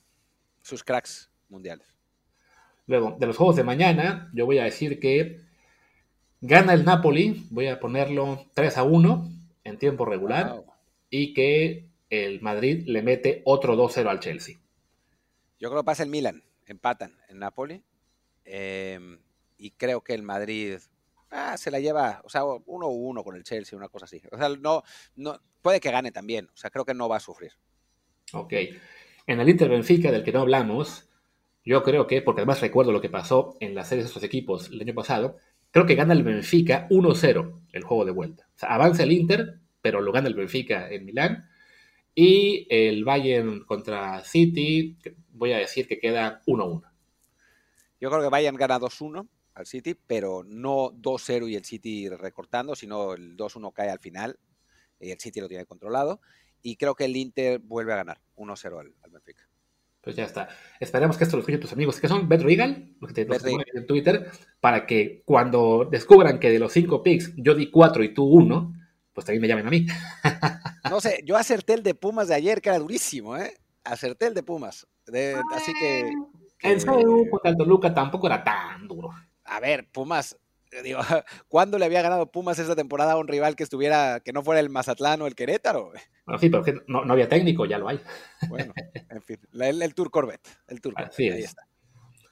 sus 0.61 0.83
cracks 0.83 1.29
mundiales. 1.49 1.87
Luego, 2.87 3.15
de 3.19 3.27
los 3.27 3.37
juegos 3.37 3.55
de 3.55 3.63
mañana, 3.63 4.29
yo 4.33 4.45
voy 4.45 4.57
a 4.59 4.63
decir 4.63 4.99
que 4.99 5.41
gana 6.41 6.73
el 6.73 6.85
Napoli, 6.85 7.45
voy 7.51 7.67
a 7.67 7.79
ponerlo 7.79 8.45
3 8.53 8.77
a 8.77 8.83
1 8.83 9.31
en 9.63 9.77
tiempo 9.77 10.05
regular, 10.05 10.49
wow. 10.49 10.65
y 11.09 11.33
que 11.33 11.89
el 12.09 12.41
Madrid 12.41 12.83
le 12.87 13.03
mete 13.03 13.41
otro 13.45 13.75
2-0 13.75 14.07
al 14.07 14.19
Chelsea. 14.19 14.57
Yo 15.59 15.69
creo 15.69 15.81
que 15.81 15.85
pasa 15.85 16.03
el 16.03 16.09
Milan, 16.09 16.43
empatan 16.65 17.17
en 17.27 17.39
Napoli, 17.39 17.83
eh, 18.45 19.19
y 19.57 19.71
creo 19.71 20.01
que 20.01 20.13
el 20.13 20.23
Madrid 20.23 20.79
ah, 21.29 21.57
se 21.57 21.69
la 21.69 21.79
lleva, 21.79 22.21
o 22.23 22.29
sea, 22.29 22.43
1-1 22.43 23.23
con 23.23 23.35
el 23.35 23.43
Chelsea, 23.43 23.77
una 23.77 23.89
cosa 23.89 24.05
así. 24.05 24.21
O 24.31 24.37
sea, 24.37 24.49
no, 24.49 24.83
no, 25.15 25.39
puede 25.61 25.79
que 25.79 25.91
gane 25.91 26.11
también, 26.11 26.49
o 26.53 26.57
sea, 26.57 26.69
creo 26.69 26.85
que 26.85 26.93
no 26.93 27.09
va 27.09 27.17
a 27.17 27.21
sufrir. 27.21 27.51
Ok. 28.33 28.53
En 29.29 29.39
el 29.39 29.47
Inter 29.47 29.69
Benfica, 29.69 30.11
del 30.11 30.23
que 30.23 30.31
no 30.31 30.39
hablamos, 30.39 31.07
yo 31.63 31.83
creo 31.83 32.07
que, 32.07 32.23
porque 32.23 32.41
además 32.41 32.61
recuerdo 32.61 32.91
lo 32.91 32.99
que 32.99 33.11
pasó 33.11 33.57
en 33.59 33.75
las 33.75 33.87
series 33.87 34.05
de 34.05 34.07
estos 34.07 34.23
equipos 34.23 34.71
el 34.71 34.81
año 34.81 34.95
pasado, 34.95 35.37
creo 35.69 35.85
que 35.85 35.93
gana 35.93 36.13
el 36.13 36.23
Benfica 36.23 36.87
1-0 36.89 37.61
el 37.71 37.83
juego 37.83 38.05
de 38.05 38.11
vuelta. 38.11 38.49
O 38.55 38.57
sea, 38.57 38.69
avanza 38.69 39.03
el 39.03 39.11
Inter, 39.11 39.59
pero 39.83 40.01
lo 40.01 40.11
gana 40.11 40.29
el 40.29 40.33
Benfica 40.33 40.89
en 40.89 41.05
Milán. 41.05 41.47
Y 42.15 42.65
el 42.71 43.05
Bayern 43.05 43.65
contra 43.65 44.23
City, 44.23 44.97
voy 45.31 45.53
a 45.53 45.59
decir 45.59 45.87
que 45.87 45.99
queda 45.99 46.41
1-1. 46.47 46.81
Yo 48.01 48.09
creo 48.09 48.23
que 48.23 48.29
Bayern 48.29 48.57
gana 48.57 48.79
2-1 48.79 49.27
al 49.53 49.67
City, 49.67 49.95
pero 50.07 50.43
no 50.43 50.91
2-0 50.91 51.47
y 51.51 51.55
el 51.55 51.65
City 51.65 52.09
recortando, 52.09 52.75
sino 52.75 53.13
el 53.13 53.37
2-1 53.37 53.73
cae 53.73 53.91
al 53.91 53.99
final 53.99 54.39
y 54.99 55.11
el 55.11 55.19
City 55.19 55.39
lo 55.39 55.47
tiene 55.47 55.67
controlado 55.67 56.19
y 56.61 56.75
creo 56.75 56.95
que 56.95 57.05
el 57.05 57.15
Inter 57.15 57.59
vuelve 57.59 57.93
a 57.93 57.97
ganar 57.97 58.19
1-0 58.35 58.79
al, 58.79 58.93
al, 59.03 59.11
Benfica. 59.11 59.47
Pues 60.01 60.15
ya 60.15 60.23
está. 60.23 60.49
Esperemos 60.79 61.17
que 61.17 61.25
esto 61.25 61.35
lo 61.35 61.41
escuchen 61.41 61.59
tus 61.59 61.73
amigos, 61.73 61.99
que 61.99 62.07
son 62.07 62.29
Bet 62.29 62.41
Regal, 62.41 62.95
los 62.99 63.11
que 63.11 63.25
te 63.25 63.29
los 63.29 63.43
en 63.45 63.85
Twitter, 63.85 64.31
para 64.59 64.85
que 64.85 65.23
cuando 65.25 65.87
descubran 65.89 66.39
que 66.39 66.49
de 66.49 66.59
los 66.59 66.71
5 66.71 67.03
picks 67.03 67.33
yo 67.35 67.53
di 67.53 67.69
4 67.69 68.03
y 68.03 68.13
tú 68.13 68.23
1, 68.23 68.73
pues 69.13 69.25
también 69.25 69.41
me 69.41 69.47
llamen 69.47 69.67
a 69.67 69.69
mí. 69.69 69.85
no 70.89 71.01
sé, 71.01 71.21
yo 71.25 71.35
acerté 71.35 71.73
el 71.73 71.83
de 71.83 71.95
Pumas 71.95 72.29
de 72.29 72.35
ayer, 72.35 72.61
que 72.61 72.69
era 72.69 72.79
durísimo, 72.79 73.35
¿eh? 73.35 73.53
Acerté 73.83 74.27
el 74.27 74.33
de 74.33 74.43
Pumas. 74.43 74.87
De, 75.05 75.35
así 75.53 75.73
que, 75.73 76.09
que... 76.57 76.71
El 76.71 76.79
CDU 76.81 77.29
contra 77.29 77.51
el 77.51 77.57
Toluca 77.57 77.93
tampoco 77.93 78.27
era 78.27 78.43
tan 78.43 78.87
duro. 78.87 79.09
A 79.43 79.59
ver, 79.59 79.89
Pumas, 79.91 80.37
digo, 80.83 80.99
¿cuándo 81.47 81.77
le 81.77 81.85
había 81.85 82.01
ganado 82.01 82.31
Pumas 82.31 82.59
esta 82.59 82.75
temporada 82.75 83.13
a 83.13 83.17
un 83.17 83.27
rival 83.27 83.55
que 83.55 83.63
estuviera, 83.63 84.19
que 84.19 84.33
no 84.33 84.43
fuera 84.43 84.59
el 84.59 84.69
Mazatlán 84.69 85.21
o 85.21 85.27
el 85.27 85.35
Querétaro? 85.35 85.91
Bueno, 86.29 86.39
sí, 86.41 86.49
pero 86.51 86.63
no, 86.85 87.03
no 87.05 87.13
había 87.13 87.27
técnico, 87.27 87.65
ya 87.65 87.79
lo 87.79 87.89
hay. 87.89 87.99
Bueno, 88.49 88.71
en 89.09 89.21
fin, 89.23 89.39
el, 89.59 89.81
el 89.81 89.95
Tour 89.95 90.11
Corvette, 90.11 90.47
el 90.67 90.79
Tour 90.79 90.93
Corvette, 90.93 91.11
Así 91.11 91.27
es. 91.27 91.33
ahí 91.33 91.41
está. 91.41 91.63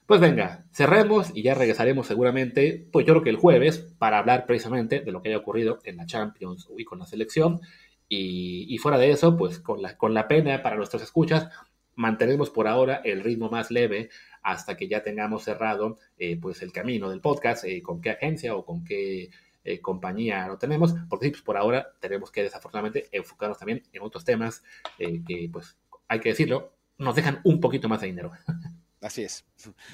Pues 0.06 0.20
venga, 0.20 0.66
cerremos 0.72 1.32
y 1.34 1.42
ya 1.42 1.54
regresaremos 1.54 2.06
seguramente, 2.06 2.88
pues 2.92 3.04
yo 3.04 3.14
creo 3.14 3.24
que 3.24 3.30
el 3.30 3.36
jueves, 3.38 3.78
para 3.98 4.18
hablar 4.18 4.46
precisamente 4.46 5.00
de 5.00 5.10
lo 5.10 5.20
que 5.20 5.30
haya 5.30 5.38
ocurrido 5.38 5.80
en 5.82 5.96
la 5.96 6.06
Champions 6.06 6.68
y 6.78 6.84
con 6.84 7.00
la 7.00 7.06
selección. 7.06 7.60
Y, 8.08 8.72
y 8.72 8.78
fuera 8.78 8.98
de 8.98 9.10
eso, 9.10 9.36
pues 9.36 9.58
con 9.58 9.82
la, 9.82 9.98
con 9.98 10.14
la 10.14 10.28
pena 10.28 10.62
para 10.62 10.76
nuestros 10.76 11.02
escuchas, 11.02 11.48
mantenemos 11.96 12.50
por 12.50 12.68
ahora 12.68 13.00
el 13.04 13.24
ritmo 13.24 13.50
más 13.50 13.72
leve 13.72 14.10
hasta 14.48 14.78
que 14.78 14.88
ya 14.88 15.02
tengamos 15.02 15.44
cerrado 15.44 15.98
eh, 16.16 16.38
pues 16.40 16.62
el 16.62 16.72
camino 16.72 17.10
del 17.10 17.20
podcast, 17.20 17.64
eh, 17.64 17.82
con 17.82 18.00
qué 18.00 18.10
agencia 18.10 18.56
o 18.56 18.64
con 18.64 18.82
qué 18.82 19.30
eh, 19.62 19.80
compañía 19.82 20.46
lo 20.46 20.56
tenemos, 20.56 20.94
porque 21.10 21.26
sí, 21.26 21.30
pues 21.32 21.42
por 21.42 21.58
ahora 21.58 21.92
tenemos 22.00 22.30
que 22.30 22.42
desafortunadamente 22.42 23.08
enfocarnos 23.12 23.58
también 23.58 23.82
en 23.92 24.02
otros 24.02 24.24
temas 24.24 24.62
que 24.96 25.50
pues 25.52 25.76
hay 26.08 26.20
que 26.20 26.30
decirlo, 26.30 26.72
nos 26.96 27.14
dejan 27.14 27.40
un 27.44 27.60
poquito 27.60 27.90
más 27.90 28.00
de 28.00 28.06
dinero. 28.06 28.32
Así 29.02 29.22
es. 29.22 29.44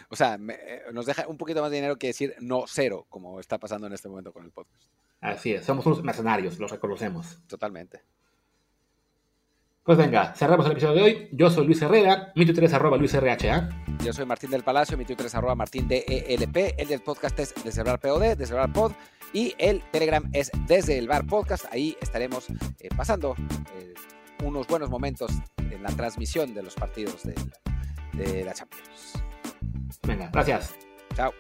O 0.09 0.17
sea, 0.17 0.39
me, 0.39 0.57
nos 0.93 1.05
deja 1.05 1.27
un 1.27 1.37
poquito 1.37 1.61
más 1.61 1.71
de 1.71 1.77
dinero 1.77 1.97
que 1.97 2.07
decir 2.07 2.37
no 2.41 2.65
cero, 2.69 3.07
como 3.11 3.41
está 3.41 3.59
pasando 3.59 3.89
en 3.89 3.93
este 3.93 4.09
momento 4.09 4.33
con 4.33 4.45
el 4.45 4.53
podcast. 4.53 4.85
Así 5.21 5.53
es, 5.53 5.65
somos 5.65 5.85
unos 5.85 6.03
mercenarios, 6.05 6.61
los 6.61 6.71
reconocemos. 6.71 7.39
Totalmente. 7.49 8.03
Pues 9.85 9.99
venga, 9.99 10.33
cerramos 10.35 10.65
el 10.65 10.73
episodio 10.73 10.95
de 10.95 11.03
hoy. 11.03 11.29
Yo 11.33 11.51
soy 11.51 11.67
Luis 11.67 11.83
Herrera, 11.83 12.33
mi 12.35 12.47
Twitter 12.47 12.65
es 12.65 12.73
arroba 12.73 12.97
LuisRHA. 12.97 13.69
Yo 14.03 14.15
soy 14.15 14.25
Martín 14.25 14.51
del 14.51 14.63
Palacio, 14.63 14.97
mi 14.97 15.05
Twitter 15.05 15.27
es 15.27 15.35
arroba 15.35 15.55
Martín 15.55 15.87
DELP. 15.87 16.57
El 16.79 16.89
del 16.89 17.01
podcast 17.01 17.39
es 17.39 17.55
desde 17.63 17.83
el 17.83 17.87
bar 17.87 18.01
POD, 18.01 18.35
desde 18.35 18.55
el 18.55 18.61
bar 18.61 18.73
pod. 18.73 18.93
Y 19.35 19.55
el 19.59 19.83
Telegram 19.91 20.27
es 20.33 20.51
desde 20.67 20.97
el 20.97 21.07
bar 21.07 21.27
podcast. 21.27 21.67
Ahí 21.71 21.99
estaremos 22.01 22.49
eh, 22.49 22.89
pasando 22.97 23.35
eh, 23.77 23.93
unos 24.43 24.67
buenos 24.67 24.89
momentos 24.89 25.33
en 25.59 25.83
la 25.83 25.91
transmisión 25.91 26.55
de 26.55 26.63
los 26.63 26.75
partidos 26.77 27.23
de, 27.25 27.35
de 28.15 28.43
la 28.43 28.55
Champions. 28.55 29.23
Venga, 30.07 30.31
gracias. 30.33 30.77
Chao. 31.15 31.31